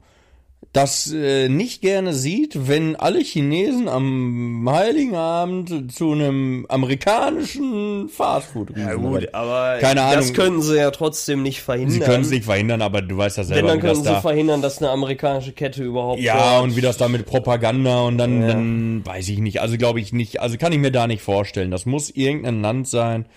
das 0.75 1.09
äh, 1.13 1.47
nicht 1.47 1.81
gerne 1.81 2.13
sieht, 2.13 2.67
wenn 2.67 2.97
alle 2.97 3.19
Chinesen 3.21 3.87
am 3.87 4.67
Heiligen 4.69 5.15
Abend 5.15 5.93
zu 5.93 6.11
einem 6.11 6.65
amerikanischen 6.67 8.09
Fastfood 8.09 8.75
Ja 8.75 8.91
rufen. 8.91 9.03
gut, 9.03 9.33
aber 9.33 9.77
Keine 9.79 10.01
das 10.01 10.17
Ahnung. 10.17 10.33
können 10.33 10.61
sie 10.61 10.75
ja 10.75 10.91
trotzdem 10.91 11.43
nicht 11.43 11.61
verhindern. 11.61 11.91
Sie 11.91 11.99
können 12.01 12.23
es 12.23 12.29
nicht 12.29 12.43
verhindern, 12.43 12.81
aber 12.81 13.01
du 13.01 13.15
weißt 13.15 13.37
ja 13.37 13.45
selber, 13.45 13.69
dann 13.69 13.77
wie 13.77 13.81
das 13.83 13.91
können 13.93 14.03
sie 14.03 14.09
da... 14.09 14.19
verhindern, 14.21 14.61
dass 14.61 14.79
eine 14.79 14.89
amerikanische 14.89 15.53
Kette 15.53 15.81
überhaupt. 15.81 16.19
Ja, 16.19 16.59
und 16.59 16.75
wie 16.75 16.81
das 16.81 16.97
da 16.97 17.07
mit 17.07 17.25
Propaganda 17.25 18.01
und 18.01 18.17
dann, 18.17 18.41
dann 18.45 19.05
weiß 19.05 19.29
ich 19.29 19.39
nicht. 19.39 19.61
Also 19.61 19.77
glaube 19.77 20.01
ich 20.01 20.11
nicht, 20.11 20.41
also 20.41 20.57
kann 20.57 20.73
ich 20.73 20.79
mir 20.79 20.91
da 20.91 21.07
nicht 21.07 21.21
vorstellen. 21.21 21.71
Das 21.71 21.85
muss 21.85 22.09
irgendein 22.09 22.61
Land 22.61 22.89
sein. 22.89 23.27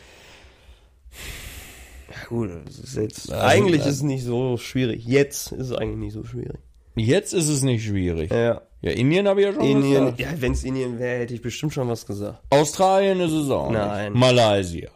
Ja, 2.11 2.26
gut, 2.28 2.51
das 2.66 2.78
ist 2.80 2.97
jetzt, 2.97 3.32
eigentlich 3.32 3.82
ist 3.82 3.86
es 3.86 4.03
nicht 4.03 4.24
so 4.24 4.57
schwierig. 4.57 5.05
Jetzt 5.07 5.53
ist 5.53 5.70
es 5.70 5.72
eigentlich 5.72 5.99
nicht 5.99 6.14
so 6.14 6.24
schwierig. 6.24 6.59
Jetzt 6.99 7.32
ist 7.34 7.49
es 7.49 7.62
nicht 7.62 7.84
schwierig. 7.84 8.30
Ja. 8.30 8.62
Ja, 8.80 8.92
Indien 8.92 9.26
habe 9.26 9.40
ich 9.40 9.46
ja 9.49 9.53
schon 9.53 9.64
Indien, 9.64 10.05
gesagt. 10.05 10.20
ja, 10.20 10.28
wenn 10.40 10.53
es 10.53 10.62
Indien 10.62 10.99
wäre, 11.01 11.18
hätte 11.20 11.34
ich 11.34 11.42
bestimmt 11.42 11.72
schon 11.74 11.88
was 11.88 12.07
gesagt. 12.07 12.40
Australien 12.51 13.18
ist 13.20 13.32
es 13.32 13.51
auch 13.51 13.70
Nein. 13.70 14.12
nicht. 14.12 14.20
Malaysia. 14.20 14.90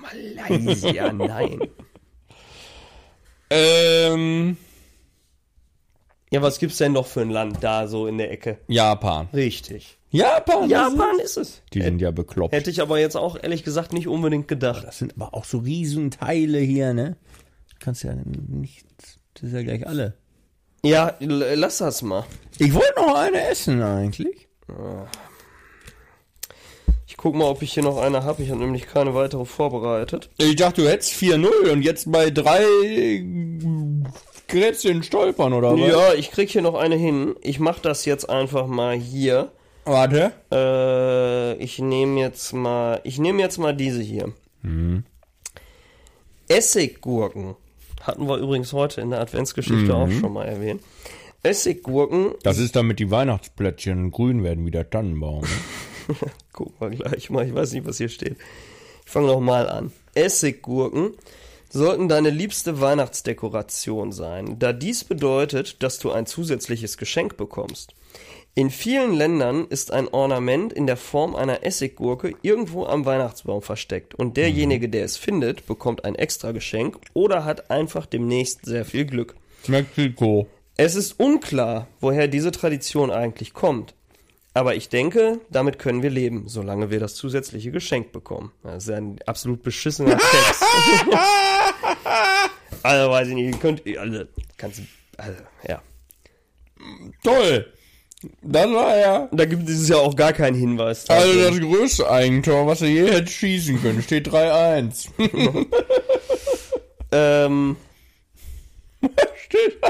Malaysia, 0.00 1.12
nein. 1.12 1.58
Ähm, 3.50 4.56
Ja, 6.30 6.42
was 6.42 6.58
gibt's 6.58 6.78
denn 6.78 6.92
noch 6.92 7.06
für 7.06 7.20
ein 7.22 7.30
Land 7.30 7.58
da 7.62 7.86
so 7.88 8.06
in 8.06 8.18
der 8.18 8.30
Ecke? 8.30 8.58
Japan. 8.68 9.28
Richtig. 9.32 9.98
Japan? 10.10 10.68
Japan 10.68 11.18
ist 11.22 11.36
es. 11.36 11.62
Die 11.72 11.82
sind 11.82 12.00
ja 12.00 12.10
bekloppt. 12.12 12.52
Hätte 12.54 12.70
ich 12.70 12.80
aber 12.80 12.98
jetzt 13.00 13.16
auch 13.16 13.36
ehrlich 13.42 13.64
gesagt 13.64 13.92
nicht 13.92 14.06
unbedingt 14.08 14.46
gedacht. 14.48 14.84
Das 14.86 14.98
sind 14.98 15.14
aber 15.16 15.34
auch 15.34 15.44
so 15.44 15.58
Riesenteile 15.58 16.58
hier, 16.58 16.94
ne? 16.94 17.16
Kannst 17.80 18.02
ja 18.04 18.14
nicht, 18.14 18.86
das 19.34 19.42
ist 19.44 19.52
ja 19.52 19.62
gleich 19.62 19.86
alle. 19.86 20.14
Ja, 20.86 21.14
lass 21.20 21.78
das 21.78 22.02
mal. 22.02 22.24
Ich 22.58 22.72
wollte 22.74 22.94
noch 22.96 23.14
eine 23.14 23.48
essen 23.48 23.82
eigentlich. 23.82 24.48
Ich 27.06 27.16
guck 27.16 27.34
mal, 27.34 27.44
ob 27.44 27.62
ich 27.62 27.72
hier 27.72 27.82
noch 27.82 27.98
eine 27.98 28.24
habe. 28.24 28.42
Ich 28.42 28.50
habe 28.50 28.60
nämlich 28.60 28.86
keine 28.86 29.14
weitere 29.14 29.44
vorbereitet. 29.44 30.30
Ich 30.38 30.56
dachte, 30.56 30.82
du 30.82 30.88
hättest 30.88 31.12
4-0 31.14 31.70
und 31.72 31.82
jetzt 31.82 32.10
bei 32.10 32.30
drei 32.30 32.64
Grätzchen 34.48 35.02
stolpern, 35.02 35.52
oder 35.52 35.72
was? 35.72 35.88
Ja, 35.88 36.14
ich 36.14 36.30
krieg 36.30 36.50
hier 36.50 36.62
noch 36.62 36.74
eine 36.74 36.96
hin. 36.96 37.34
Ich 37.42 37.58
mach 37.58 37.78
das 37.78 38.04
jetzt 38.04 38.28
einfach 38.28 38.66
mal 38.66 38.96
hier. 38.96 39.52
Warte. 39.84 40.32
Äh, 40.52 41.54
ich 41.62 41.78
nehme 41.78 42.20
jetzt 42.20 42.52
mal, 42.52 43.00
ich 43.04 43.18
nehme 43.18 43.40
jetzt 43.40 43.58
mal 43.58 43.74
diese 43.74 44.02
hier. 44.02 44.32
Essiggurken. 46.48 47.56
Hatten 48.06 48.28
wir 48.28 48.36
übrigens 48.38 48.72
heute 48.72 49.00
in 49.00 49.10
der 49.10 49.20
Adventsgeschichte 49.20 49.94
auch 49.94 50.10
schon 50.10 50.32
mal 50.32 50.44
erwähnt. 50.44 50.80
Essiggurken, 51.42 52.34
Das 52.42 52.58
ist 52.58 52.76
damit 52.76 52.98
die 52.98 53.10
Weihnachtsplättchen 53.10 54.10
grün 54.10 54.42
werden 54.42 54.64
wie 54.66 54.70
der 54.70 54.88
Tannenbaum. 54.90 55.42
ne? 56.08 56.14
gucken 56.52 56.74
wir 56.78 56.90
gleich 56.90 57.30
mal, 57.30 57.46
ich 57.46 57.54
weiß 57.54 57.72
nicht, 57.72 57.86
was 57.86 57.98
hier 57.98 58.08
steht. 58.08 58.36
Ich 59.04 59.10
fange 59.10 59.26
noch 59.28 59.40
mal 59.40 59.68
an. 59.68 59.92
Essiggurken 60.14 61.12
sollten 61.68 62.08
deine 62.08 62.30
liebste 62.30 62.80
Weihnachtsdekoration 62.80 64.12
sein, 64.12 64.58
da 64.58 64.72
dies 64.72 65.04
bedeutet, 65.04 65.82
dass 65.82 65.98
du 65.98 66.10
ein 66.12 66.26
zusätzliches 66.26 66.96
Geschenk 66.96 67.36
bekommst. 67.36 67.94
In 68.58 68.70
vielen 68.70 69.12
Ländern 69.12 69.66
ist 69.66 69.92
ein 69.92 70.08
Ornament 70.08 70.72
in 70.72 70.86
der 70.86 70.96
Form 70.96 71.36
einer 71.36 71.62
Essiggurke 71.62 72.32
irgendwo 72.40 72.86
am 72.86 73.04
Weihnachtsbaum 73.04 73.60
versteckt 73.60 74.14
und 74.14 74.38
derjenige, 74.38 74.88
der 74.88 75.04
es 75.04 75.18
findet, 75.18 75.66
bekommt 75.66 76.06
ein 76.06 76.14
extra 76.14 76.52
Geschenk 76.52 76.96
oder 77.12 77.44
hat 77.44 77.70
einfach 77.70 78.06
demnächst 78.06 78.64
sehr 78.64 78.86
viel 78.86 79.04
Glück. 79.04 79.36
Mexiko. 79.66 80.48
Es 80.78 80.94
ist 80.94 81.20
unklar, 81.20 81.86
woher 82.00 82.28
diese 82.28 82.50
Tradition 82.50 83.10
eigentlich 83.10 83.52
kommt. 83.52 83.92
Aber 84.54 84.74
ich 84.74 84.88
denke, 84.88 85.38
damit 85.50 85.78
können 85.78 86.02
wir 86.02 86.08
leben, 86.08 86.44
solange 86.46 86.90
wir 86.90 86.98
das 86.98 87.14
zusätzliche 87.14 87.72
Geschenk 87.72 88.10
bekommen. 88.10 88.52
Das 88.62 88.84
ist 88.84 88.88
ja 88.88 88.96
ein 88.96 89.18
absolut 89.26 89.62
beschissener 89.62 90.16
Text. 90.30 90.64
also 92.82 93.10
weiß 93.10 93.28
ich 93.28 93.34
nicht, 93.34 93.54
ihr 93.54 93.60
könnt, 93.60 93.82
also, 93.98 94.24
kannst, 94.56 94.80
also, 95.18 95.42
ja. 95.68 95.82
Toll. 97.22 97.70
Das 98.42 98.70
war 98.70 98.96
ja. 98.96 99.28
Da 99.30 99.44
gibt 99.44 99.68
es 99.68 99.88
ja 99.88 99.96
auch 99.96 100.16
gar 100.16 100.32
keinen 100.32 100.56
Hinweis. 100.56 101.04
drauf. 101.04 101.18
Also 101.18 101.38
das 101.38 101.60
größte 101.60 102.10
Eigentor, 102.10 102.66
was 102.66 102.82
er 102.82 102.88
je 102.88 103.10
hätte 103.10 103.30
schießen 103.30 103.80
können, 103.82 104.02
steht 104.02 104.28
3-1. 104.28 105.08
ähm, 107.12 107.76
steht. 109.46 109.76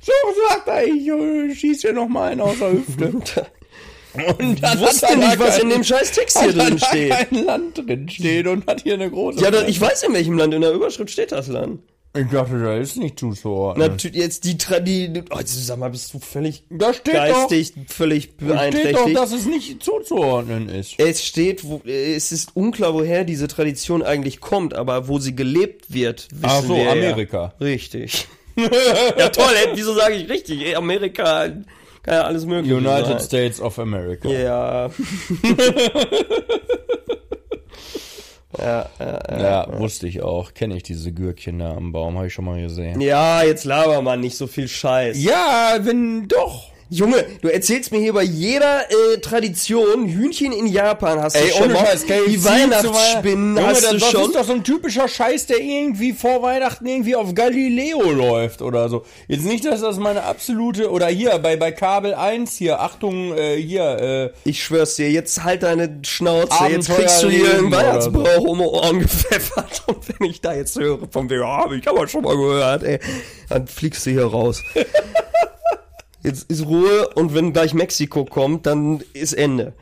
So 0.00 0.12
sagt 0.48 0.68
er, 0.68 0.84
ich 0.86 1.08
äh, 1.08 1.52
schieß 1.52 1.80
hier 1.82 1.92
noch 1.94 2.06
mal 2.06 2.30
einen 2.30 2.40
aus 2.40 2.58
der 2.60 2.72
Hüfte. 2.72 3.06
Und 4.38 4.62
dann 4.62 4.78
ich 4.78 4.84
wusste 4.84 5.06
er 5.06 5.16
nicht, 5.16 5.38
was 5.40 5.56
kein- 5.56 5.62
in 5.62 5.70
dem 5.70 5.82
scheiß 5.82 6.12
Text 6.12 6.38
hier 6.38 6.50
er 6.50 6.54
drin 6.64 6.76
da 6.78 6.86
steht. 6.86 7.10
kein 7.10 7.44
Land 7.44 7.78
drin 7.78 8.08
steht 8.08 8.46
und 8.46 8.66
hat 8.68 8.82
hier 8.82 8.94
eine 8.94 9.10
große. 9.10 9.40
Ja, 9.42 9.50
da, 9.50 9.66
ich 9.66 9.80
weiß 9.80 10.04
in 10.04 10.12
welchem 10.14 10.38
Land, 10.38 10.54
in 10.54 10.60
der 10.60 10.70
Überschrift 10.72 11.10
steht 11.10 11.32
das 11.32 11.48
Land. 11.48 11.80
Ich 12.16 12.28
dachte, 12.28 12.60
da 12.60 12.76
ist 12.76 12.96
nicht 12.96 13.18
zuzuordnen. 13.18 13.88
Natürlich, 13.88 14.16
jetzt 14.16 14.44
die 14.44 14.56
Tradition. 14.56 15.24
Oh, 15.30 15.38
jetzt 15.40 15.66
sag 15.66 15.78
mal, 15.78 15.90
bist 15.90 16.14
du 16.14 16.20
völlig 16.20 16.62
Da 16.70 16.94
steht 16.94 17.12
geistig, 17.12 17.72
völlig 17.88 18.36
doch, 18.36 18.36
steht 18.36 18.50
doch, 18.50 18.54
beeinträchtigt. 18.54 19.16
dass 19.16 19.32
es 19.32 19.46
nicht 19.46 19.82
zuzuordnen 19.82 20.68
ist. 20.68 20.94
es 20.98 21.24
steht, 21.24 21.64
wo, 21.64 21.80
es 21.84 22.30
ist 22.30 22.50
unklar, 22.54 22.94
woher 22.94 23.24
diese 23.24 23.48
Tradition 23.48 24.04
eigentlich 24.04 24.40
kommt, 24.40 24.74
aber 24.74 25.08
wo 25.08 25.18
sie 25.18 25.34
gelebt 25.34 25.92
wird, 25.92 26.28
wissen 26.30 26.44
Ach 26.44 26.62
so, 26.62 26.76
wir 26.76 26.84
ja. 26.84 26.92
Amerika. 26.92 27.54
Richtig. 27.60 28.28
ja 28.56 29.28
toll, 29.30 29.52
ey, 29.56 29.72
wieso 29.74 29.94
sage 29.94 30.14
ich 30.14 30.28
richtig? 30.28 30.64
Ey, 30.64 30.76
Amerika 30.76 31.48
kann 32.04 32.14
ja 32.14 32.22
alles 32.22 32.46
mögliche 32.46 32.76
United 32.76 33.06
sein. 33.06 33.20
States 33.20 33.60
of 33.60 33.76
America. 33.80 34.28
Ja. 34.28 34.88
ja, 38.58 38.86
ja, 38.98 39.38
Ja, 39.40 39.78
wusste 39.78 40.06
ich 40.06 40.22
auch. 40.22 40.54
Kenne 40.54 40.76
ich 40.76 40.82
diese 40.82 41.12
Gürkchen 41.12 41.58
da 41.58 41.74
am 41.76 41.92
Baum, 41.92 42.16
habe 42.16 42.26
ich 42.28 42.34
schon 42.34 42.44
mal 42.44 42.60
gesehen. 42.60 43.00
ja, 43.00 43.42
jetzt 43.42 43.64
laber 43.64 44.00
mal 44.02 44.16
nicht 44.16 44.36
so 44.36 44.46
viel 44.46 44.68
Scheiß. 44.68 45.22
Ja, 45.22 45.76
wenn 45.80 46.28
doch. 46.28 46.73
Junge, 46.90 47.24
du 47.40 47.48
erzählst 47.48 47.92
mir 47.92 47.98
hier 47.98 48.12
bei 48.12 48.22
jeder 48.22 48.82
äh, 48.90 49.18
Tradition, 49.18 50.06
Hühnchen 50.06 50.52
in 50.52 50.66
Japan 50.66 51.20
hast 51.20 51.34
Ey, 51.34 51.48
du 51.48 51.56
schon 51.56 51.72
mal, 51.72 51.86
die 52.28 52.44
Weihnachtsspinnen 52.44 53.56
Junge, 53.56 53.66
hast 53.66 53.84
das, 53.84 53.90
du 53.90 53.98
das 53.98 54.10
schon. 54.10 54.22
ist 54.26 54.34
doch 54.36 54.44
so 54.44 54.52
ein 54.52 54.64
typischer 54.64 55.08
Scheiß, 55.08 55.46
der 55.46 55.60
irgendwie 55.60 56.12
vor 56.12 56.42
Weihnachten 56.42 56.86
irgendwie 56.86 57.16
auf 57.16 57.34
Galileo 57.34 58.10
läuft 58.10 58.60
oder 58.60 58.90
so. 58.90 59.04
Jetzt 59.28 59.44
nicht, 59.44 59.64
dass 59.64 59.80
das 59.80 59.96
meine 59.96 60.24
absolute, 60.24 60.90
oder 60.90 61.06
hier, 61.06 61.38
bei, 61.38 61.56
bei 61.56 61.72
Kabel 61.72 62.14
1 62.14 62.54
hier, 62.56 62.80
Achtung, 62.80 63.34
äh, 63.36 63.56
hier, 63.56 64.32
äh, 64.44 64.48
Ich 64.48 64.62
schwör's 64.62 64.96
dir, 64.96 65.10
jetzt 65.10 65.42
halt 65.42 65.62
deine 65.62 66.00
Schnauze, 66.04 66.52
jetzt 66.68 66.90
Abenteuer 66.90 66.96
kriegst 66.96 67.22
du 67.22 67.30
hier 67.30 67.54
einen 67.54 67.72
Weihnachtsbrauch 67.72 68.44
um 68.44 68.58
die 68.58 68.64
Ohren 68.64 68.98
gepfeffert 69.00 69.82
und 69.86 69.98
wenn 70.08 70.28
ich 70.28 70.42
da 70.42 70.52
jetzt 70.54 70.78
höre 70.78 70.98
von 71.10 71.30
wegen, 71.30 71.42
ah, 71.42 71.64
hab 71.64 71.72
ich 71.72 71.88
aber 71.88 72.06
schon 72.06 72.22
mal 72.22 72.36
gehört, 72.36 72.82
ey, 72.82 72.98
dann 73.48 73.66
fliegst 73.66 74.04
du 74.04 74.10
hier 74.10 74.26
raus. 74.26 74.62
Jetzt 76.24 76.50
ist 76.50 76.64
Ruhe 76.64 77.10
und 77.14 77.34
wenn 77.34 77.52
gleich 77.52 77.74
Mexiko 77.74 78.24
kommt, 78.24 78.64
dann 78.64 79.04
ist 79.12 79.34
Ende. 79.34 79.74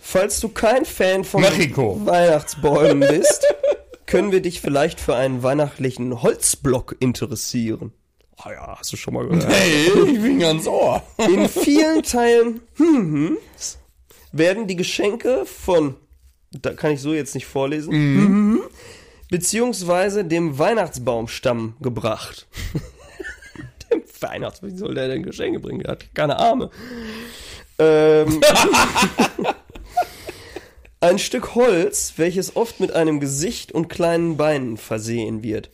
Falls 0.00 0.40
du 0.40 0.48
kein 0.48 0.86
Fan 0.86 1.24
von 1.24 1.42
Mexiko. 1.42 2.00
Weihnachtsbäumen 2.06 3.00
bist, 3.08 3.46
können 4.06 4.32
wir 4.32 4.40
dich 4.40 4.62
vielleicht 4.62 4.98
für 4.98 5.14
einen 5.14 5.42
weihnachtlichen 5.42 6.22
Holzblock 6.22 6.96
interessieren. 7.00 7.92
Ah 8.38 8.50
ja, 8.50 8.76
hast 8.78 8.92
du 8.94 8.96
schon 8.96 9.12
mal 9.12 9.28
gehört. 9.28 9.52
hey, 9.52 9.90
ich 10.06 10.22
bin 10.22 10.38
ganz 10.38 10.66
ohr. 10.66 11.02
In 11.18 11.46
vielen 11.50 12.02
Teilen 12.02 12.62
hm, 12.76 13.36
werden 14.32 14.66
die 14.66 14.76
Geschenke 14.76 15.44
von, 15.44 15.96
da 16.50 16.72
kann 16.72 16.92
ich 16.92 17.02
so 17.02 17.12
jetzt 17.12 17.34
nicht 17.34 17.46
vorlesen, 17.46 17.92
mhm. 17.92 18.60
beziehungsweise 19.30 20.24
dem 20.24 20.58
Weihnachtsbaumstamm 20.58 21.76
gebracht. 21.80 22.46
Dem 24.22 24.30
Weihnachtsbaum, 24.30 24.70
wie 24.70 24.76
soll 24.76 24.94
der 24.94 25.08
denn 25.08 25.22
Geschenke 25.22 25.60
bringen? 25.60 25.80
Der 25.80 25.92
hat 25.92 26.14
keine 26.14 26.38
Arme. 26.38 26.70
Ähm, 27.78 28.40
ein 31.00 31.18
Stück 31.18 31.54
Holz, 31.54 32.14
welches 32.16 32.56
oft 32.56 32.80
mit 32.80 32.92
einem 32.92 33.20
Gesicht 33.20 33.72
und 33.72 33.88
kleinen 33.88 34.36
Beinen 34.36 34.76
versehen 34.76 35.42
wird. 35.42 35.70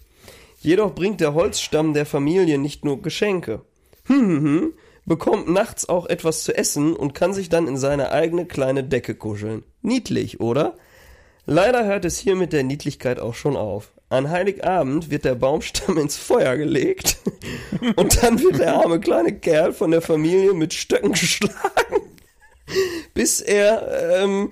Jedoch 0.60 0.94
bringt 0.94 1.20
der 1.20 1.34
Holzstamm 1.34 1.94
der 1.94 2.06
Familie 2.06 2.58
nicht 2.58 2.84
nur 2.84 3.02
Geschenke 3.02 3.62
bekommt 5.08 5.48
nachts 5.48 5.88
auch 5.88 6.06
etwas 6.06 6.44
zu 6.44 6.56
essen 6.56 6.94
und 6.94 7.14
kann 7.14 7.32
sich 7.32 7.48
dann 7.48 7.66
in 7.66 7.76
seine 7.76 8.12
eigene 8.12 8.46
kleine 8.46 8.84
Decke 8.84 9.14
kuscheln. 9.14 9.64
Niedlich, 9.82 10.40
oder? 10.40 10.76
Leider 11.46 11.86
hört 11.86 12.04
es 12.04 12.18
hier 12.18 12.36
mit 12.36 12.52
der 12.52 12.62
Niedlichkeit 12.62 13.18
auch 13.18 13.34
schon 13.34 13.56
auf. 13.56 13.92
An 14.10 14.30
Heiligabend 14.30 15.10
wird 15.10 15.26
der 15.26 15.34
Baumstamm 15.34 15.98
ins 15.98 16.16
Feuer 16.16 16.56
gelegt 16.56 17.18
und 17.96 18.22
dann 18.22 18.40
wird 18.40 18.58
der 18.58 18.74
arme 18.74 19.00
kleine 19.00 19.38
Kerl 19.38 19.72
von 19.72 19.90
der 19.90 20.00
Familie 20.00 20.54
mit 20.54 20.72
Stöcken 20.72 21.12
geschlagen, 21.12 22.00
bis 23.12 23.40
er 23.40 24.22
ähm, 24.22 24.50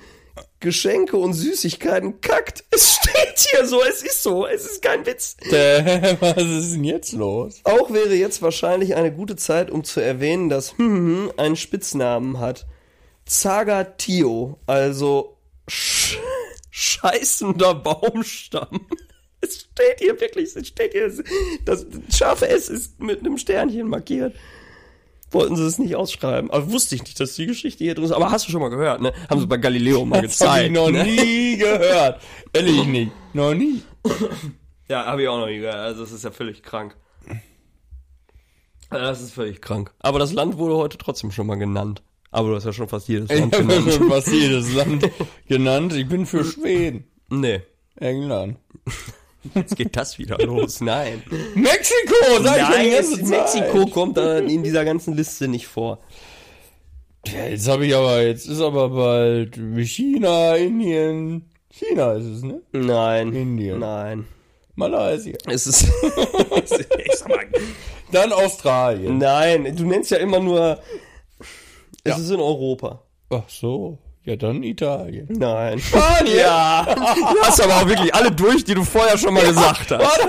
Geschenke 0.60 1.16
und 1.16 1.32
Süßigkeiten 1.32 2.20
kackt. 2.20 2.64
Es 2.70 2.96
steht 2.96 3.38
hier 3.50 3.66
so, 3.66 3.82
es 3.82 4.02
ist 4.02 4.22
so, 4.22 4.46
es 4.46 4.64
ist 4.64 4.82
kein 4.82 5.06
Witz. 5.06 5.36
Äh, 5.50 6.16
Was 6.20 6.42
ist 6.42 6.74
denn 6.74 6.84
jetzt 6.84 7.12
los? 7.12 7.60
Auch 7.64 7.92
wäre 7.92 8.14
jetzt 8.14 8.42
wahrscheinlich 8.42 8.94
eine 8.94 9.12
gute 9.12 9.36
Zeit, 9.36 9.70
um 9.70 9.84
zu 9.84 10.00
erwähnen, 10.00 10.48
dass 10.48 10.76
hm 10.76 11.30
einen 11.36 11.56
Spitznamen 11.56 12.40
hat. 12.40 12.66
Zagatio, 13.24 14.58
also 14.66 15.36
sch 15.68 16.18
scheißender 16.70 17.74
Baumstamm. 17.74 18.86
Es 19.40 19.60
steht 19.60 19.98
hier 20.00 20.20
wirklich, 20.20 20.54
es 20.56 20.66
steht 20.66 20.92
hier, 20.92 21.12
das 21.64 21.86
scharfe 22.14 22.48
S 22.48 22.68
ist 22.68 23.00
mit 23.00 23.20
einem 23.20 23.38
Sternchen 23.38 23.88
markiert. 23.88 24.34
Wollten 25.30 25.56
sie 25.56 25.66
es 25.66 25.78
nicht 25.78 25.96
ausschreiben. 25.96 26.50
Aber 26.50 26.70
wusste 26.70 26.94
ich 26.94 27.02
nicht, 27.02 27.18
dass 27.20 27.34
die 27.34 27.46
Geschichte 27.46 27.82
hier 27.84 27.94
drin 27.94 28.04
ist. 28.04 28.12
Aber 28.12 28.30
hast 28.30 28.46
du 28.46 28.52
schon 28.52 28.60
mal 28.60 28.68
gehört, 28.70 29.00
ne? 29.02 29.12
Haben 29.28 29.40
sie 29.40 29.46
bei 29.46 29.56
Galileo 29.56 30.04
mal 30.04 30.22
Das 30.22 30.40
habe 30.40 30.62
ich 30.66 30.72
gezeigt. 30.72 30.74
noch 30.74 30.90
ne? 30.90 31.04
nie 31.04 31.56
gehört. 31.56 32.22
Ehrlich 32.52 32.84
nicht. 32.86 33.12
Noch 33.34 33.54
nie. 33.54 33.82
Ja, 34.88 35.04
habe 35.06 35.22
ich 35.22 35.28
auch 35.28 35.38
noch 35.38 35.48
nie 35.48 35.58
gehört. 35.58 35.74
Also 35.74 36.02
das 36.02 36.12
ist 36.12 36.22
ja 36.22 36.30
völlig 36.30 36.62
krank. 36.62 36.96
Das 38.88 39.20
ist 39.20 39.32
völlig 39.32 39.60
krank. 39.60 39.92
Aber 39.98 40.20
das 40.20 40.32
Land 40.32 40.58
wurde 40.58 40.76
heute 40.76 40.96
trotzdem 40.96 41.32
schon 41.32 41.48
mal 41.48 41.56
genannt. 41.56 42.04
Aber 42.30 42.50
du 42.50 42.54
hast 42.54 42.64
ja 42.66 42.72
schon 42.72 42.88
fast 42.88 43.08
jedes 43.08 43.28
Ich 43.30 43.40
Land 43.40 43.54
habe 43.56 43.66
genannt. 43.66 43.92
schon 43.92 44.08
fast 44.08 44.28
jedes 44.28 44.72
Land 44.74 45.10
genannt. 45.48 45.92
Ich 45.92 46.06
bin 46.08 46.24
für 46.24 46.44
Schweden. 46.44 47.04
Nee. 47.28 47.62
England. 47.96 48.58
Jetzt 49.54 49.76
geht 49.76 49.96
das 49.96 50.18
wieder 50.18 50.38
los. 50.44 50.80
Nein. 50.80 51.22
Mexiko, 51.54 52.42
sag 52.42 52.56
ich 52.56 52.76
Nein, 52.76 52.88
es- 52.98 53.10
Zeit. 53.12 53.24
Mexiko 53.26 53.86
kommt 53.86 54.16
da 54.16 54.38
in 54.38 54.62
dieser 54.62 54.84
ganzen 54.84 55.14
Liste 55.16 55.48
nicht 55.48 55.66
vor. 55.66 55.98
Ja, 57.26 57.46
jetzt 57.46 57.68
habe 57.68 57.86
ich 57.86 57.94
aber, 57.94 58.22
jetzt 58.22 58.46
ist 58.46 58.60
aber 58.60 58.88
bald 58.90 59.56
China, 59.84 60.54
Indien. 60.56 61.50
China 61.70 62.12
ist 62.12 62.24
es, 62.26 62.42
ne? 62.42 62.60
Nein. 62.72 63.32
Indien. 63.34 63.80
Nein. 63.80 64.26
Malaysia. 64.76 65.36
Es 65.46 65.66
ist. 65.66 65.84
ich 66.54 67.22
Dann 68.12 68.32
Australien. 68.32 69.18
nein, 69.18 69.74
du 69.76 69.84
nennst 69.84 70.10
ja 70.10 70.18
immer 70.18 70.38
nur. 70.38 70.78
Es 72.04 72.10
Ja. 72.12 72.16
ist 72.18 72.30
in 72.30 72.40
Europa. 72.40 73.02
Ach 73.30 73.48
so. 73.48 73.98
Ja, 74.26 74.34
dann 74.34 74.64
Italien. 74.64 75.28
Nein. 75.30 75.78
Spanien. 75.78 76.36
Ja. 76.36 76.84
Du 76.96 77.40
hast 77.42 77.60
aber 77.62 77.76
auch 77.76 77.86
wirklich 77.88 78.12
alle 78.12 78.32
durch, 78.32 78.64
die 78.64 78.74
du 78.74 78.82
vorher 78.82 79.16
schon 79.16 79.32
mal 79.32 79.46
gesagt 79.46 79.92
hast. 79.92 80.20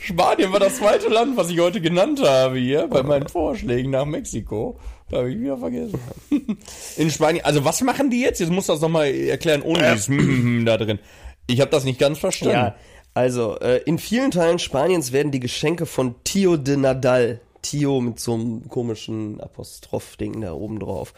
Spanien 0.00 0.50
war 0.50 0.58
das 0.58 0.78
zweite 0.78 1.08
Land, 1.08 1.36
was 1.36 1.50
ich 1.50 1.60
heute 1.60 1.82
genannt 1.82 2.22
habe 2.24 2.56
hier 2.56 2.86
bei 2.86 3.02
meinen 3.02 3.28
Vorschlägen 3.28 3.90
nach 3.90 4.06
Mexiko. 4.06 4.78
Habe 5.12 5.30
ich 5.30 5.38
wieder 5.38 5.58
vergessen. 5.58 6.00
In 6.96 7.10
Spanien, 7.10 7.44
also 7.44 7.66
was 7.66 7.82
machen 7.82 8.08
die 8.08 8.22
jetzt? 8.22 8.40
Jetzt 8.40 8.50
muss 8.50 8.66
das 8.66 8.80
nochmal 8.80 9.14
erklären, 9.14 9.60
ohne 9.60 9.82
dieses 9.92 10.08
mm, 10.08 10.64
da 10.64 10.78
drin. 10.78 10.98
Ich 11.46 11.60
habe 11.60 11.70
das 11.70 11.84
nicht 11.84 11.98
ganz 11.98 12.18
verstanden. 12.18 12.54
Ja, 12.54 12.74
also 13.12 13.58
äh, 13.60 13.82
in 13.84 13.98
vielen 13.98 14.30
Teilen 14.30 14.58
Spaniens 14.58 15.12
werden 15.12 15.30
die 15.30 15.40
Geschenke 15.40 15.84
von 15.84 16.14
Tio 16.24 16.56
de 16.56 16.78
Nadal, 16.78 17.40
Tio 17.60 18.00
mit 18.00 18.18
so 18.18 18.32
einem 18.32 18.68
komischen 18.68 19.42
Apostroph-Ding 19.42 20.40
da 20.40 20.54
oben 20.54 20.78
drauf, 20.78 21.12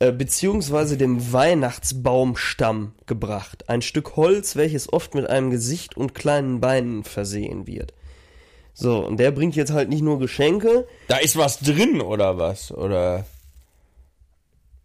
äh, 0.00 0.12
beziehungsweise 0.12 0.96
dem 0.96 1.32
Weihnachtsbaumstamm 1.32 2.92
gebracht. 3.06 3.68
Ein 3.68 3.82
Stück 3.82 4.16
Holz, 4.16 4.54
welches 4.56 4.92
oft 4.92 5.14
mit 5.14 5.28
einem 5.28 5.50
Gesicht 5.50 5.96
und 5.96 6.14
kleinen 6.14 6.60
Beinen 6.60 7.04
versehen 7.04 7.66
wird. 7.66 7.94
So, 8.74 9.04
und 9.04 9.18
der 9.18 9.32
bringt 9.32 9.56
jetzt 9.56 9.72
halt 9.72 9.88
nicht 9.88 10.02
nur 10.02 10.20
Geschenke, 10.20 10.86
Da 11.08 11.16
ist 11.16 11.36
was 11.36 11.58
drin 11.58 12.00
oder 12.00 12.38
was? 12.38 12.70
Oder 12.70 13.26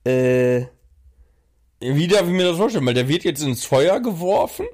äh, 0.03 0.63
wie 1.79 2.07
darf 2.07 2.23
ich 2.23 2.33
mir 2.33 2.47
das 2.47 2.57
vorstellen? 2.57 2.85
Weil 2.85 2.95
der 2.95 3.07
wird 3.07 3.23
jetzt 3.23 3.43
ins 3.43 3.65
Feuer 3.65 3.99
geworfen 3.99 4.65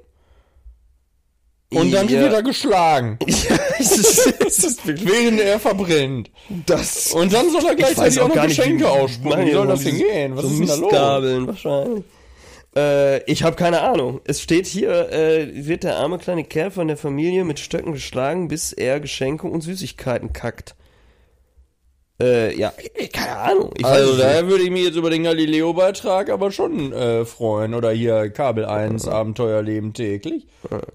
und 1.72 1.92
dann 1.92 2.08
Ja. 2.08 2.20
wird 2.20 2.32
er 2.32 2.42
geschlagen, 2.42 3.18
ja, 3.26 3.56
es 3.78 3.96
ist, 3.96 4.34
es 4.46 4.58
ist 4.64 4.80
während 4.86 5.40
er 5.40 5.60
verbrennt. 5.60 6.30
das. 6.66 7.12
Und 7.12 7.32
dann 7.32 7.50
soll 7.50 7.64
er 7.66 7.74
gleichzeitig 7.76 8.20
auch 8.20 8.28
noch 8.34 8.42
Geschenke 8.46 8.88
ausspucken. 8.88 9.46
Wie 9.46 9.52
soll 9.52 9.66
das 9.66 9.84
denn 9.84 9.98
gehen? 9.98 10.36
Was 10.36 10.44
so 10.44 10.62
ist 10.62 10.74
denn 10.82 10.88
da 10.90 11.16
los? 11.18 11.46
Wahrscheinlich. 11.46 12.04
Äh, 12.76 13.24
ich 13.30 13.42
habe 13.42 13.56
keine 13.56 13.80
Ahnung. 13.82 14.20
Es 14.24 14.40
steht 14.40 14.66
hier, 14.66 15.10
äh, 15.12 15.66
wird 15.66 15.82
der 15.82 15.96
arme 15.96 16.18
kleine 16.18 16.44
Kerl 16.44 16.70
von 16.70 16.86
der 16.88 16.96
Familie 16.96 17.44
mit 17.44 17.58
Stöcken 17.58 17.92
geschlagen, 17.92 18.48
bis 18.48 18.72
er 18.72 19.00
Geschenke 19.00 19.46
und 19.48 19.60
Süßigkeiten 19.62 20.32
kackt. 20.32 20.74
Äh, 22.20 22.56
ja, 22.58 22.72
äh, 22.94 23.06
keine 23.08 23.36
Ahnung. 23.36 23.72
Ich 23.76 23.84
Also 23.84 24.16
daher 24.16 24.46
würde 24.46 24.64
ich 24.64 24.70
mich 24.70 24.84
jetzt 24.84 24.96
über 24.96 25.10
den 25.10 25.24
Galileo-Beitrag 25.24 26.28
aber 26.28 26.50
schon 26.50 26.92
äh, 26.92 27.24
freuen. 27.24 27.74
Oder 27.74 27.90
hier 27.92 28.30
Kabel 28.30 28.66
1, 28.66 29.08
Abenteuerleben 29.08 29.94
täglich. 29.94 30.46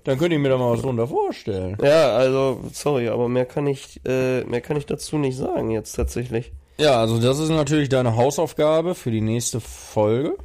Dann 0.03 0.19
könnte 0.19 0.35
ich 0.35 0.41
mir 0.41 0.49
da 0.49 0.57
mal 0.57 0.73
was 0.73 0.81
drunter 0.81 1.07
vorstellen. 1.07 1.77
Ja, 1.81 2.15
also, 2.15 2.61
sorry, 2.71 3.09
aber 3.09 3.27
mehr 3.27 3.45
kann 3.45 3.65
ich, 3.65 3.99
äh, 4.05 4.43
mehr 4.43 4.61
kann 4.61 4.77
ich 4.77 4.85
dazu 4.85 5.17
nicht 5.17 5.37
sagen 5.37 5.71
jetzt 5.71 5.93
tatsächlich. 5.93 6.51
Ja, 6.77 6.99
also 6.99 7.19
das 7.19 7.39
ist 7.39 7.49
natürlich 7.49 7.89
deine 7.89 8.15
Hausaufgabe 8.15 8.95
für 8.95 9.09
die 9.09 9.21
nächste 9.21 9.59
Folge. 9.61 10.35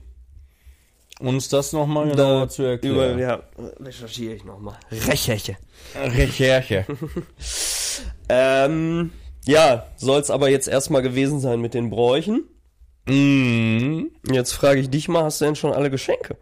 uns 1.18 1.48
das 1.50 1.72
nochmal 1.74 2.08
genauer 2.08 2.48
zu 2.48 2.62
erklären. 2.62 3.18
Über, 3.18 3.20
ja, 3.20 3.42
recherchiere 3.80 4.34
ich 4.34 4.44
nochmal. 4.44 4.76
Recherche. 4.90 5.56
Recherche. 5.94 6.86
Ähm, 8.32 9.10
ja, 9.50 9.86
soll's 9.96 10.30
aber 10.30 10.48
jetzt 10.48 10.68
erstmal 10.68 11.02
gewesen 11.02 11.40
sein 11.40 11.60
mit 11.60 11.74
den 11.74 11.90
Bräuchen. 11.90 12.44
Mhm. 13.08 14.10
Jetzt 14.30 14.52
frage 14.52 14.80
ich 14.80 14.90
dich 14.90 15.08
mal, 15.08 15.24
hast 15.24 15.40
du 15.40 15.46
denn 15.46 15.56
schon 15.56 15.72
alle 15.72 15.90
Geschenke? 15.90 16.36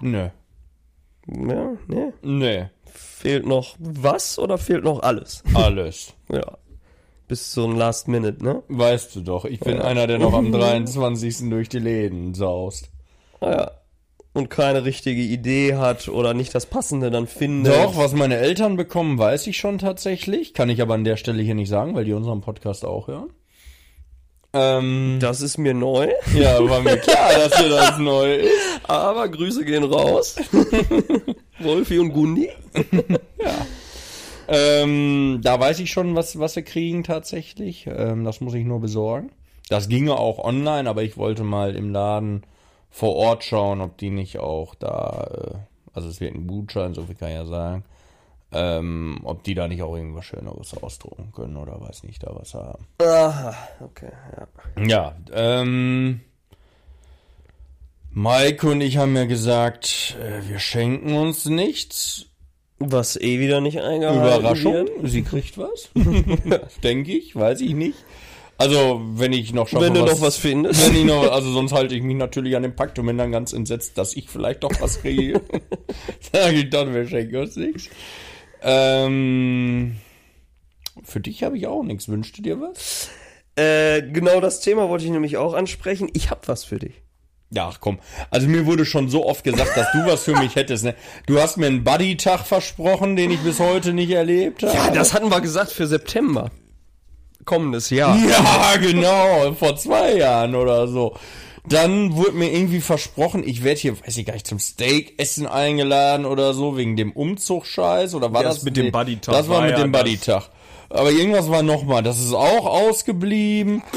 Nö. 0.00 0.28
Ja, 1.28 1.72
ne? 1.86 2.12
Nee. 2.22 2.66
Fehlt 2.86 3.46
noch 3.46 3.76
was 3.78 4.38
oder 4.38 4.58
fehlt 4.58 4.84
noch 4.84 5.00
alles? 5.02 5.42
Alles. 5.54 6.14
Ja. 6.32 6.56
Bis 7.28 7.52
so 7.52 7.64
ein 7.66 7.76
Last 7.76 8.08
Minute, 8.08 8.42
ne? 8.44 8.62
Weißt 8.68 9.14
du 9.16 9.20
doch, 9.20 9.44
ich 9.44 9.60
bin 9.60 9.80
einer, 9.80 10.06
der 10.06 10.18
noch 10.18 10.32
am 10.32 10.50
23. 10.52 11.48
durch 11.50 11.68
die 11.68 11.78
Läden 11.78 12.34
saust. 12.34 12.90
Ah 13.40 13.50
Ja. 13.50 13.70
Und 14.34 14.48
keine 14.48 14.84
richtige 14.86 15.20
Idee 15.20 15.74
hat 15.74 16.08
oder 16.08 16.32
nicht 16.32 16.54
das 16.54 16.64
Passende 16.66 17.10
dann 17.10 17.26
findet. 17.26 17.74
Doch, 17.74 17.98
was 17.98 18.14
meine 18.14 18.38
Eltern 18.38 18.76
bekommen, 18.76 19.18
weiß 19.18 19.46
ich 19.46 19.58
schon 19.58 19.76
tatsächlich. 19.78 20.54
Kann 20.54 20.70
ich 20.70 20.80
aber 20.80 20.94
an 20.94 21.04
der 21.04 21.16
Stelle 21.18 21.42
hier 21.42 21.54
nicht 21.54 21.68
sagen, 21.68 21.94
weil 21.94 22.06
die 22.06 22.14
unseren 22.14 22.40
Podcast 22.40 22.86
auch 22.86 23.08
hören. 23.08 23.28
Ähm, 24.54 25.18
Das 25.20 25.42
ist 25.42 25.58
mir 25.58 25.74
neu. 25.74 26.08
ja, 26.34 26.58
war 26.66 26.80
mir 26.80 26.96
klar, 26.96 27.30
dass 27.34 27.58
dir 27.60 27.68
das 27.68 27.98
neu 27.98 28.36
ist. 28.36 28.80
Aber 28.88 29.28
Grüße 29.28 29.64
gehen 29.66 29.84
raus. 29.84 30.36
Wolfi 31.58 31.98
und 31.98 32.12
Gundi. 32.14 32.48
Ähm, 34.48 35.40
da 35.42 35.58
weiß 35.60 35.78
ich 35.80 35.90
schon, 35.90 36.14
was, 36.14 36.38
was 36.38 36.56
wir 36.56 36.62
kriegen 36.62 37.04
tatsächlich. 37.04 37.86
Ähm, 37.86 38.24
das 38.24 38.40
muss 38.40 38.54
ich 38.54 38.64
nur 38.64 38.80
besorgen. 38.80 39.30
Das 39.68 39.88
ginge 39.88 40.16
auch 40.18 40.38
online, 40.38 40.88
aber 40.88 41.02
ich 41.02 41.16
wollte 41.16 41.44
mal 41.44 41.76
im 41.76 41.90
Laden 41.92 42.42
vor 42.92 43.16
Ort 43.16 43.42
schauen, 43.42 43.80
ob 43.80 43.96
die 43.96 44.10
nicht 44.10 44.38
auch 44.38 44.74
da, 44.74 45.26
äh, 45.32 45.54
also 45.94 46.08
es 46.08 46.20
wird 46.20 46.34
ein 46.34 46.46
Gutschein, 46.46 46.94
so 46.94 47.04
viel 47.04 47.14
kann 47.14 47.30
ich 47.30 47.34
ja 47.34 47.46
sagen, 47.46 47.84
ähm, 48.52 49.18
ob 49.24 49.42
die 49.42 49.54
da 49.54 49.66
nicht 49.66 49.82
auch 49.82 49.96
irgendwas 49.96 50.26
Schöneres 50.26 50.76
ausdrucken 50.80 51.32
können 51.34 51.56
oder 51.56 51.80
weiß 51.80 52.04
nicht, 52.04 52.22
da 52.22 52.32
was 52.34 52.52
haben. 52.52 52.86
Aha, 53.00 53.56
okay, 53.80 54.12
ja. 54.76 54.84
Ja, 54.84 55.16
ähm, 55.32 56.20
Mike 58.10 58.68
und 58.68 58.82
ich 58.82 58.98
haben 58.98 59.16
ja 59.16 59.24
gesagt, 59.24 60.16
äh, 60.20 60.46
wir 60.46 60.58
schenken 60.58 61.14
uns 61.14 61.46
nichts. 61.46 62.26
Was 62.78 63.16
eh 63.16 63.38
wieder 63.38 63.60
nicht 63.60 63.80
eingehalten 63.80 64.20
Überraschung, 64.20 64.72
wird. 64.74 64.88
sie 65.04 65.22
kriegt 65.22 65.56
was. 65.56 65.88
Denke 66.82 67.12
ich, 67.12 67.34
weiß 67.34 67.62
ich 67.62 67.74
nicht. 67.74 67.96
Also, 68.58 69.00
wenn 69.14 69.32
ich 69.32 69.52
noch 69.52 69.68
schaffe, 69.68 69.84
Wenn 69.84 69.94
du 69.94 70.00
noch 70.00 70.20
was 70.20 70.36
findest. 70.36 70.86
Wenn 70.86 70.96
ich 70.96 71.04
noch, 71.04 71.32
also 71.32 71.50
sonst 71.52 71.72
halte 71.72 71.94
ich 71.94 72.02
mich 72.02 72.16
natürlich 72.16 72.54
an 72.54 72.62
den 72.62 72.76
Pakt 72.76 72.98
und 72.98 73.06
bin 73.06 73.18
dann 73.18 73.32
ganz 73.32 73.52
entsetzt, 73.52 73.98
dass 73.98 74.14
ich 74.14 74.28
vielleicht 74.28 74.62
doch 74.62 74.72
was 74.80 75.00
kriege. 75.00 75.40
Sag 76.32 76.52
ich 76.52 76.70
dann, 76.70 76.94
wir 76.94 77.06
schenken 77.08 77.36
uns 77.36 77.56
nichts. 77.56 77.88
Ähm, 78.62 79.96
für 81.02 81.20
dich 81.20 81.42
habe 81.42 81.56
ich 81.56 81.66
auch 81.66 81.82
nichts. 81.82 82.08
Wünschst 82.08 82.38
du 82.38 82.42
dir 82.42 82.60
was? 82.60 83.10
Äh, 83.56 84.02
genau 84.02 84.40
das 84.40 84.60
Thema 84.60 84.88
wollte 84.88 85.04
ich 85.04 85.10
nämlich 85.10 85.36
auch 85.36 85.54
ansprechen. 85.54 86.08
Ich 86.12 86.30
hab 86.30 86.48
was 86.48 86.64
für 86.64 86.78
dich. 86.78 87.02
Ja, 87.50 87.68
ach 87.68 87.80
komm. 87.80 87.98
Also 88.30 88.48
mir 88.48 88.64
wurde 88.64 88.86
schon 88.86 89.10
so 89.10 89.26
oft 89.26 89.44
gesagt, 89.44 89.76
dass 89.76 89.92
du 89.92 90.06
was 90.06 90.24
für 90.24 90.34
mich 90.36 90.56
hättest. 90.56 90.84
Ne? 90.84 90.94
Du 91.26 91.38
hast 91.38 91.58
mir 91.58 91.66
einen 91.66 91.84
Buddy-Tag 91.84 92.46
versprochen, 92.46 93.14
den 93.14 93.30
ich 93.30 93.40
bis 93.40 93.60
heute 93.60 93.92
nicht 93.92 94.10
erlebt 94.10 94.62
habe. 94.62 94.74
Ja, 94.74 94.90
das 94.90 95.12
hatten 95.12 95.30
wir 95.30 95.40
gesagt 95.42 95.70
für 95.70 95.86
September. 95.86 96.50
Kommendes 97.44 97.90
Jahr. 97.90 98.16
Ja, 98.16 98.76
genau, 98.80 99.52
vor 99.54 99.76
zwei 99.76 100.16
Jahren 100.16 100.54
oder 100.54 100.86
so. 100.88 101.16
Dann 101.68 102.16
wurde 102.16 102.32
mir 102.32 102.52
irgendwie 102.52 102.80
versprochen, 102.80 103.46
ich 103.46 103.62
werde 103.62 103.80
hier, 103.80 104.00
weiß 104.00 104.16
ich 104.16 104.26
gar 104.26 104.32
nicht, 104.34 104.46
zum 104.48 104.58
Steak-Essen 104.58 105.46
eingeladen 105.46 106.26
oder 106.26 106.54
so, 106.54 106.76
wegen 106.76 106.96
dem 106.96 107.12
Umzug-Scheiß, 107.12 108.14
oder 108.16 108.32
war 108.32 108.42
Das 108.42 108.56
das, 108.56 108.64
mit 108.64 108.76
dem 108.76 108.90
Buddy-Tag 108.90 109.32
Das 109.34 109.48
war 109.48 109.58
war 109.58 109.62
mit 109.66 109.72
ja 109.78 109.82
dem. 109.82 109.92
Buddy-Tag. 109.92 110.50
Aber 110.90 111.10
irgendwas 111.10 111.48
war 111.50 111.62
nochmal, 111.62 112.02
das 112.02 112.18
ist 112.20 112.32
auch 112.34 112.66
ausgeblieben. 112.66 113.82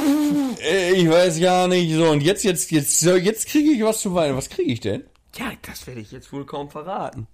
Äh, 0.67 0.93
Ich 0.93 1.09
weiß 1.09 1.39
gar 1.41 1.67
nicht, 1.67 1.93
so, 1.93 2.05
und 2.09 2.23
jetzt, 2.23 2.43
jetzt, 2.43 2.71
jetzt, 2.71 3.01
jetzt 3.03 3.47
kriege 3.47 3.71
ich 3.71 3.83
was 3.83 3.99
zu 3.99 4.15
weinen. 4.15 4.35
Was 4.37 4.49
kriege 4.49 4.71
ich 4.71 4.79
denn? 4.79 5.03
Ja, 5.37 5.51
das 5.61 5.85
werde 5.85 5.99
ich 6.01 6.11
jetzt 6.11 6.31
wohl 6.33 6.45
kaum 6.45 6.69
verraten. 6.69 7.27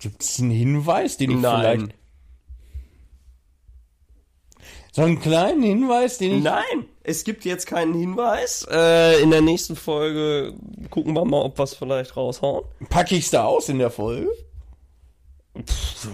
Gibt 0.00 0.22
es 0.22 0.38
einen 0.40 0.50
Hinweis, 0.50 1.16
den 1.16 1.30
ich 1.30 1.36
Nein. 1.38 1.60
vielleicht... 1.60 1.94
So 4.96 5.02
einen 5.02 5.20
kleinen 5.20 5.62
Hinweis, 5.62 6.16
den 6.16 6.38
ich... 6.38 6.42
Nein, 6.42 6.86
es 7.02 7.24
gibt 7.24 7.44
jetzt 7.44 7.66
keinen 7.66 7.92
Hinweis. 7.92 8.66
Äh, 8.70 9.20
in 9.20 9.30
der 9.30 9.42
nächsten 9.42 9.76
Folge 9.76 10.54
gucken 10.88 11.12
wir 11.12 11.26
mal, 11.26 11.42
ob 11.42 11.58
wir 11.58 11.64
es 11.64 11.74
vielleicht 11.74 12.16
raushauen. 12.16 12.64
Packe 12.88 13.14
ich's 13.14 13.28
da 13.28 13.44
aus 13.44 13.68
in 13.68 13.78
der 13.78 13.90
Folge? 13.90 14.30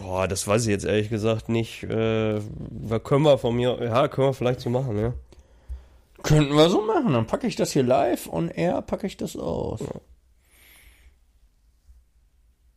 Boah, 0.02 0.26
das 0.26 0.48
weiß 0.48 0.62
ich 0.64 0.70
jetzt 0.70 0.84
ehrlich 0.84 1.10
gesagt 1.10 1.48
nicht. 1.48 1.84
Äh, 1.84 2.40
was 2.40 3.04
können 3.04 3.22
wir 3.22 3.38
von 3.38 3.54
mir? 3.54 3.80
Ja, 3.80 4.08
können 4.08 4.26
wir 4.26 4.34
vielleicht 4.34 4.58
so 4.58 4.68
machen, 4.68 4.98
ja. 4.98 5.14
Könnten 6.24 6.56
wir 6.56 6.68
so 6.68 6.82
machen. 6.82 7.12
Dann 7.12 7.28
packe 7.28 7.46
ich 7.46 7.54
das 7.54 7.70
hier 7.70 7.84
live 7.84 8.26
und 8.26 8.48
er 8.48 8.82
packe 8.82 9.06
ich 9.06 9.16
das 9.16 9.36
aus. 9.36 9.78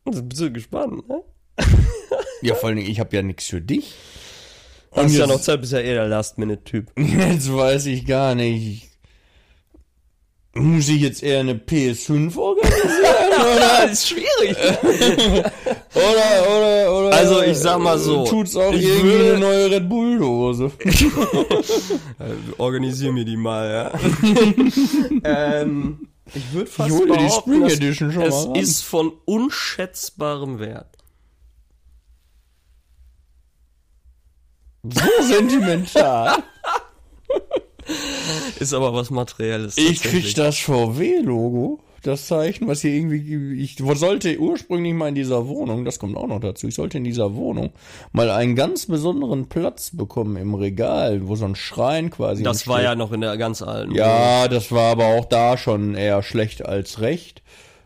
Das 0.06 0.18
ist 0.18 0.22
ein 0.22 0.30
bisschen 0.30 0.54
gespannt, 0.54 1.10
ne? 1.10 1.24
Ja, 2.44 2.54
vor 2.54 2.70
allem, 2.70 2.78
ich 2.78 3.00
habe 3.00 3.16
ja 3.16 3.24
nichts 3.24 3.48
für 3.48 3.60
dich. 3.60 3.96
Ist 4.96 5.16
ja 5.18 5.28
noch 5.28 5.42
Zeit, 5.42 5.62
bist 5.62 5.74
ja 5.74 5.80
eher 5.80 5.96
der 5.96 6.08
Last-Minute-Typ. 6.08 6.92
Jetzt 6.98 7.54
weiß 7.54 7.86
ich 7.88 8.06
gar 8.06 8.36
nicht. 8.36 8.90
Muss 10.58 10.88
ich 10.88 11.02
jetzt 11.02 11.22
eher 11.22 11.42
eine 11.42 11.56
PS5 11.56 12.38
organisieren? 12.38 12.80
das 13.60 13.92
ist 13.92 14.08
schwierig. 14.08 14.56
oder, 15.94 16.56
oder, 16.56 16.98
oder. 16.98 17.14
Also, 17.14 17.42
ich 17.42 17.58
sag 17.58 17.80
mal 17.80 18.00
so, 18.00 18.24
Tut's 18.24 18.56
auch 18.56 18.72
ich 18.72 18.86
irgendwie 18.86 19.10
würde- 19.10 19.30
eine 19.32 19.40
neue 19.40 19.72
Red 19.72 19.90
Bull-Dose? 19.90 20.72
Organisier 22.58 23.12
mir 23.12 23.26
die 23.26 23.36
mal, 23.36 23.70
ja. 23.70 23.92
ähm, 25.26 26.08
ich 26.34 26.54
würde 26.54 26.72
fast 26.72 26.90
die 26.90 27.30
Spring 27.32 27.66
Edition 27.66 28.14
schon 28.14 28.24
es 28.24 28.34
mal 28.34 28.44
ran. 28.54 28.56
ist 28.56 28.82
von 28.84 29.12
unschätzbarem 29.26 30.60
Wert. 30.60 30.95
So 34.94 35.24
sentimental. 35.34 36.38
Ist 38.60 38.74
aber 38.74 38.94
was 38.94 39.10
Materielles. 39.12 39.78
Ich 39.78 40.02
krieg 40.02 40.34
das 40.36 40.58
VW-Logo, 40.58 41.80
das 42.02 42.28
Zeichen, 42.28 42.68
was 42.68 42.82
hier 42.82 42.92
irgendwie, 42.92 43.62
ich 43.62 43.78
sollte 43.78 44.40
ursprünglich 44.40 44.94
mal 44.94 45.10
in 45.10 45.16
dieser 45.16 45.48
Wohnung, 45.48 45.86
das 45.86 46.00
kommt 46.00 46.18
auch 46.18 46.28
noch 46.28 46.40
dazu, 46.40 46.68
ich 46.68 46.76
sollte 46.76 46.98
in 46.98 47.04
dieser 47.04 47.36
Wohnung 47.36 47.72
mal 48.12 48.30
einen 48.32 48.56
ganz 48.56 48.86
besonderen 48.88 49.50
Platz 49.50 49.92
bekommen 49.96 50.36
im 50.38 50.54
Regal, 50.56 51.28
wo 51.28 51.36
so 51.36 51.46
ein 51.46 51.56
Schrein 51.56 52.10
quasi 52.10 52.44
Das 52.44 52.68
war 52.68 52.78
entsteht. 52.78 52.92
ja 52.92 52.96
noch 52.96 53.12
in 53.12 53.22
der 53.22 53.38
ganz 53.38 53.62
alten. 53.62 53.94
Ja, 53.94 54.48
das 54.48 54.72
war 54.72 54.92
aber 54.92 55.06
auch 55.08 55.26
da 55.26 55.58
schon 55.58 55.96
eher 55.96 56.24
schlecht 56.24 56.66
als 56.66 57.02
recht. 57.02 57.44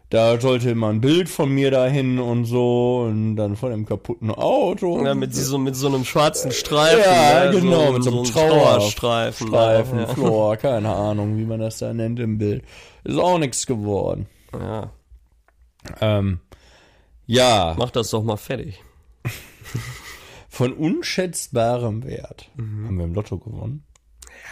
Da 0.10 0.42
sollte 0.42 0.72
immer 0.72 0.90
ein 0.90 1.02
Bild 1.02 1.30
von 1.30 1.52
mir 1.52 1.70
dahin 1.70 2.18
und 2.18 2.46
so 2.46 3.06
und 3.08 3.36
dann 3.36 3.56
von 3.56 3.70
dem 3.70 3.86
kaputten 3.86 4.32
Auto. 4.32 5.06
Ja, 5.06 5.14
mit 5.14 5.36
so, 5.36 5.60
mit 5.60 5.76
so 5.76 5.88
einem 5.88 6.04
schwarzen 6.04 6.52
Streifen. 6.52 7.00
Ja, 7.00 7.46
ne? 7.46 7.60
genau, 7.60 7.88
so, 7.88 7.94
mit 7.94 8.04
so 8.04 8.12
einem 8.12 8.24
Trauerstreifen. 8.24 9.48
Streifen, 9.48 10.00
ja. 10.00 10.08
Flor, 10.08 10.58
keine 10.58 10.90
Ahnung, 10.90 11.38
wie 11.38 11.46
man 11.46 11.60
das 11.60 11.78
da 11.78 11.94
nennt 11.94 12.20
im 12.20 12.40
Bild. 12.40 12.64
Ist 13.04 13.20
auch 13.20 13.38
nichts 13.38 13.68
geworden. 13.68 14.26
ja, 14.52 14.90
Ähm, 16.02 16.40
ja, 17.28 17.76
mach 17.78 17.92
das 17.92 18.10
doch 18.10 18.24
mal 18.24 18.38
fertig. 18.38 18.84
von 20.50 20.74
unschätzbarem 20.74 22.04
Wert 22.04 22.50
haben 22.58 22.98
wir 22.98 23.06
im 23.06 23.14
Lotto 23.14 23.38
gewonnen. 23.38 23.84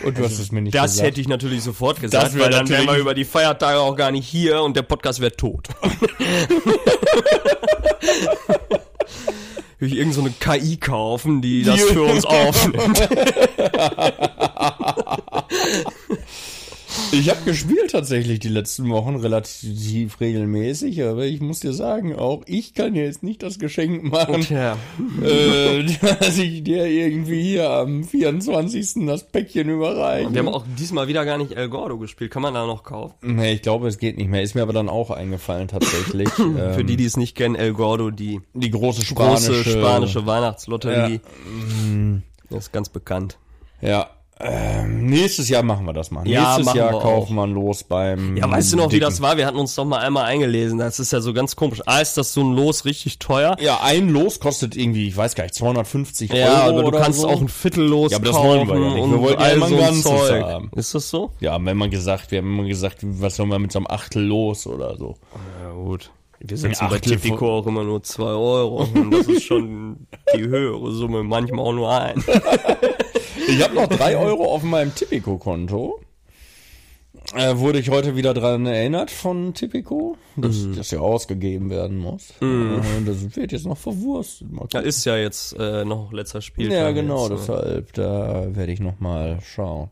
Und 0.03 0.17
du 0.17 0.23
hast 0.23 0.39
es 0.39 0.51
mir 0.51 0.61
nicht 0.61 0.75
Das 0.75 0.91
gesagt. 0.91 1.07
hätte 1.07 1.21
ich 1.21 1.27
natürlich 1.27 1.63
sofort 1.63 1.99
gesagt, 1.99 2.27
Das 2.27 2.39
weil 2.39 2.51
dann 2.51 2.69
wären 2.69 2.85
wir 2.85 2.97
über 2.97 3.13
die 3.13 3.25
Feiertage 3.25 3.79
auch 3.79 3.95
gar 3.95 4.11
nicht 4.11 4.27
hier 4.27 4.61
und 4.61 4.75
der 4.75 4.83
Podcast 4.83 5.19
wäre 5.19 5.35
tot. 5.35 5.67
Will 9.79 9.93
ich 9.93 9.99
irgend 9.99 10.15
so 10.15 10.21
eine 10.21 10.31
KI 10.31 10.77
kaufen, 10.77 11.41
die 11.41 11.63
das 11.63 11.79
für 11.81 12.03
uns 12.03 12.25
aufnimmt. 12.25 12.99
Ich 17.19 17.29
habe 17.31 17.39
gespielt 17.45 17.91
tatsächlich 17.91 18.39
die 18.39 18.49
letzten 18.49 18.89
Wochen 18.89 19.15
relativ 19.15 20.19
regelmäßig, 20.21 21.03
aber 21.03 21.25
ich 21.25 21.41
muss 21.41 21.61
dir 21.61 21.73
sagen, 21.73 22.15
auch 22.15 22.43
ich 22.45 22.75
kann 22.75 22.93
jetzt 22.93 23.23
nicht 23.23 23.41
das 23.41 23.57
Geschenk 23.57 24.03
machen, 24.03 24.41
Tja, 24.41 24.77
äh, 25.23 25.83
dass 26.19 26.37
ich 26.37 26.63
dir 26.63 26.85
irgendwie 26.85 27.41
hier 27.41 27.71
am 27.71 28.03
24. 28.03 29.05
das 29.07 29.27
Päckchen 29.27 29.69
überreiche. 29.69 30.31
wir 30.31 30.39
haben 30.39 30.47
auch 30.47 30.65
diesmal 30.77 31.07
wieder 31.07 31.25
gar 31.25 31.39
nicht 31.39 31.53
El 31.53 31.69
Gordo 31.69 31.97
gespielt. 31.97 32.29
Kann 32.29 32.43
man 32.43 32.53
da 32.53 32.67
noch 32.67 32.83
kaufen? 32.83 33.15
Nee, 33.21 33.53
ich 33.53 33.63
glaube, 33.63 33.87
es 33.87 33.97
geht 33.97 34.17
nicht 34.17 34.29
mehr. 34.29 34.43
Ist 34.43 34.53
mir 34.53 34.61
aber 34.61 34.73
dann 34.73 34.87
auch 34.87 35.09
eingefallen 35.09 35.67
tatsächlich. 35.67 36.29
ähm, 36.39 36.73
Für 36.75 36.83
die, 36.83 36.97
die 36.97 37.05
es 37.05 37.17
nicht 37.17 37.35
kennen, 37.35 37.55
El 37.55 37.73
Gordo, 37.73 38.11
die 38.11 38.41
die 38.53 38.69
große 38.69 39.01
große 39.01 39.53
spanische, 39.53 39.69
spanische 39.71 40.25
Weihnachtslotterie. 40.25 41.15
Ja. 41.15 42.21
Das 42.49 42.65
ist 42.65 42.71
ganz 42.71 42.89
bekannt. 42.89 43.37
Ja. 43.81 44.09
Ähm, 44.39 45.07
nächstes 45.07 45.49
Jahr 45.49 45.63
machen 45.63 45.85
wir 45.87 45.93
das 45.93 46.11
mal. 46.11 46.27
Ja, 46.27 46.57
nächstes 46.57 46.75
Jahr 46.75 46.93
wir 46.93 46.99
kaufen 46.99 47.35
wir 47.35 47.47
los 47.47 47.83
beim. 47.83 48.37
Ja, 48.37 48.49
weißt 48.49 48.73
du 48.73 48.77
noch, 48.77 48.85
wie 48.87 48.95
Dicken. 48.99 49.05
das 49.09 49.19
war? 49.21 49.35
Wir 49.35 49.47
hatten 49.47 49.57
uns 49.57 49.73
doch 49.73 49.85
mal 49.85 49.97
einmal 49.99 50.25
eingelesen. 50.25 50.77
Das 50.77 50.99
ist 50.99 51.11
ja 51.11 51.21
so 51.21 51.33
ganz 51.33 51.55
komisch. 51.55 51.81
A, 51.87 51.99
ist 52.01 52.17
das 52.17 52.33
so 52.33 52.41
ein 52.41 52.53
Los 52.55 52.85
richtig 52.85 53.17
teuer. 53.17 53.55
Ja, 53.59 53.79
ein 53.81 54.09
Los 54.09 54.39
kostet 54.39 54.75
irgendwie, 54.75 55.07
ich 55.07 55.17
weiß 55.17 55.33
gar 55.33 55.43
nicht, 55.45 55.55
250 55.55 56.31
Ja, 56.31 56.65
Euro 56.65 56.79
aber 56.81 56.91
du 56.91 56.97
kannst 56.97 57.21
so. 57.21 57.27
auch 57.29 57.41
ein 57.41 57.47
Viertel 57.47 57.85
los 57.85 58.11
Ja, 58.11 58.17
aber 58.17 58.27
das 58.27 58.35
wollen 58.35 58.67
wir 58.67 58.75
ja 58.79 58.93
nicht. 58.93 59.09
Wir 59.11 59.19
wollten 59.21 59.41
ja 59.41 59.49
immer 59.49 59.65
ein 59.67 59.77
ganzes 59.77 60.03
Zeug. 60.03 60.43
haben. 60.43 60.71
Ist 60.75 60.93
das 60.93 61.09
so? 61.09 61.31
Ja, 61.39 61.53
haben 61.53 61.65
wir 61.65 61.71
immer 61.71 61.87
gesagt, 61.87 62.29
wir 62.31 62.37
haben 62.39 62.59
immer 62.59 62.67
gesagt, 62.67 62.99
was 63.01 63.37
sollen 63.37 63.49
wir 63.49 63.57
mit 63.57 63.71
so 63.71 63.79
einem 63.79 63.87
Achtel 63.87 64.23
los 64.23 64.67
oder 64.67 64.95
so. 64.97 65.15
Ja, 65.63 65.71
gut. 65.71 66.11
Wir 66.39 66.55
setzen 66.57 66.87
bei 66.91 66.99
Tipico 66.99 67.57
auch 67.57 67.65
immer 67.65 67.83
nur 67.83 68.03
zwei 68.03 68.25
Euro. 68.29 68.87
Und 68.93 69.09
das 69.09 69.25
ist 69.25 69.43
schon 69.45 70.05
die 70.35 70.41
höhere 70.43 70.91
Summe, 70.91 71.23
manchmal 71.23 71.65
auch 71.65 71.73
nur 71.73 71.91
ein. 71.91 72.23
Ich 73.47 73.63
habe 73.63 73.75
noch 73.75 73.87
drei 73.87 74.17
Euro 74.17 74.53
auf 74.53 74.63
meinem 74.63 74.93
Tipico-Konto. 74.93 76.01
Äh, 77.33 77.57
wurde 77.57 77.79
ich 77.79 77.89
heute 77.89 78.15
wieder 78.15 78.33
dran 78.33 78.65
erinnert 78.65 79.11
von 79.11 79.53
Tipico, 79.53 80.17
dass 80.37 80.65
das 80.75 80.91
ja 80.91 80.99
ausgegeben 80.99 81.69
werden 81.69 81.97
muss. 81.97 82.31
Äh, 82.41 83.05
das 83.05 83.35
wird 83.35 83.51
jetzt 83.51 83.65
noch 83.65 83.77
verwurstet. 83.77 84.47
Ja, 84.71 84.79
ist 84.79 85.03
ja 85.05 85.17
jetzt 85.17 85.53
äh, 85.59 85.83
noch 85.83 86.13
letzter 86.13 86.41
Spieltag. 86.41 86.77
Ja, 86.77 86.91
genau, 86.91 87.29
jetzt, 87.29 87.49
ne? 87.49 87.55
deshalb, 87.55 87.93
da 87.93 88.55
werde 88.55 88.71
ich 88.71 88.79
noch 88.79 88.99
mal 88.99 89.39
schauen. 89.41 89.89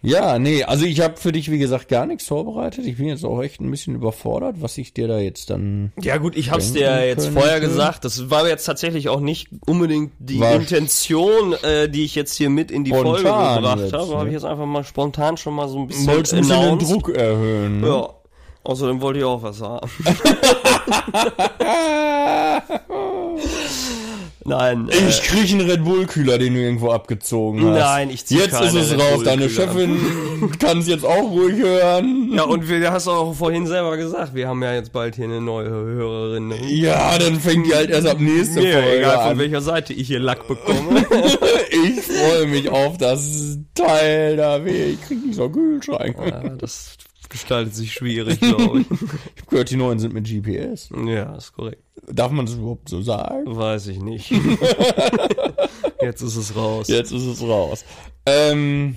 Ja, 0.00 0.38
nee, 0.38 0.62
also 0.62 0.84
ich 0.84 1.00
habe 1.00 1.16
für 1.16 1.32
dich, 1.32 1.50
wie 1.50 1.58
gesagt, 1.58 1.88
gar 1.88 2.06
nichts 2.06 2.26
vorbereitet. 2.26 2.86
Ich 2.86 2.98
bin 2.98 3.06
jetzt 3.06 3.24
auch 3.24 3.42
echt 3.42 3.60
ein 3.60 3.68
bisschen 3.68 3.96
überfordert, 3.96 4.56
was 4.60 4.78
ich 4.78 4.94
dir 4.94 5.08
da 5.08 5.18
jetzt 5.18 5.50
dann... 5.50 5.92
Ja 6.00 6.18
gut, 6.18 6.36
ich 6.36 6.52
hab's 6.52 6.72
dir 6.72 7.04
jetzt 7.04 7.24
könnte. 7.24 7.40
vorher 7.40 7.58
gesagt. 7.58 8.04
Das 8.04 8.30
war 8.30 8.46
jetzt 8.46 8.64
tatsächlich 8.64 9.08
auch 9.08 9.18
nicht 9.18 9.48
unbedingt 9.66 10.12
die 10.20 10.38
War 10.38 10.54
Intention, 10.54 11.54
äh, 11.64 11.88
die 11.88 12.04
ich 12.04 12.14
jetzt 12.14 12.36
hier 12.36 12.48
mit 12.48 12.70
in 12.70 12.84
die 12.84 12.92
Folge 12.92 13.24
gebracht 13.24 13.80
jetzt, 13.80 13.92
habe. 13.92 14.10
ne? 14.10 14.16
Habe 14.18 14.28
ich 14.28 14.34
jetzt 14.34 14.44
einfach 14.44 14.66
mal 14.66 14.84
spontan 14.84 15.36
schon 15.36 15.54
mal 15.54 15.68
so 15.68 15.80
ein 15.80 15.88
bisschen 15.88 16.06
Wolltest 16.06 16.36
bisschen 16.36 16.78
den. 16.78 16.80
Druck 16.88 17.08
erhöhen. 17.08 17.80
Ne? 17.80 17.88
Ja. 17.88 18.10
Außerdem 18.62 19.00
wollte 19.00 19.18
ich 19.18 19.24
auch 19.24 19.42
was 19.42 19.60
haben. 19.60 19.88
Nein. 24.48 24.88
Äh, 24.88 25.08
Ich 25.08 25.22
krieg 25.22 25.50
einen 25.52 25.68
Red 25.70 25.84
Bull 25.84 26.06
Kühler, 26.06 26.38
den 26.38 26.54
du 26.54 26.60
irgendwo 26.60 26.90
abgezogen 26.90 27.64
hast. 27.64 27.78
Nein, 27.78 28.10
ich 28.10 28.24
zieh 28.26 28.38
Jetzt 28.38 28.60
ist 28.60 28.74
es 28.74 28.92
Red 28.92 29.00
raus. 29.00 29.22
Deine. 29.24 29.48
Chefin 29.48 29.98
kann 30.58 30.78
es 30.78 30.88
jetzt 30.88 31.04
auch 31.04 31.30
ruhig 31.30 31.56
hören. 31.58 32.32
ja, 32.32 32.42
und 32.44 32.68
wir, 32.68 32.90
hast 32.92 33.06
du 33.06 33.10
auch 33.10 33.34
vorhin 33.34 33.66
selber 33.66 33.96
gesagt, 33.96 34.34
wir 34.34 34.48
haben 34.48 34.62
ja 34.62 34.74
jetzt 34.74 34.92
bald 34.92 35.16
hier 35.16 35.24
eine 35.26 35.40
neue 35.40 35.68
Hörerin. 35.68 36.48
Ne? 36.48 36.56
Ja, 36.72 37.18
dann 37.18 37.38
fängt 37.40 37.66
die 37.66 37.74
halt 37.74 37.90
erst 37.90 38.06
ab 38.06 38.18
nächste 38.20 38.60
Mir 38.60 38.72
Folge 38.74 38.98
egal, 38.98 39.16
von 39.18 39.30
an. 39.32 39.38
welcher 39.38 39.60
Seite 39.60 39.92
ich 39.92 40.06
hier 40.08 40.20
Lack 40.20 40.46
bekomme. 40.48 41.04
Ich 41.70 42.00
freue 42.02 42.46
mich 42.46 42.68
auf 42.70 42.96
das 42.98 43.58
Teil 43.74 44.36
da. 44.36 44.64
weh, 44.64 44.92
Ich 44.92 45.02
krieg 45.06 45.24
nicht 45.24 45.36
so 45.36 45.48
Kühlschrank. 45.48 46.16
ja, 46.26 46.40
das 46.56 46.96
gestaltet 47.28 47.74
sich 47.74 47.92
schwierig, 47.92 48.40
glaube 48.40 48.80
ich. 48.80 48.86
Ich 49.36 49.42
hab 49.42 49.50
gehört, 49.50 49.70
die 49.70 49.76
neuen 49.76 49.98
sind 49.98 50.14
mit 50.14 50.26
GPS. 50.26 50.90
ja, 51.06 51.36
ist 51.36 51.52
korrekt. 51.52 51.82
Darf 52.10 52.30
man 52.30 52.46
das 52.46 52.54
überhaupt 52.54 52.88
so 52.88 53.02
sagen? 53.02 53.56
Weiß 53.56 53.86
ich 53.88 54.00
nicht. 54.00 54.30
Jetzt 56.00 56.22
ist 56.22 56.36
es 56.36 56.54
raus. 56.56 56.88
Jetzt 56.88 57.12
ist 57.12 57.24
es 57.24 57.42
raus. 57.42 57.84
Ähm, 58.24 58.96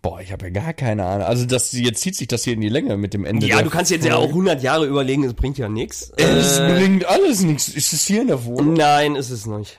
boah, 0.00 0.20
ich 0.20 0.32
habe 0.32 0.46
ja 0.46 0.50
gar 0.50 0.72
keine 0.72 1.04
Ahnung. 1.04 1.26
Also 1.26 1.44
das 1.44 1.72
jetzt 1.72 2.00
zieht 2.00 2.16
sich 2.16 2.28
das 2.28 2.44
hier 2.44 2.54
in 2.54 2.60
die 2.60 2.68
Länge 2.68 2.96
mit 2.96 3.14
dem 3.14 3.24
Ende. 3.24 3.46
Ja, 3.46 3.62
du 3.62 3.70
kannst 3.70 3.90
jetzt 3.90 4.04
ja 4.04 4.16
auch 4.16 4.28
100 4.28 4.62
Jahre 4.62 4.86
überlegen, 4.86 5.24
es 5.24 5.34
bringt 5.34 5.58
ja 5.58 5.68
nichts. 5.68 6.10
Es 6.16 6.58
bringt 6.58 7.04
alles 7.04 7.42
nichts. 7.42 7.68
Ist 7.68 7.92
es 7.92 8.06
hier 8.06 8.22
in 8.22 8.28
der 8.28 8.44
Wohnung? 8.44 8.74
Nein, 8.74 9.14
ist 9.16 9.30
es 9.30 9.46
nicht. 9.46 9.78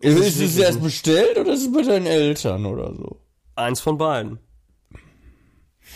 Ist, 0.00 0.18
ist 0.18 0.40
ist 0.40 0.54
es 0.54 0.58
erst 0.58 0.82
bestellt 0.82 1.38
oder 1.38 1.52
ist 1.52 1.62
es 1.62 1.72
bei 1.72 1.82
deinen 1.82 2.06
Eltern 2.06 2.66
oder 2.66 2.94
so? 2.94 3.20
Eins 3.56 3.80
von 3.80 3.98
beiden. 3.98 4.38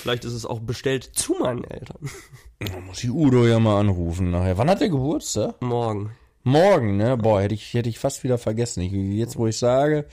Vielleicht 0.02 0.24
ist 0.24 0.32
es 0.32 0.44
auch 0.44 0.58
bestellt 0.58 1.04
zu 1.04 1.34
meinen 1.34 1.62
Eltern. 1.62 2.10
Da 2.58 2.80
muss 2.80 3.04
ich 3.04 3.10
Udo 3.10 3.46
ja 3.46 3.60
mal 3.60 3.78
anrufen 3.78 4.32
nachher. 4.32 4.58
Wann 4.58 4.68
hat 4.68 4.80
der 4.80 4.88
Geburtstag? 4.88 5.62
Morgen. 5.62 6.10
Morgen, 6.42 6.96
ne? 6.96 7.16
Boah, 7.16 7.40
hätte 7.40 7.54
ich, 7.54 7.72
hätte 7.72 7.88
ich 7.88 8.00
fast 8.00 8.24
wieder 8.24 8.36
vergessen. 8.36 8.80
Ich, 8.80 8.90
jetzt, 8.92 9.36
wo 9.36 9.46
ich 9.46 9.56
sage, 9.56 10.06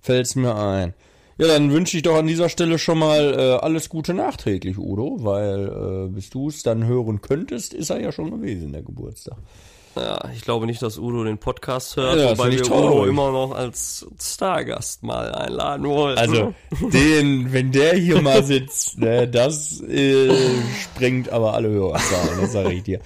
fällt's 0.00 0.34
mir 0.34 0.56
ein. 0.56 0.94
Ja, 1.38 1.46
dann 1.46 1.70
wünsche 1.70 1.96
ich 1.96 2.02
doch 2.02 2.16
an 2.16 2.26
dieser 2.26 2.48
Stelle 2.48 2.76
schon 2.76 2.98
mal 2.98 3.34
äh, 3.38 3.64
alles 3.64 3.88
Gute 3.88 4.14
nachträglich, 4.14 4.78
Udo, 4.78 5.18
weil 5.20 6.06
äh, 6.06 6.08
bis 6.08 6.28
du 6.28 6.48
es 6.48 6.64
dann 6.64 6.84
hören 6.84 7.20
könntest, 7.20 7.72
ist 7.72 7.90
er 7.90 8.00
ja 8.00 8.10
schon 8.10 8.32
gewesen, 8.32 8.72
der 8.72 8.82
Geburtstag. 8.82 9.38
Ja, 9.96 10.28
ich 10.34 10.42
glaube 10.42 10.66
nicht, 10.66 10.82
dass 10.82 10.98
Udo 10.98 11.24
den 11.24 11.38
Podcast 11.38 11.96
hört, 11.96 12.18
Ja, 12.18 12.30
wobei 12.30 12.50
wir 12.50 12.60
ich 12.60 12.70
Udo 12.70 13.06
immer 13.06 13.32
noch 13.32 13.52
als 13.52 14.06
Stargast 14.20 15.02
mal 15.02 15.32
einladen 15.32 15.86
wollten. 15.86 16.18
Also, 16.18 16.54
den, 16.92 17.52
wenn 17.52 17.72
der 17.72 17.94
hier 17.94 18.20
mal 18.20 18.44
sitzt, 18.44 18.98
ne, 18.98 19.26
das 19.26 19.80
äh, 19.80 20.30
sprengt 20.82 21.30
aber 21.30 21.54
alle 21.54 21.68
Hörerzahlen, 21.68 22.40
das 22.40 22.52
sage 22.52 22.74
ich 22.74 22.82
dir. 22.82 23.00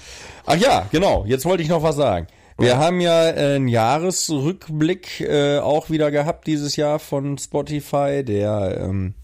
Ach 0.46 0.56
ja, 0.56 0.86
genau, 0.90 1.24
jetzt 1.26 1.44
wollte 1.44 1.62
ich 1.62 1.68
noch 1.68 1.82
was 1.82 1.96
sagen. 1.96 2.26
Wir 2.58 2.76
haben 2.76 3.00
ja 3.00 3.22
einen 3.22 3.68
Jahresrückblick 3.68 5.20
äh, 5.22 5.58
auch 5.60 5.88
wieder 5.88 6.10
gehabt 6.10 6.46
dieses 6.46 6.76
Jahr 6.76 6.98
von 6.98 7.38
Spotify, 7.38 8.22
der 8.22 8.78
ähm, 8.82 9.14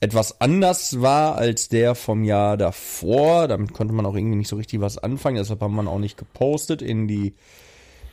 etwas 0.00 0.40
anders 0.40 1.00
war 1.00 1.36
als 1.36 1.68
der 1.68 1.94
vom 1.94 2.24
Jahr 2.24 2.56
davor. 2.56 3.48
Damit 3.48 3.72
konnte 3.72 3.94
man 3.94 4.06
auch 4.06 4.14
irgendwie 4.14 4.36
nicht 4.36 4.48
so 4.48 4.56
richtig 4.56 4.80
was 4.80 4.98
anfangen, 4.98 5.36
deshalb 5.36 5.60
haben 5.60 5.74
wir 5.74 5.88
auch 5.88 5.98
nicht 5.98 6.16
gepostet 6.16 6.82
in 6.82 7.06
die 7.06 7.34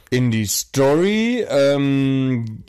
in 0.09 0.31
die 0.31 0.45
Story. 0.45 1.45
Ähm, 1.49 2.63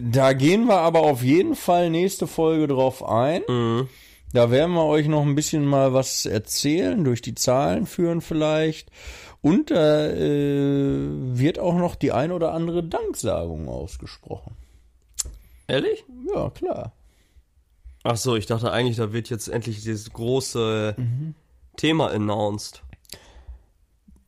da 0.00 0.32
gehen 0.32 0.66
wir 0.66 0.78
aber 0.78 1.00
auf 1.00 1.22
jeden 1.22 1.56
Fall 1.56 1.90
nächste 1.90 2.26
Folge 2.26 2.66
drauf 2.68 3.02
ein. 3.02 3.42
Da 4.32 4.50
werden 4.50 4.74
wir 4.74 4.84
euch 4.84 5.08
noch 5.08 5.22
ein 5.22 5.34
bisschen 5.34 5.64
mal 5.64 5.92
was 5.92 6.26
erzählen, 6.26 7.02
durch 7.02 7.22
die 7.22 7.34
Zahlen 7.34 7.86
führen 7.86 8.20
vielleicht. 8.20 8.90
Und 9.42 9.70
da 9.70 10.06
äh, 10.06 11.08
wird 11.08 11.58
auch 11.58 11.74
noch 11.74 11.94
die 11.94 12.12
ein 12.12 12.30
oder 12.30 12.52
andere 12.52 12.84
Danksagung 12.84 13.68
ausgesprochen. 13.68 14.54
Ehrlich? 15.66 16.04
Ja, 16.34 16.50
klar. 16.50 16.92
Ach 18.02 18.16
so, 18.16 18.36
ich 18.36 18.46
dachte 18.46 18.72
eigentlich, 18.72 18.96
da 18.96 19.12
wird 19.12 19.28
jetzt 19.30 19.48
endlich 19.48 19.76
dieses 19.82 20.10
große 20.12 20.94
Mhm. 20.96 21.34
Thema 21.76 22.10
announced. 22.10 22.82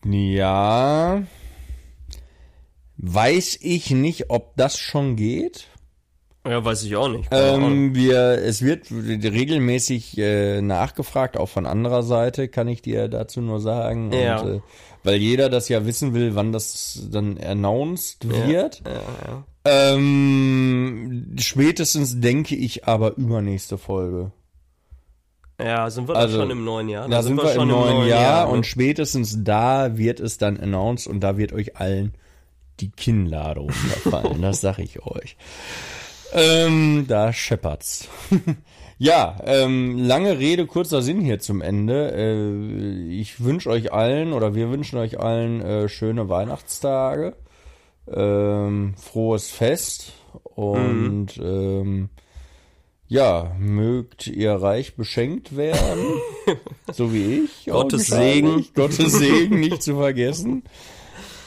Ja. 0.04 1.22
Weiß 2.98 3.58
ich 3.60 3.90
nicht, 3.90 4.30
ob 4.30 4.56
das 4.56 4.78
schon 4.78 5.16
geht. 5.16 5.68
Ja, 6.46 6.64
weiß 6.64 6.82
ich 6.82 6.96
auch 6.96 7.08
nicht. 7.08 7.28
Ähm, 7.30 7.94
wir, 7.94 8.18
es 8.42 8.62
wird 8.62 8.90
regelmäßig 8.90 10.18
äh, 10.18 10.60
nachgefragt, 10.60 11.36
auch 11.36 11.48
von 11.48 11.66
anderer 11.66 12.02
Seite, 12.02 12.48
kann 12.48 12.66
ich 12.66 12.82
dir 12.82 13.06
dazu 13.08 13.40
nur 13.40 13.60
sagen. 13.60 14.12
Ja. 14.12 14.40
Und, 14.40 14.56
äh, 14.56 14.60
weil 15.04 15.16
jeder 15.16 15.48
das 15.48 15.68
ja 15.68 15.84
wissen 15.86 16.14
will, 16.14 16.34
wann 16.34 16.52
das 16.52 17.08
dann 17.10 17.38
announced 17.38 18.28
wird. 18.28 18.82
Ja, 18.86 18.92
ja. 19.26 19.44
Ähm, 19.64 21.36
spätestens 21.38 22.20
denke 22.20 22.56
ich 22.56 22.86
aber 22.86 23.16
übernächste 23.16 23.78
Folge. 23.78 24.32
ja, 25.60 25.88
sind 25.90 26.08
wir 26.08 26.16
Also, 26.16 26.36
da 26.38 26.42
schon 26.42 26.50
im 26.50 26.64
neuen 26.64 26.88
Jahr? 26.88 27.08
Da, 27.08 27.22
sind, 27.22 27.36
wir, 27.36 27.48
schon 27.52 27.68
im 27.70 27.76
neuen 27.76 28.08
Jahr, 28.08 28.46
ne? 28.46 28.52
und 28.52 28.66
spätestens 28.66 29.44
da 29.44 29.96
wird 29.96 30.18
es 30.20 30.38
dann 30.38 30.58
announced 30.58 31.06
und 31.06 31.20
da 31.20 31.36
wird 31.36 31.52
euch 31.52 31.76
allen 31.76 32.14
die 32.80 32.90
Kinnlade 32.90 33.60
runterfallen, 33.60 34.42
das 34.42 34.60
sag 34.60 34.78
ich 34.78 35.02
euch. 35.02 35.36
Ähm, 36.34 37.04
da 37.08 37.30
scheppert's. 37.30 38.08
ja, 39.02 39.36
ähm, 39.44 39.98
lange 39.98 40.38
Rede, 40.38 40.64
kurzer 40.64 41.02
Sinn 41.02 41.20
hier 41.20 41.40
zum 41.40 41.60
Ende. 41.60 42.12
Äh, 42.14 43.02
ich 43.10 43.42
wünsche 43.42 43.68
euch 43.68 43.92
allen 43.92 44.32
oder 44.32 44.54
wir 44.54 44.70
wünschen 44.70 44.96
euch 44.96 45.18
allen 45.18 45.60
äh, 45.60 45.88
schöne 45.88 46.28
Weihnachtstage, 46.28 47.34
ähm, 48.06 48.94
frohes 48.96 49.50
Fest 49.50 50.12
und 50.44 51.36
ähm, 51.42 52.10
ja, 53.08 53.56
mögt 53.58 54.28
ihr 54.28 54.52
reich 54.52 54.94
beschenkt 54.94 55.56
werden, 55.56 56.06
so 56.92 57.12
wie 57.12 57.40
ich. 57.40 57.66
Gottes. 57.66 58.06
Segen. 58.06 58.64
Gottes 58.72 59.14
Segen 59.14 59.58
nicht 59.58 59.82
zu 59.82 59.96
vergessen. 59.96 60.62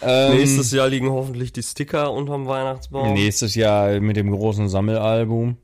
Ähm, 0.01 0.35
Nächstes 0.35 0.73
Jahr 0.73 0.89
liegen 0.89 1.09
hoffentlich 1.09 1.53
die 1.53 1.63
Sticker 1.63 2.11
unterm 2.11 2.47
Weihnachtsbaum. 2.47 3.13
Nächstes 3.13 3.55
Jahr 3.55 4.01
mit 4.01 4.17
dem 4.17 4.31
großen 4.31 4.67
Sammelalbum. 4.67 5.55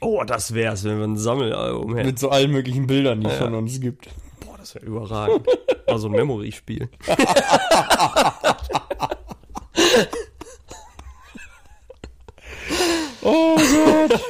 Oh, 0.00 0.22
das 0.24 0.54
wär's, 0.54 0.84
wenn 0.84 0.98
wir 0.98 1.06
ein 1.06 1.16
Sammelalbum 1.16 1.94
hätten. 1.96 2.06
Mit 2.08 2.18
so 2.18 2.30
allen 2.30 2.50
möglichen 2.50 2.86
Bildern, 2.86 3.20
die 3.20 3.26
es 3.28 3.36
von 3.38 3.54
uns 3.54 3.80
gibt. 3.80 4.08
Boah, 4.44 4.56
das 4.58 4.74
wäre 4.74 4.84
überragend. 4.84 5.46
Also 5.86 6.08
ein 6.08 6.12
Memory-Spiel. 6.12 6.88
Oh 13.22 13.56
Gott. 13.56 14.20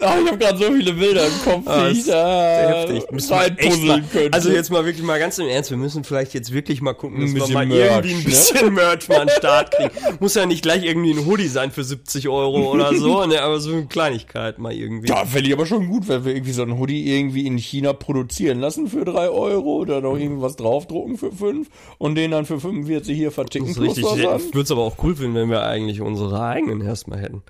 Ah, 0.00 0.16
ich 0.22 0.26
habe 0.28 0.38
gerade 0.38 0.58
so 0.58 0.64
viele 0.72 0.92
Bilder 0.92 1.26
im 1.26 1.32
Kopf, 1.44 1.66
Ah, 1.66 1.86
die 1.88 1.92
ist 1.92 2.06
ich 2.06 2.12
da 2.12 2.84
reinpuzzeln 3.30 4.04
könnte. 4.10 4.32
also 4.32 4.50
jetzt 4.50 4.70
mal 4.70 4.84
wirklich 4.84 5.04
mal 5.04 5.18
ganz 5.18 5.38
im 5.38 5.46
Ernst, 5.48 5.70
wir 5.70 5.76
müssen 5.76 6.04
vielleicht 6.04 6.34
jetzt 6.34 6.52
wirklich 6.52 6.80
mal 6.80 6.94
gucken, 6.94 7.20
dass 7.20 7.34
wir 7.34 7.54
mal 7.54 7.66
Merch, 7.66 7.90
irgendwie 7.96 8.14
ein 8.14 8.18
ne? 8.18 8.24
bisschen 8.24 8.74
Merch 8.74 9.08
mal 9.08 9.20
an 9.20 9.26
den 9.28 9.36
Start 9.36 9.70
kriegen. 9.72 9.90
Muss 10.20 10.34
ja 10.34 10.46
nicht 10.46 10.62
gleich 10.62 10.84
irgendwie 10.84 11.12
ein 11.12 11.26
Hoodie 11.26 11.48
sein 11.48 11.70
für 11.70 11.84
70 11.84 12.28
Euro 12.28 12.70
oder 12.72 12.94
so, 12.94 13.24
ne, 13.26 13.42
aber 13.42 13.60
so 13.60 13.72
eine 13.72 13.86
Kleinigkeit 13.86 14.58
mal 14.58 14.72
irgendwie. 14.72 15.08
Ja, 15.08 15.24
fände 15.24 15.48
ich 15.48 15.54
aber 15.54 15.66
schon 15.66 15.88
gut, 15.88 16.08
wenn 16.08 16.24
wir 16.24 16.34
irgendwie 16.34 16.52
so 16.52 16.62
ein 16.62 16.78
Hoodie 16.78 17.06
irgendwie 17.16 17.46
in 17.46 17.56
China 17.58 17.92
produzieren 17.92 18.60
lassen 18.60 18.88
für 18.88 19.04
drei 19.04 19.28
Euro 19.28 19.76
oder 19.76 20.00
noch 20.00 20.16
irgendwas 20.16 20.56
draufdrucken 20.56 21.18
für 21.18 21.32
fünf 21.32 21.68
und 21.98 22.14
den 22.14 22.30
dann 22.30 22.46
für 22.46 22.60
45 22.60 23.16
hier 23.16 23.30
verticken 23.30 23.66
Das 23.68 23.76
ist 23.76 23.82
richtig. 23.82 24.04
Ich 24.04 24.22
würde 24.54 24.60
es 24.62 24.70
aber 24.70 24.82
auch 24.82 24.96
cool 25.02 25.14
finden, 25.16 25.34
wenn 25.34 25.50
wir 25.50 25.62
eigentlich 25.64 26.00
unsere 26.00 26.40
eigenen 26.42 26.80
erstmal 26.80 27.18
hätten. 27.20 27.42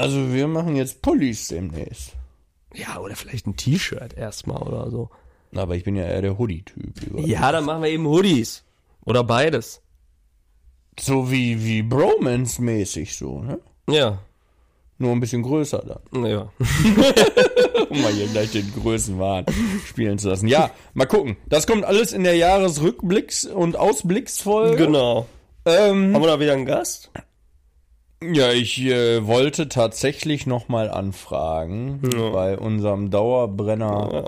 Also 0.00 0.32
wir 0.32 0.48
machen 0.48 0.76
jetzt 0.76 1.02
Pullis 1.02 1.48
demnächst. 1.48 2.12
Ja, 2.74 2.98
oder 2.98 3.16
vielleicht 3.16 3.46
ein 3.46 3.56
T-Shirt 3.56 4.16
erstmal 4.16 4.62
oder 4.62 4.90
so. 4.90 5.10
Aber 5.54 5.74
ich 5.74 5.84
bin 5.84 5.96
ja 5.96 6.04
eher 6.04 6.22
der 6.22 6.38
Hoodie-Typ. 6.38 7.26
Ja, 7.26 7.50
dann 7.52 7.64
machen 7.64 7.82
wir 7.82 7.90
eben 7.90 8.06
Hoodies. 8.06 8.64
Oder 9.04 9.24
beides. 9.24 9.82
So 10.98 11.30
wie, 11.30 11.64
wie 11.64 11.82
Bromance-mäßig 11.82 13.16
so, 13.16 13.40
ne? 13.40 13.58
Ja. 13.88 14.18
Nur 14.98 15.12
ein 15.12 15.20
bisschen 15.20 15.42
größer 15.42 16.00
dann. 16.12 16.24
Ja. 16.26 16.52
Um 17.88 18.02
mal 18.02 18.12
hier 18.12 18.28
gleich 18.28 18.52
den 18.52 18.72
Größenwahn 18.72 19.46
spielen 19.84 20.16
zu 20.18 20.28
lassen. 20.28 20.46
Ja, 20.46 20.70
mal 20.94 21.06
gucken. 21.06 21.36
Das 21.48 21.66
kommt 21.66 21.84
alles 21.84 22.12
in 22.12 22.22
der 22.22 22.36
Jahresrückblicks- 22.36 23.48
und 23.48 23.74
Ausblicksfolge. 23.76 24.76
Genau. 24.76 25.26
Ähm, 25.64 26.14
Haben 26.14 26.22
wir 26.22 26.28
da 26.28 26.38
wieder 26.38 26.52
einen 26.52 26.66
Gast? 26.66 27.10
Ja, 28.22 28.52
ich 28.52 28.78
äh, 28.82 29.26
wollte 29.26 29.68
tatsächlich 29.68 30.46
nochmal 30.46 30.90
anfragen 30.90 32.00
bei 32.32 32.58
unserem 32.58 33.10
Dauerbrenner 33.10 34.10
Ja. 34.12 34.24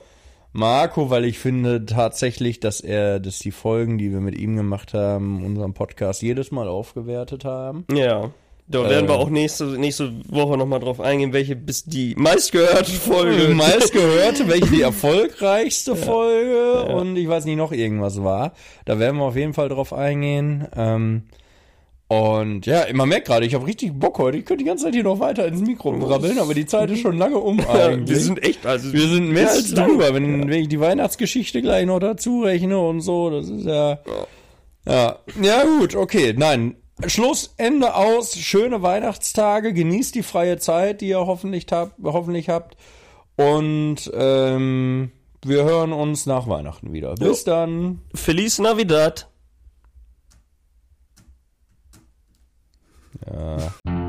Marco, 0.55 1.11
weil 1.11 1.24
ich 1.26 1.38
finde 1.38 1.84
tatsächlich, 1.86 2.59
dass 2.61 2.80
er, 2.80 3.20
dass 3.20 3.38
die 3.38 3.51
Folgen, 3.53 3.99
die 3.99 4.11
wir 4.12 4.20
mit 4.20 4.36
ihm 4.38 4.57
gemacht 4.57 4.93
haben, 4.95 5.45
unseren 5.45 5.72
Podcast 5.74 6.22
jedes 6.22 6.51
Mal 6.51 6.68
aufgewertet 6.68 7.45
haben. 7.45 7.84
Ja. 7.95 8.30
Da 8.68 8.88
werden 8.88 9.09
wir 9.09 9.14
Äh. 9.16 9.18
auch 9.18 9.28
nächste, 9.28 9.64
nächste 9.78 10.12
Woche 10.28 10.57
nochmal 10.57 10.80
drauf 10.80 11.01
eingehen, 11.01 11.32
welche 11.34 11.57
bis 11.57 11.84
die 11.84 12.14
meistgehörte 12.16 12.93
Folge. 12.93 13.49
Die 13.49 13.55
meistgehörte, 13.55 14.49
welche 14.49 14.66
die 14.70 14.82
erfolgreichste 14.82 15.97
Folge 15.97 16.84
und 16.95 17.16
ich 17.16 17.28
weiß 17.28 17.45
nicht 17.45 17.57
noch 17.57 17.72
irgendwas 17.72 18.22
war. 18.22 18.53
Da 18.86 18.99
werden 18.99 19.18
wir 19.18 19.24
auf 19.24 19.36
jeden 19.36 19.53
Fall 19.53 19.68
drauf 19.68 19.93
eingehen. 19.93 20.66
Ähm, 20.76 21.24
und 22.13 22.67
ja, 22.67 22.85
man 22.93 23.09
merkt 23.09 23.27
gerade, 23.29 23.47
ich 23.47 23.55
habe 23.55 23.67
richtig 23.67 23.99
Bock 23.99 24.19
heute. 24.19 24.37
Ich 24.37 24.45
könnte 24.45 24.63
die 24.63 24.69
ganze 24.69 24.85
Zeit 24.85 24.93
hier 24.93 25.03
noch 25.03 25.19
weiter 25.19 25.47
ins 25.47 25.63
Mikro 25.63 25.93
brabbeln, 25.93 26.39
aber 26.39 26.53
die 26.53 26.67
Zeit 26.67 26.91
ist 26.91 27.01
schon 27.01 27.17
lange 27.17 27.39
um 27.39 27.59
eigentlich. 27.61 28.11
wir 28.11 28.21
sind 28.21 28.43
echt, 28.45 28.67
also 28.67 28.93
Wir 28.93 29.09
sind 29.09 29.31
mehr 29.31 29.51
als 29.51 29.73
drüber, 29.73 30.13
wenn, 30.13 30.47
wenn 30.47 30.61
ich 30.61 30.69
die 30.69 30.79
Weihnachtsgeschichte 30.79 31.63
gleich 31.63 31.87
noch 31.87 32.01
dazu 32.01 32.43
rechne 32.43 32.79
und 32.79 33.01
so. 33.01 33.31
Das 33.31 33.49
ist 33.49 33.65
ja. 33.65 34.01
Ja, 34.87 35.21
ja 35.41 35.65
gut, 35.65 35.97
okay. 35.97 36.35
Nein. 36.37 36.77
Schluss, 37.07 37.55
Ende 37.57 37.95
aus. 37.95 38.37
Schöne 38.37 38.83
Weihnachtstage. 38.83 39.73
Genießt 39.73 40.15
die 40.15 40.23
freie 40.23 40.59
Zeit, 40.59 41.01
die 41.01 41.09
ihr 41.09 41.21
hoffentlich 41.21 41.65
habt. 41.71 41.95
Hoffentlich 42.03 42.51
habt. 42.51 42.77
Und 43.37 44.13
ähm, 44.13 45.13
wir 45.43 45.65
hören 45.65 45.95
uns 45.95 46.27
nach 46.27 46.47
Weihnachten 46.47 46.93
wieder. 46.93 47.15
Bis 47.15 47.45
dann. 47.45 48.01
Feliz 48.15 48.59
Navidad. 48.59 49.32
Uh. 53.31 54.02